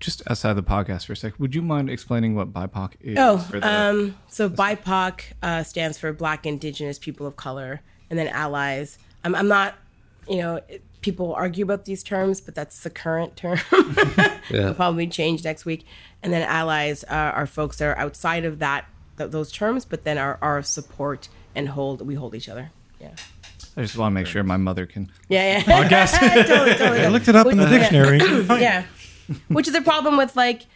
Just 0.00 0.22
outside 0.30 0.54
the 0.54 0.62
podcast 0.62 1.06
for 1.06 1.12
a 1.12 1.16
sec, 1.16 1.38
would 1.38 1.54
you 1.54 1.60
mind 1.62 1.90
explaining 1.90 2.34
what 2.34 2.52
BIPOC 2.52 2.92
is? 3.00 3.16
Oh, 3.18 3.36
for 3.38 3.60
the- 3.60 3.68
um, 3.70 4.16
so 4.28 4.48
BIPOC 4.48 5.20
uh, 5.42 5.62
stands 5.62 5.98
for 5.98 6.12
Black, 6.12 6.46
Indigenous, 6.46 6.98
People 6.98 7.26
of 7.26 7.36
Color, 7.36 7.82
and 8.08 8.18
then 8.18 8.26
allies. 8.28 8.98
I'm, 9.24 9.34
I'm 9.34 9.46
not, 9.48 9.74
you 10.26 10.38
know, 10.38 10.56
it- 10.68 10.82
people 11.02 11.34
argue 11.34 11.64
about 11.64 11.84
these 11.84 12.02
terms, 12.02 12.40
but 12.40 12.54
that's 12.54 12.80
the 12.82 12.90
current 12.90 13.36
term. 13.36 13.58
Yeah. 14.50 14.62
It'll 14.62 14.74
probably 14.74 15.06
change 15.06 15.44
next 15.44 15.64
week. 15.64 15.86
And 16.24 16.32
then 16.32 16.42
allies 16.42 17.04
uh, 17.04 17.12
are 17.14 17.46
folks 17.46 17.76
that 17.78 17.84
are 17.84 17.96
outside 17.98 18.44
of 18.44 18.58
that 18.58 18.84
th- 19.16 19.30
those 19.30 19.52
terms, 19.52 19.84
but 19.84 20.02
then 20.02 20.18
are 20.18 20.38
our 20.42 20.60
support 20.62 21.28
and 21.54 21.68
hold. 21.68 22.04
We 22.04 22.16
hold 22.16 22.34
each 22.34 22.48
other. 22.48 22.72
Yeah. 23.00 23.12
I 23.76 23.82
just 23.82 23.96
want 23.96 24.10
to 24.10 24.14
make 24.14 24.26
sure 24.26 24.42
my 24.42 24.56
mother 24.56 24.86
can. 24.86 25.08
Yeah. 25.28 25.58
Yeah. 25.58 25.62
Podcast. 25.62 26.18
totally, 26.48 26.74
totally. 26.74 27.00
I 27.02 27.08
looked 27.08 27.28
it 27.28 27.36
up 27.36 27.46
in 27.46 27.58
the 27.58 27.64
Yeah. 27.64 27.78
dictionary. 27.78 28.18
Fine. 28.44 28.60
yeah 28.60 28.84
which 29.48 29.68
is 29.68 29.74
a 29.74 29.82
problem 29.82 30.16
with 30.16 30.36
like 30.36 30.66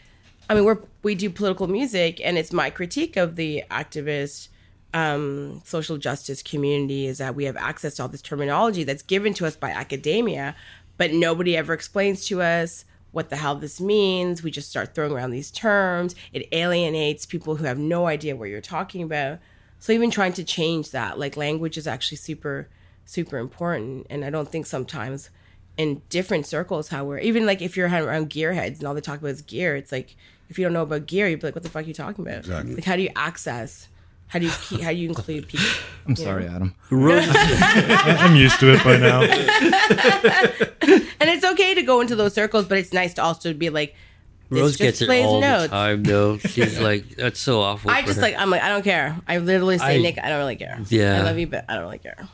i 0.48 0.54
mean 0.54 0.64
we're 0.64 0.78
we 1.02 1.14
do 1.14 1.30
political 1.30 1.66
music 1.66 2.20
and 2.22 2.38
it's 2.38 2.52
my 2.52 2.70
critique 2.70 3.16
of 3.16 3.36
the 3.36 3.62
activist 3.70 4.48
um, 4.92 5.60
social 5.64 5.98
justice 5.98 6.40
community 6.40 7.06
is 7.06 7.18
that 7.18 7.34
we 7.34 7.46
have 7.46 7.56
access 7.56 7.96
to 7.96 8.02
all 8.02 8.08
this 8.08 8.22
terminology 8.22 8.84
that's 8.84 9.02
given 9.02 9.34
to 9.34 9.44
us 9.44 9.56
by 9.56 9.70
academia 9.70 10.54
but 10.96 11.12
nobody 11.12 11.56
ever 11.56 11.72
explains 11.72 12.24
to 12.26 12.40
us 12.40 12.84
what 13.14 13.30
the 13.30 13.36
hell 13.36 13.54
this 13.54 13.80
means. 13.80 14.42
We 14.42 14.50
just 14.50 14.68
start 14.68 14.94
throwing 14.94 15.12
around 15.12 15.30
these 15.30 15.52
terms. 15.52 16.16
It 16.32 16.48
alienates 16.50 17.24
people 17.24 17.56
who 17.56 17.64
have 17.64 17.78
no 17.78 18.06
idea 18.06 18.34
what 18.34 18.48
you're 18.48 18.60
talking 18.60 19.02
about. 19.02 19.38
So 19.78 19.92
even 19.92 20.10
trying 20.10 20.32
to 20.34 20.44
change 20.44 20.90
that 20.90 21.18
like 21.18 21.36
language 21.36 21.78
is 21.78 21.86
actually 21.86 22.18
super 22.18 22.68
super 23.06 23.38
important. 23.38 24.06
And 24.10 24.24
i 24.24 24.30
don't 24.30 24.50
think 24.50 24.66
sometimes 24.66 25.30
in 25.76 26.00
different 26.08 26.46
circles 26.46 26.88
how 26.88 27.04
we're 27.04 27.18
even 27.18 27.44
like 27.46 27.60
if 27.60 27.76
you're 27.76 27.88
around 27.88 28.30
gearheads 28.30 28.78
and 28.78 28.84
all 28.84 28.94
they 28.94 29.00
talk 29.00 29.18
about 29.18 29.28
is 29.30 29.42
gear 29.42 29.74
it's 29.76 29.90
like 29.90 30.14
if 30.48 30.58
you 30.58 30.64
don't 30.64 30.72
know 30.72 30.82
about 30.82 31.06
gear 31.06 31.28
you'd 31.28 31.40
be 31.40 31.46
like 31.48 31.54
what 31.54 31.62
the 31.64 31.68
fuck 31.68 31.84
are 31.84 31.88
you 31.88 31.94
talking 31.94 32.24
about 32.24 32.38
Exactly. 32.38 32.74
like 32.76 32.84
how 32.84 32.94
do 32.96 33.02
you 33.02 33.10
access 33.16 33.88
how 34.28 34.38
do 34.38 34.46
you 34.46 34.52
keep, 34.62 34.80
how 34.80 34.90
do 34.90 34.96
you 34.96 35.08
include 35.08 35.48
people 35.48 35.66
I'm 36.06 36.16
sorry, 36.16 36.46
Adam. 36.46 36.74
Rose, 36.90 37.26
I'm 37.30 38.36
used 38.36 38.60
to 38.60 38.74
it 38.74 38.84
by 38.84 38.98
now. 38.98 39.22
and 39.22 39.30
it's 41.30 41.44
okay 41.44 41.74
to 41.74 41.82
go 41.82 42.00
into 42.00 42.16
those 42.16 42.34
circles 42.34 42.66
but 42.66 42.78
it's 42.78 42.92
nice 42.92 43.14
to 43.14 43.22
also 43.22 43.52
be 43.52 43.70
like 43.70 43.94
this 44.50 44.60
Rose 44.60 44.70
just 44.72 44.80
gets 44.80 45.02
it 45.02 45.06
plays 45.06 45.24
all 45.24 45.40
the 45.40 45.46
notes. 45.46 45.70
time, 45.70 46.02
though. 46.02 46.36
She's 46.36 46.78
like, 46.78 47.08
that's 47.16 47.40
so 47.40 47.62
awful. 47.62 47.90
I 47.90 48.02
just 48.02 48.16
her. 48.16 48.22
like 48.22 48.34
I'm 48.38 48.50
like 48.50 48.60
I 48.62 48.68
don't 48.68 48.82
care. 48.84 49.16
I 49.26 49.38
literally 49.38 49.78
say 49.78 49.96
I- 49.96 50.02
Nick, 50.02 50.18
I 50.22 50.28
don't 50.28 50.38
really 50.38 50.56
care. 50.56 50.78
Yeah. 50.90 51.18
I 51.18 51.22
love 51.22 51.38
you, 51.38 51.46
but 51.46 51.64
I 51.66 51.74
don't 51.74 51.84
really 51.84 51.98
care. 51.98 52.28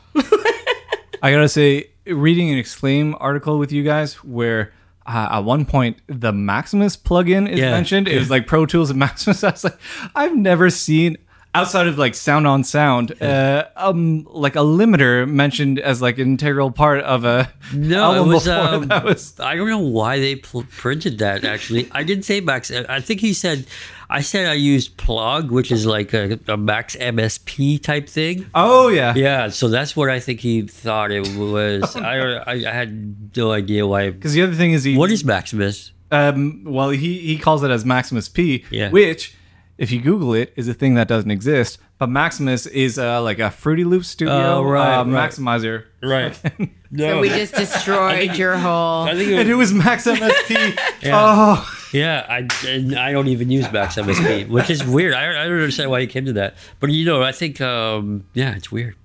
I 1.21 1.31
gotta 1.31 1.49
say, 1.49 1.89
reading 2.05 2.49
an 2.51 2.57
Exclaim 2.57 3.15
article 3.19 3.57
with 3.59 3.71
you 3.71 3.83
guys 3.83 4.15
where. 4.23 4.73
Uh, 5.03 5.27
at 5.31 5.39
one 5.39 5.65
point, 5.65 5.97
the 6.05 6.31
Maximus 6.31 6.95
plugin 6.95 7.49
is 7.49 7.59
Yeah. 7.59 7.71
mentioned. 7.71 8.07
It 8.07 8.19
was 8.19 8.29
like 8.29 8.45
Pro 8.45 8.67
Tools 8.67 8.91
and 8.91 8.99
Maximus. 9.07 9.43
I 9.43 9.49
was 9.49 9.63
like, 9.63 9.77
I've 10.15 10.35
never 10.37 10.69
seen 10.69 11.17
outside 11.55 11.87
of 11.87 11.97
like 11.97 12.13
sound 12.13 12.45
on 12.45 12.63
sound, 12.63 13.19
uh, 13.19 13.65
um, 13.75 14.25
like 14.29 14.55
a 14.55 14.59
limiter 14.59 15.27
mentioned 15.27 15.79
as 15.79 16.03
like 16.03 16.19
an 16.19 16.27
integral 16.29 16.69
part 16.69 17.01
of 17.01 17.25
a 17.25 17.51
No, 17.73 18.13
it 18.23 18.27
was. 18.27 18.43
before. 18.45 18.59
Um, 18.75 18.87
that 18.89 19.03
was 19.03 19.37
I 19.39 19.55
don't 19.55 19.67
know 19.67 19.79
why 19.79 20.19
they 20.19 20.35
pl- 20.35 20.65
printed 20.69 21.17
that. 21.17 21.43
Actually, 21.45 21.89
I 21.91 22.03
didn't 22.03 22.23
say 22.25 22.39
Max. 22.39 22.69
I 22.71 22.99
think 23.01 23.21
he 23.21 23.33
said. 23.33 23.65
I 24.11 24.21
said 24.21 24.45
I 24.47 24.53
used 24.53 24.97
plug, 24.97 25.51
which 25.51 25.71
is 25.71 25.85
like 25.85 26.13
a, 26.13 26.37
a 26.47 26.57
Max 26.57 26.95
MSP 26.97 27.81
type 27.81 28.09
thing. 28.09 28.45
oh 28.53 28.89
yeah, 28.89 29.13
Yeah, 29.15 29.47
so 29.49 29.69
that's 29.69 29.95
what 29.95 30.09
I 30.09 30.19
think 30.19 30.41
he 30.41 30.63
thought 30.63 31.11
it 31.11 31.25
was. 31.37 31.95
I, 32.11 32.17
don't- 32.17 32.47
I 32.47 32.53
I 32.69 32.73
had 32.73 33.35
no 33.37 33.51
idea 33.53 33.87
why. 33.87 34.09
Because 34.11 34.33
the 34.33 34.41
other 34.41 34.53
thing 34.55 34.71
is 34.73 34.83
he 34.83 34.97
What 34.97 35.11
is 35.11 35.23
Maximus? 35.23 35.91
Um, 36.11 36.63
well, 36.65 36.89
he 36.89 37.19
he 37.19 37.37
calls 37.37 37.63
it 37.63 37.71
as 37.71 37.85
Maximus 37.85 38.27
P, 38.27 38.65
Yeah. 38.69 38.89
which, 38.91 39.33
if 39.77 39.91
you 39.93 40.01
Google 40.01 40.33
it, 40.33 40.51
is 40.57 40.67
a 40.67 40.73
thing 40.73 40.95
that 40.95 41.07
doesn't 41.07 41.31
exist. 41.31 41.79
But 41.97 42.09
Maximus 42.09 42.65
is 42.65 42.97
uh, 42.97 43.21
like 43.21 43.39
a 43.39 43.49
Fruity 43.49 43.85
Loop 43.85 44.03
Studio 44.03 44.33
Oh, 44.57 44.63
right, 44.63 44.97
uh, 44.99 45.05
right. 45.05 45.29
maximizer, 45.31 45.85
Right. 46.03 46.37
So 46.97 47.19
we 47.21 47.29
just 47.29 47.53
destroyed 47.53 48.35
your 48.37 48.57
whole. 48.57 49.03
I 49.03 49.15
think 49.15 49.31
and 49.31 49.39
it 49.39 49.49
it 49.49 49.55
was, 49.55 49.73
was 49.73 49.83
Max 49.83 50.05
MSP. 50.05 50.77
Yeah. 51.01 51.11
Oh, 51.15 51.77
yeah, 51.93 52.25
I 52.29 52.47
and 52.67 52.95
I 52.95 53.11
don't 53.11 53.27
even 53.27 53.49
use 53.49 53.71
Max 53.71 53.95
MSP, 53.95 54.47
which 54.49 54.69
is 54.69 54.83
weird. 54.83 55.13
I, 55.13 55.29
I 55.29 55.45
don't 55.45 55.53
understand 55.53 55.89
why 55.89 56.01
he 56.01 56.07
came 56.07 56.25
to 56.25 56.33
that. 56.33 56.55
But 56.79 56.91
you 56.91 57.05
know, 57.05 57.23
I 57.23 57.31
think 57.31 57.59
um, 57.59 58.25
yeah, 58.33 58.55
it's 58.55 58.71
weird. 58.71 58.95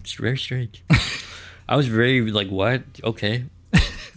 It's 0.00 0.14
very 0.14 0.36
strange. 0.38 0.82
I 1.68 1.76
was 1.76 1.86
very 1.86 2.20
like, 2.30 2.48
what? 2.48 2.82
Okay. 3.02 3.44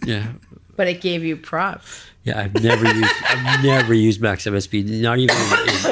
Yeah. 0.04 0.32
but 0.76 0.88
it 0.88 1.00
gave 1.00 1.24
you 1.24 1.36
props. 1.36 2.04
Yeah, 2.24 2.40
I've 2.40 2.54
never 2.62 2.84
used 2.92 3.14
I've 3.24 3.64
never 3.64 3.94
used 3.94 4.20
Max 4.20 4.44
MSP. 4.44 5.00
Not 5.00 5.18
even 5.18 5.36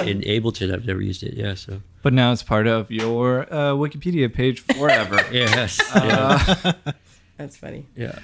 in, 0.08 0.22
in 0.22 0.42
Ableton. 0.42 0.72
I've 0.72 0.86
never 0.86 1.00
used 1.00 1.22
it. 1.22 1.34
Yeah. 1.34 1.54
So. 1.54 1.80
But 2.02 2.12
now 2.12 2.32
it's 2.32 2.42
part 2.42 2.66
of 2.66 2.90
your 2.90 3.42
uh, 3.52 3.72
Wikipedia 3.72 4.32
page 4.32 4.60
forever. 4.60 5.18
Yes. 5.32 5.80
Uh, 5.94 6.72
That's 7.36 7.56
funny. 7.56 7.86
yeah. 7.96 8.18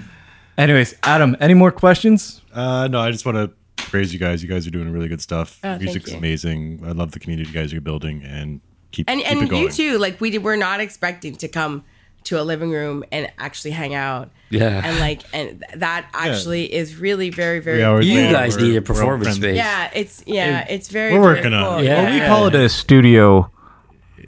Anyways, 0.59 0.95
Adam, 1.03 1.35
any 1.41 1.55
more 1.55 1.73
questions? 1.73 2.43
Uh, 2.53 2.87
no, 2.89 3.01
I 3.01 3.11
just 3.11 3.25
want 3.25 3.37
to 3.37 3.51
praise 3.85 4.13
you 4.13 4.19
guys. 4.19 4.43
You 4.43 4.49
guys 4.51 4.67
are 4.67 4.71
doing 4.71 4.93
really 4.93 5.09
good 5.09 5.21
stuff. 5.23 5.59
Oh, 5.65 5.71
thank 5.71 5.83
Music's 5.83 6.11
you. 6.13 6.19
amazing. 6.19 6.83
I 6.87 6.93
love 6.93 7.13
the 7.13 7.19
community 7.21 7.49
you 7.49 7.55
guys 7.55 7.73
are 7.73 7.81
building 7.81 8.23
and 8.23 8.61
keep 8.91 9.09
And 9.09 9.21
keep 9.21 9.31
and 9.31 9.43
it 9.43 9.49
going. 9.51 9.63
you 9.63 9.71
too. 9.71 9.99
Like 9.99 10.21
we 10.21 10.29
did, 10.31 10.45
we're 10.45 10.57
not 10.57 10.81
expecting 10.81 11.37
to 11.37 11.49
come 11.49 11.85
to 12.25 12.39
a 12.41 12.43
living 12.45 12.71
room 12.71 13.03
and 13.11 13.33
actually 13.39 13.71
hang 13.73 13.95
out. 13.95 14.31
Yeah. 14.51 14.83
And 14.85 15.01
like 15.01 15.23
and 15.33 15.65
that 15.75 16.07
actually 16.13 16.73
is 16.73 16.97
really 16.97 17.31
very 17.31 17.59
very. 17.61 17.81
Yeah, 17.81 17.99
You 18.01 18.31
guys 18.31 18.57
need 18.59 18.77
a 18.77 18.83
performance 18.83 19.37
space. 19.37 19.57
yeah, 19.57 19.91
it's 19.95 20.23
yeah, 20.27 20.67
it's 20.69 20.89
very. 20.89 21.15
We're 21.15 21.23
very 21.23 21.35
working 21.37 21.55
on 21.55 21.77
cool. 21.79 21.85
Yeah. 21.85 22.03
Well, 22.05 22.13
we 22.13 22.27
call 22.27 22.47
it 22.49 22.55
a 22.55 22.69
studio 22.69 23.51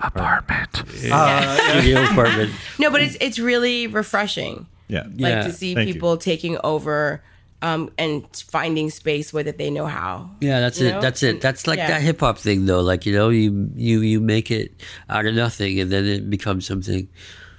apartment. 0.01 0.74
Studio 0.89 2.03
apartment. 2.05 2.53
No, 2.78 2.91
but 2.91 3.03
it's 3.03 3.16
it's 3.20 3.39
really 3.39 3.87
refreshing. 3.87 4.66
Yeah. 4.89 5.05
Like 5.05 5.18
Yeah. 5.18 5.43
to 5.45 5.53
see 5.53 5.74
Thank 5.74 5.89
you. 5.89 5.95
people 5.95 6.16
taking 6.16 6.59
over. 6.64 7.22
Um, 7.62 7.91
and 7.97 8.26
finding 8.51 8.91
space 8.91 9.32
where 9.32 9.43
that 9.45 9.57
they 9.57 9.70
know 9.70 9.87
how. 9.87 10.28
Yeah, 10.43 10.61
that's 10.61 10.78
it. 10.82 10.91
know? 10.93 11.01
That's 11.01 11.22
it. 11.22 11.41
That's 11.41 11.66
like 11.66 11.78
Yeah. 11.78 11.87
that 11.89 12.03
hip 12.03 12.20
hop 12.20 12.37
thing, 12.37 12.66
though. 12.66 12.82
Like 12.82 13.07
you 13.07 13.14
know, 13.14 13.30
you 13.30 13.70
you 13.74 14.01
you 14.03 14.20
make 14.20 14.51
it 14.51 14.72
out 15.09 15.24
of 15.24 15.35
nothing, 15.35 15.80
and 15.80 15.91
then 15.91 16.05
it 16.05 16.28
becomes 16.28 16.66
something. 16.66 17.09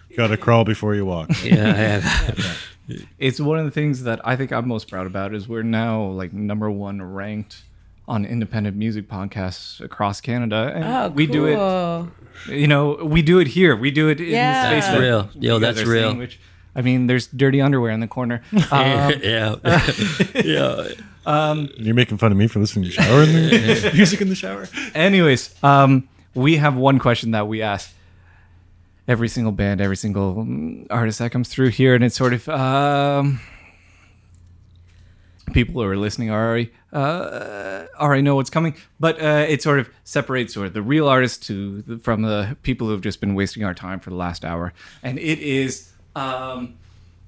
You 0.09 0.15
Got 0.17 0.27
to 0.27 0.37
crawl 0.37 0.63
before 0.63 0.93
you 0.93 1.05
walk. 1.05 1.31
Yeah, 1.43 1.99
yeah. 2.07 2.33
It's 3.17 3.39
one 3.39 3.57
of 3.57 3.65
the 3.65 3.71
things 3.71 4.03
that 4.03 4.19
I 4.23 4.35
think 4.35 4.51
I'm 4.51 4.67
most 4.67 4.87
proud 4.91 5.07
about 5.07 5.33
is 5.33 5.47
we're 5.47 5.63
now 5.63 6.03
like 6.03 6.33
number 6.33 6.69
one 6.69 7.01
ranked 7.01 7.63
on 8.07 8.25
independent 8.25 8.77
music 8.77 9.09
podcasts 9.09 9.81
across 9.81 10.21
Canada, 10.21 10.71
and 10.75 10.83
Oh, 10.85 11.09
we 11.09 11.25
do 11.25 11.45
it. 11.47 11.57
You 12.55 12.67
know, 12.67 12.93
we 13.03 13.23
do 13.23 13.39
it 13.39 13.47
here. 13.47 13.75
We 13.75 13.89
do 13.89 14.09
it 14.09 14.19
in 14.21 14.27
Yeah. 14.29 14.69
the 14.69 14.81
space. 14.81 14.87
That's 14.91 14.99
real. 15.01 15.29
Yo, 15.39 15.57
that's 15.57 15.81
real. 15.83 16.09
seeing, 16.09 16.19
which 16.19 16.39
I 16.75 16.81
mean, 16.81 17.07
there's 17.07 17.27
dirty 17.27 17.61
underwear 17.61 17.91
in 17.91 17.99
the 17.99 18.07
corner. 18.07 18.41
Um, 18.71 19.13
yeah, 19.23 19.55
yeah. 20.35 20.87
You're 21.77 21.95
making 21.95 22.17
fun 22.17 22.31
of 22.31 22.37
me 22.37 22.47
for 22.47 22.59
listening 22.59 22.85
to 22.85 22.91
your 22.91 23.03
shower 23.03 23.23
in 23.23 23.33
the 23.33 23.91
music 23.93 24.21
in 24.21 24.29
the 24.29 24.35
shower. 24.35 24.67
Anyways, 24.93 25.55
um, 25.63 26.07
we 26.33 26.57
have 26.57 26.75
one 26.75 26.99
question 26.99 27.31
that 27.31 27.47
we 27.47 27.61
ask 27.61 27.93
every 29.07 29.27
single 29.27 29.51
band, 29.51 29.81
every 29.81 29.95
single 29.95 30.35
mm, 30.35 30.87
artist 30.89 31.19
that 31.19 31.31
comes 31.31 31.49
through 31.49 31.69
here, 31.69 31.95
and 31.95 32.03
it's 32.03 32.15
sort 32.15 32.33
of 32.33 32.47
um, 32.49 33.39
people 35.53 35.81
who 35.81 35.87
are 35.87 35.97
listening 35.97 36.31
already 36.31 36.71
uh, 36.91 37.85
already 37.99 38.21
know 38.21 38.35
what's 38.35 38.49
coming, 38.49 38.75
but 38.99 39.21
uh, 39.21 39.45
it 39.47 39.61
sort 39.61 39.79
of 39.79 39.89
separates 40.03 40.53
sort 40.53 40.67
of 40.67 40.73
the 40.73 40.81
real 40.81 41.07
artists 41.07 41.45
to 41.47 41.81
the, 41.83 41.97
from 41.99 42.21
the 42.21 42.55
people 42.63 42.87
who 42.87 42.93
have 42.93 43.01
just 43.01 43.19
been 43.19 43.35
wasting 43.35 43.63
our 43.63 43.73
time 43.73 43.99
for 43.99 44.09
the 44.09 44.15
last 44.15 44.45
hour, 44.45 44.73
and 45.03 45.19
it 45.19 45.39
is. 45.39 45.91
Um, 46.15 46.75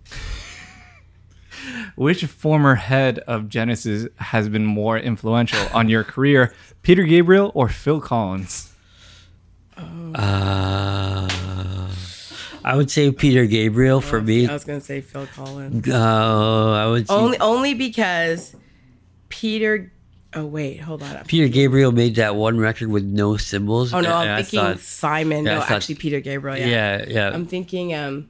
which 1.95 2.23
former 2.25 2.75
head 2.75 3.19
of 3.19 3.49
Genesis 3.49 4.07
has 4.17 4.47
been 4.49 4.65
more 4.65 4.97
influential 4.97 5.65
on 5.73 5.89
your 5.89 6.03
career, 6.03 6.53
Peter 6.81 7.03
Gabriel 7.03 7.51
or 7.53 7.67
Phil 7.69 7.99
Collins? 8.01 8.73
Uh, 9.77 11.27
I 12.63 12.75
would 12.75 12.89
say 12.89 13.11
Peter 13.11 13.45
Gabriel 13.45 14.01
for 14.01 14.21
me. 14.21 14.47
I 14.47 14.53
was 14.53 14.63
gonna 14.63 14.81
say 14.81 15.01
Phil 15.01 15.27
Collins. 15.27 15.87
Uh, 15.87 16.71
I 16.73 16.87
would 16.89 17.07
say 17.07 17.13
Only 17.13 17.39
only 17.39 17.73
because 17.73 18.55
Peter. 19.29 19.91
Oh 20.33 20.45
wait, 20.45 20.77
hold 20.81 21.03
on. 21.03 21.23
Peter 21.25 21.47
Gabriel 21.47 21.91
made 21.91 22.15
that 22.15 22.35
one 22.35 22.57
record 22.59 22.89
with 22.89 23.03
no 23.03 23.37
symbols. 23.37 23.93
Oh 23.93 24.01
no, 24.01 24.09
and 24.19 24.29
I'm 24.31 24.39
I 24.39 24.41
thinking 24.43 24.59
thought- 24.59 24.79
Simon. 24.79 25.45
yeah, 25.45 25.51
I 25.51 25.55
no, 25.55 25.61
thought- 25.61 25.71
actually 25.71 25.95
Peter 25.95 26.19
Gabriel. 26.19 26.57
Yeah. 26.57 26.67
yeah, 26.67 27.05
yeah. 27.07 27.29
I'm 27.29 27.45
thinking 27.45 27.93
um, 27.95 28.29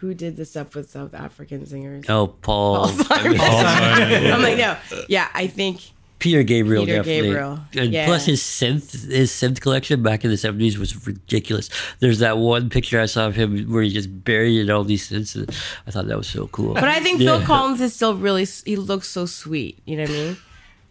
who 0.00 0.14
did 0.14 0.36
the 0.36 0.44
stuff 0.44 0.74
with 0.74 0.90
South 0.90 1.14
African 1.14 1.66
singers? 1.66 2.04
oh, 2.08 2.28
Paul. 2.28 2.88
Simon. 2.88 3.40
I'm 3.40 4.42
like 4.42 4.58
no. 4.58 4.76
Yeah, 5.08 5.28
I 5.34 5.46
think 5.46 5.80
Peter 6.18 6.42
Gabriel 6.42 6.84
Peter 6.86 6.96
definitely. 6.98 7.28
Gabriel, 7.28 7.60
And 7.76 7.92
yeah. 7.92 8.06
plus 8.06 8.24
his 8.26 8.40
synth 8.42 9.10
his 9.10 9.30
synth 9.30 9.60
collection 9.60 10.02
back 10.02 10.24
in 10.24 10.30
the 10.30 10.36
seventies 10.36 10.78
was 10.78 11.06
ridiculous. 11.06 11.68
There's 12.00 12.20
that 12.20 12.38
one 12.38 12.70
picture 12.70 13.00
I 13.00 13.06
saw 13.06 13.26
of 13.26 13.34
him 13.36 13.70
where 13.70 13.82
he 13.82 13.90
just 13.90 14.24
buried 14.24 14.60
in 14.60 14.70
all 14.70 14.82
these 14.84 15.08
synths. 15.10 15.34
and 15.36 15.50
I 15.86 15.90
thought 15.90 16.06
that 16.08 16.16
was 16.16 16.26
so 16.28 16.46
cool. 16.48 16.72
But 16.74 16.84
I 16.84 17.00
think 17.00 17.20
Yeah. 17.20 17.36
Phil 17.38 17.46
Collins 17.46 17.80
is 17.82 17.92
still 17.94 18.14
really. 18.16 18.46
He 18.64 18.76
looks 18.76 19.08
so 19.08 19.26
sweet. 19.26 19.78
You 19.84 19.96
know 19.98 20.02
what 20.04 20.10
I 20.10 20.14
mean? 20.14 20.36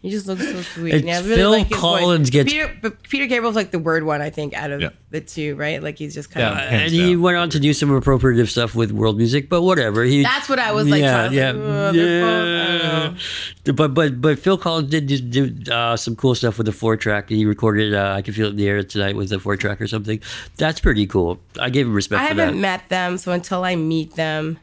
He 0.06 0.12
just 0.12 0.26
looks 0.28 0.44
so 0.44 0.62
sweet. 0.62 0.94
It's 0.94 1.02
And 1.02 1.10
I 1.10 1.18
really 1.20 1.36
Phil 1.36 1.50
like 1.50 1.66
his 1.66 1.76
voice. 1.76 1.80
Collins 2.00 2.30
gets- 2.30 2.52
Peter, 2.52 2.70
but 2.80 3.02
Peter 3.02 3.26
Gabriel's 3.26 3.56
like 3.56 3.72
the 3.72 3.78
word 3.80 4.04
one. 4.04 4.22
I 4.22 4.30
think 4.30 4.54
out 4.54 4.70
of 4.70 4.80
Yeah. 4.80 4.90
the 5.10 5.20
two, 5.20 5.56
right? 5.56 5.82
Like 5.82 5.98
he's 5.98 6.14
just 6.14 6.30
kind 6.30 6.44
Yeah. 6.44 6.52
of. 6.52 6.58
and 6.58 6.80
Hands 6.82 6.92
he 6.92 7.12
down. 7.14 7.22
went 7.22 7.36
on 7.38 7.50
to 7.50 7.58
do 7.58 7.72
some 7.72 7.90
appropriative 7.90 8.48
stuff 8.48 8.74
with 8.76 8.92
world 8.92 9.16
music, 9.18 9.48
but 9.48 9.62
whatever. 9.62 10.04
He 10.04 10.22
That's 10.22 10.48
what 10.48 10.58
I 10.60 10.70
was 10.72 10.88
like. 10.88 11.00
Yeah, 11.02 11.12
trying 11.12 11.30
to 11.30 11.36
yeah, 11.36 11.50
Like, 11.50 11.56
"Ugh, 11.56 11.94
both- 11.94 11.96
I 11.96 12.78
don't 12.78 13.14
know." 13.66 13.72
But 13.74 13.94
but 13.94 14.20
but 14.20 14.38
Phil 14.38 14.56
Collins 14.56 14.90
did 14.90 15.08
just 15.08 15.28
do 15.30 15.52
uh, 15.72 15.96
some 15.96 16.14
cool 16.14 16.34
stuff 16.36 16.56
with 16.58 16.66
the 16.66 16.72
four 16.72 16.96
track. 16.96 17.28
He 17.28 17.44
recorded 17.44 17.94
uh, 17.94 18.14
"I 18.16 18.22
Can 18.22 18.32
Feel 18.32 18.46
It 18.46 18.50
in 18.50 18.56
the 18.56 18.68
Air" 18.68 18.82
tonight 18.84 19.16
with 19.16 19.28
the 19.30 19.40
four 19.40 19.56
track 19.56 19.80
or 19.80 19.88
something. 19.88 20.20
That's 20.56 20.78
pretty 20.78 21.06
cool. 21.08 21.40
I 21.60 21.70
gave 21.70 21.86
him 21.86 21.92
respect 21.94 22.22
I 22.22 22.28
for 22.28 22.34
that. 22.34 22.44
haven't 22.44 22.60
met 22.60 22.88
them, 22.88 23.18
so 23.18 23.32
until 23.32 23.64
I 23.64 23.74
meet 23.74 24.14
them, 24.14 24.58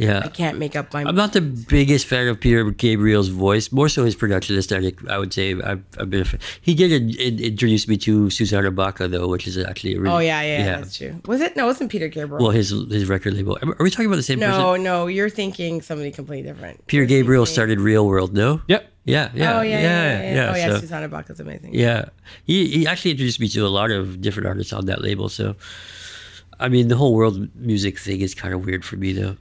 yeah, 0.00 0.22
I 0.24 0.28
can't 0.28 0.58
make 0.58 0.76
up 0.76 0.92
my. 0.94 1.00
Mind. 1.04 1.08
I'm 1.10 1.14
not 1.14 1.32
the 1.34 1.42
biggest 1.42 2.06
fan 2.06 2.26
of 2.28 2.40
Peter 2.40 2.64
Gabriel's 2.70 3.28
voice. 3.28 3.70
More 3.70 3.88
so 3.88 4.04
his 4.04 4.14
production 4.14 4.56
aesthetic. 4.56 5.06
I 5.08 5.18
would 5.18 5.32
say 5.32 5.52
I've, 5.52 5.84
I've 5.98 6.08
been. 6.08 6.22
A 6.22 6.24
fan. 6.24 6.40
He 6.60 6.74
did 6.74 6.90
in, 6.90 7.10
in, 7.20 7.38
introduce 7.38 7.86
me 7.86 7.96
to 7.98 8.30
Susana 8.30 8.70
Baca 8.70 9.08
though, 9.08 9.28
which 9.28 9.46
is 9.46 9.58
actually 9.58 9.94
a 9.96 10.00
really. 10.00 10.14
Oh 10.14 10.18
yeah, 10.18 10.40
yeah, 10.42 10.76
that's 10.78 10.96
true. 10.96 11.20
Was 11.26 11.40
it? 11.40 11.54
No, 11.56 11.64
it 11.64 11.66
wasn't 11.66 11.90
Peter 11.90 12.08
Gabriel. 12.08 12.42
Well, 12.42 12.52
his 12.52 12.70
his 12.70 13.08
record 13.08 13.34
label. 13.34 13.58
Are 13.62 13.84
we 13.84 13.90
talking 13.90 14.06
about 14.06 14.16
the 14.16 14.22
same 14.22 14.38
no, 14.38 14.46
person? 14.46 14.60
no, 14.62 14.76
no, 14.76 15.06
you're 15.06 15.28
thinking 15.28 15.82
somebody 15.82 16.10
completely 16.10 16.50
different. 16.50 16.86
Peter 16.86 17.02
You're 17.02 17.06
Gabriel 17.06 17.44
thinking- 17.44 17.54
started 17.54 17.80
Real 17.80 18.06
World. 18.06 18.32
No. 18.32 18.62
Yep. 18.68 18.90
Yeah. 19.04 19.30
Yeah. 19.34 19.58
Oh 19.58 19.62
yeah, 19.62 19.80
yeah, 19.80 19.82
yeah. 19.82 20.34
yeah. 20.34 20.52
Oh 20.52 20.56
yeah, 20.56 20.68
so- 20.70 20.80
Susana 20.80 21.08
Baca's 21.08 21.40
amazing. 21.40 21.74
Yeah, 21.74 22.06
he 22.44 22.68
he 22.68 22.86
actually 22.86 23.10
introduced 23.12 23.40
me 23.40 23.48
to 23.48 23.66
a 23.66 23.68
lot 23.68 23.90
of 23.90 24.20
different 24.20 24.46
artists 24.48 24.72
on 24.72 24.86
that 24.86 25.02
label. 25.02 25.28
So, 25.28 25.56
I 26.58 26.68
mean, 26.68 26.88
the 26.88 26.96
whole 26.96 27.14
world 27.14 27.48
music 27.54 27.98
thing 27.98 28.20
is 28.20 28.34
kind 28.34 28.54
of 28.54 28.64
weird 28.64 28.84
for 28.84 28.96
me, 28.96 29.12
though. 29.12 29.36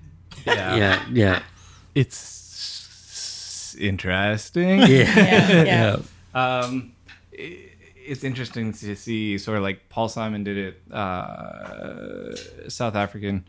Yeah. 0.45 0.75
Yeah, 0.75 1.05
yeah, 1.11 1.41
It's 1.95 3.75
interesting. 3.79 4.79
yeah, 4.79 4.85
yeah, 4.87 5.63
yeah. 5.63 5.97
Um, 6.33 6.93
i- 7.37 7.57
it's 7.95 8.23
interesting 8.23 8.73
to 8.73 8.95
see 8.95 9.37
sort 9.37 9.57
of 9.57 9.63
like 9.63 9.87
Paul 9.89 10.09
Simon 10.09 10.43
did 10.43 10.57
it, 10.57 10.81
uh, 10.91 12.35
South 12.67 12.95
African 12.95 13.45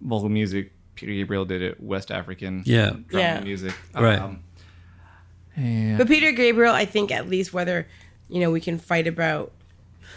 vocal 0.00 0.28
music. 0.28 0.70
Peter 0.94 1.12
Gabriel 1.12 1.44
did 1.44 1.62
it, 1.62 1.82
West 1.82 2.10
African 2.12 2.62
Yeah. 2.64 2.90
drum 3.08 3.20
Yeah. 3.22 3.40
music. 3.40 3.72
Right. 3.94 4.18
Um, 4.20 4.40
yeah. 5.56 5.96
But 5.98 6.06
Peter 6.08 6.30
Gabriel, 6.32 6.72
I 6.74 6.84
think 6.84 7.10
at 7.10 7.28
least 7.28 7.52
whether 7.52 7.86
you 8.28 8.40
know 8.40 8.50
we 8.50 8.60
can 8.60 8.78
fight 8.78 9.06
about 9.06 9.52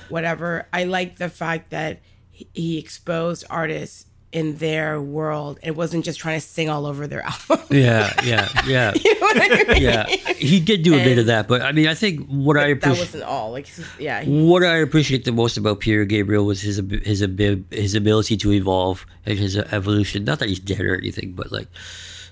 whatever. 0.09 0.67
I 0.71 0.83
like 0.85 1.17
the 1.17 1.29
fact 1.29 1.71
that 1.71 1.99
he- 2.31 2.47
he 2.53 2.77
exposed 2.77 3.45
artists 3.49 4.05
in 4.33 4.57
their 4.57 5.01
world. 5.01 5.57
It 5.63 5.75
wasn't 5.75 6.03
just 6.05 6.19
trying 6.19 6.39
to 6.39 6.45
sing 6.45 6.69
all 6.69 6.85
over 6.85 7.07
their 7.07 7.21
album. 7.49 7.59
yeah, 7.69 8.11
yeah, 8.23 8.47
yeah, 8.67 8.93
you 9.03 9.13
know 9.15 9.19
what 9.21 9.37
I 9.41 9.63
mean? 9.73 9.81
yeah. 9.81 10.05
He 10.35 10.59
did 10.59 10.83
do 10.83 10.93
a 10.93 11.03
bit 11.03 11.17
of 11.17 11.25
that, 11.27 11.47
but 11.47 11.61
I 11.61 11.71
mean, 11.71 11.87
I 11.87 11.93
think 11.95 12.27
what 12.27 12.57
I 12.57 12.67
That 12.67 12.71
appreciate. 12.77 12.99
wasn't 13.05 13.23
all. 13.23 13.51
Like, 13.51 13.67
yeah, 13.99 14.21
he, 14.21 14.43
What 14.43 14.63
I 14.63 14.77
appreciate 14.77 15.25
the 15.25 15.31
most 15.31 15.57
about 15.57 15.79
Peter 15.79 16.03
Gabriel 16.05 16.45
was 16.45 16.61
his 16.61 16.77
his 17.03 17.25
his 17.71 17.93
ability 17.95 18.37
to 18.37 18.51
evolve 18.51 19.05
and 19.25 19.39
his 19.39 19.57
evolution. 19.57 20.23
Not 20.25 20.39
that 20.39 20.49
he's 20.49 20.59
dead 20.59 20.81
or 20.81 20.95
anything, 20.95 21.33
but 21.33 21.51
like, 21.51 21.67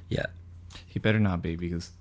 yeah, 0.10 0.26
he 0.86 1.00
better 1.00 1.20
not 1.20 1.42
be 1.42 1.56
because 1.56 1.92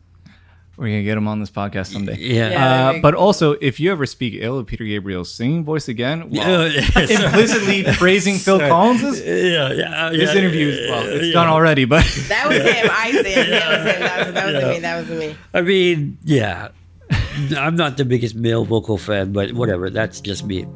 we're 0.77 0.89
gonna 0.89 1.03
get 1.05 1.17
him 1.17 1.29
on 1.29 1.39
this 1.39 1.51
podcast 1.51 1.93
someday. 1.93 2.17
yeah. 2.19 2.51
Yeah. 2.51 2.91
Uh, 2.91 3.01
but 3.01 3.15
also, 3.15 3.53
if 3.53 3.79
you 3.79 3.93
ever 3.93 4.07
speak 4.07 4.35
ill 4.37 4.59
of 4.59 4.67
Peter 4.67 4.85
Gabriel's 4.85 5.33
singing 5.33 5.65
voice 5.65 5.89
again, 5.89 6.31
well, 6.31 6.67
implicitly 6.67 7.85
praising 7.85 8.37
Phil 8.37 8.59
Collins's, 8.59 9.21
yeah, 9.21 9.73
yeah. 9.73 10.11
this 10.11 10.33
yeah, 10.35 10.39
interview 10.39 10.69
is 10.69 10.91
well, 10.91 11.07
it's 11.07 11.27
yeah. 11.27 11.33
done 11.33 11.49
already. 11.49 11.85
But 11.85 12.05
that 12.29 12.49
was 12.49 12.59
him. 12.59 12.89
I 12.91 13.13
said 13.13 13.53
that 13.53 13.85
was 13.85 13.95
him. 13.95 14.01
That 14.03 14.27
was, 14.27 14.35
that 14.35 14.55
was 14.55 14.75
me. 14.75 14.79
That 14.81 15.09
was 15.09 15.19
me. 15.19 15.37
I 15.55 15.61
mean, 15.63 16.19
yeah. 16.25 16.69
I'm 17.57 17.77
not 17.77 17.97
the 17.97 18.05
biggest 18.05 18.35
male 18.35 18.65
vocal 18.65 18.97
fan, 18.97 19.33
but 19.33 19.53
whatever. 19.53 19.91
That's 19.91 20.21
just 20.21 20.45
me. 20.45 20.67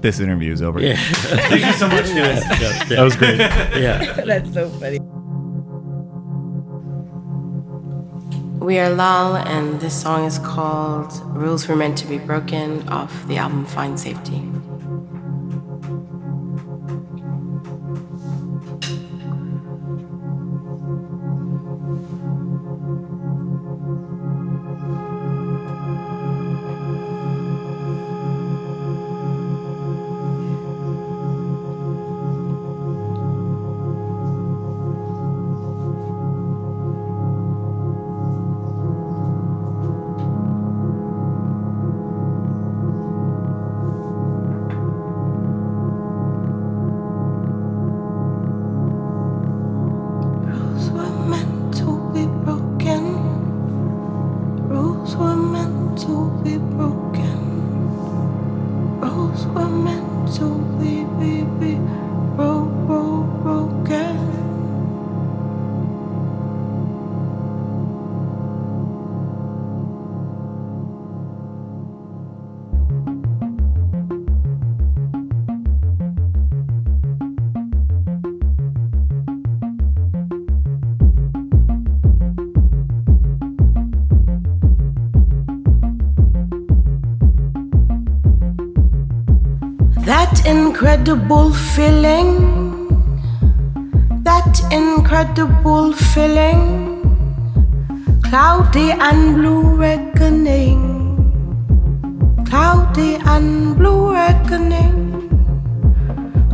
this 0.00 0.20
interview 0.20 0.52
is 0.52 0.62
over. 0.62 0.80
Yeah. 0.80 0.96
Thank 0.96 1.64
you 1.64 1.72
so 1.72 1.88
much, 1.88 2.06
guys. 2.06 2.42
That 2.88 3.02
was 3.02 3.16
great. 3.16 3.38
yeah. 3.38 4.12
That's 4.24 4.52
so 4.52 4.68
funny. 4.70 5.00
We 8.66 8.80
are 8.80 8.90
Lal, 8.90 9.36
and 9.36 9.80
this 9.80 10.02
song 10.02 10.24
is 10.24 10.40
called 10.40 11.12
Rules 11.26 11.68
Were 11.68 11.76
Meant 11.76 11.98
to 11.98 12.06
Be 12.08 12.18
Broken 12.18 12.88
off 12.88 13.28
the 13.28 13.36
album 13.36 13.64
Find 13.64 13.96
Safety. 13.96 14.42
incredible 90.76 91.54
feeling, 91.54 92.36
that 94.24 94.60
incredible 94.70 95.94
feeling, 95.94 97.00
cloudy 98.22 98.90
and 98.90 99.36
blue 99.36 99.74
reckoning, 99.74 100.78
cloudy 102.44 103.14
and 103.24 103.78
blue 103.78 104.12
reckoning. 104.12 104.92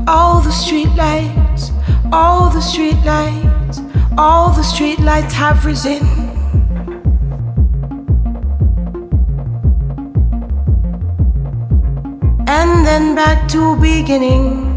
All 0.07 0.41
the 0.41 0.51
streetlights, 0.51 1.73
all 2.13 2.49
the 2.49 2.61
streetlights, 2.61 3.83
all 4.17 4.53
the 4.53 4.63
streetlights 4.63 5.33
have 5.33 5.67
risen. 5.67 6.12
then 12.93 13.15
back 13.15 13.49
to 13.49 13.75
beginning. 13.77 14.77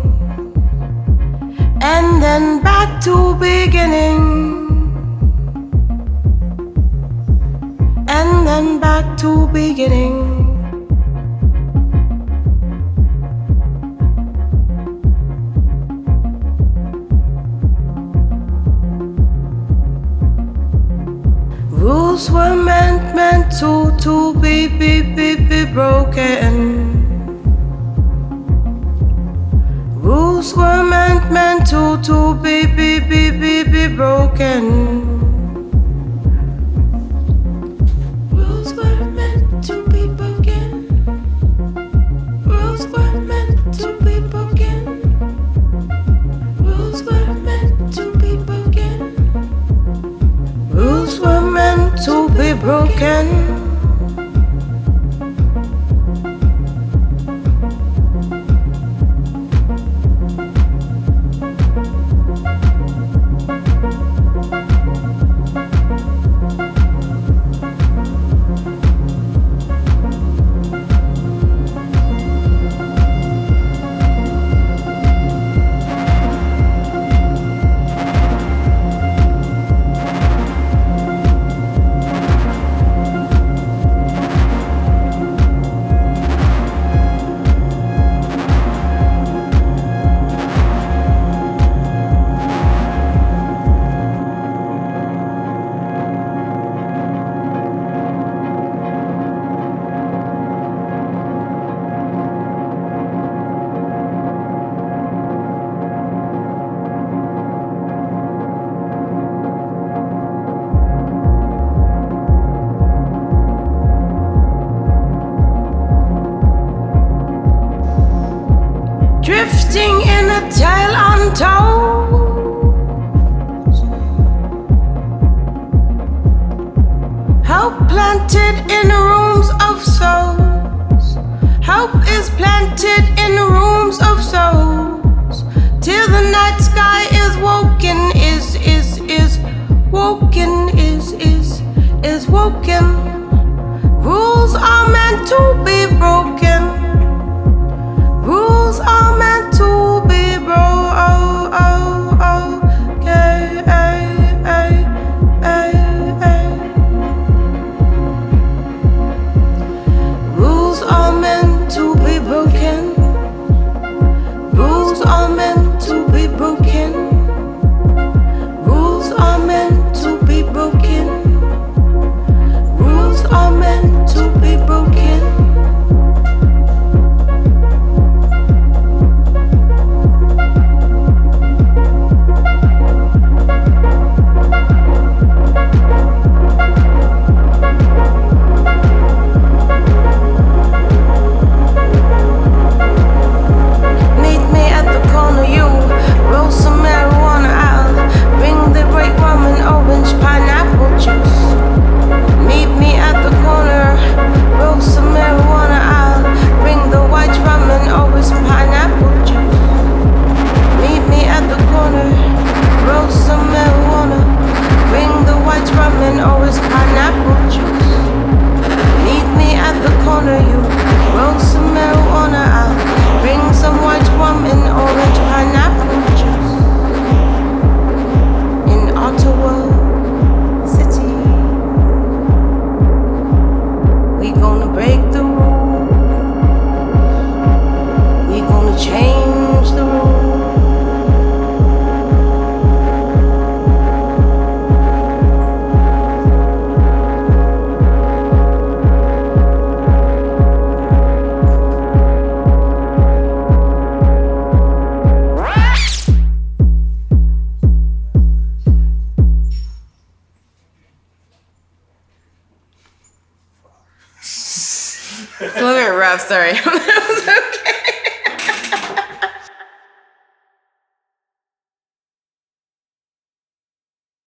And 1.81 2.23
then 2.23 2.63
back 2.63 3.01
to 3.03 3.35
beginning. 3.35 4.21
And 8.07 8.47
then 8.47 8.79
back 8.79 9.17
to 9.17 9.47
beginning. 9.47 10.15
Rules 21.69 22.31
were 22.31 22.55
meant, 22.55 23.13
meant 23.13 23.51
to, 23.59 23.91
to 24.05 24.33
be, 24.39 24.69
be, 24.69 25.01
be, 25.01 25.35
be 25.35 25.65
broken. 25.73 26.84
broken. 33.87 34.84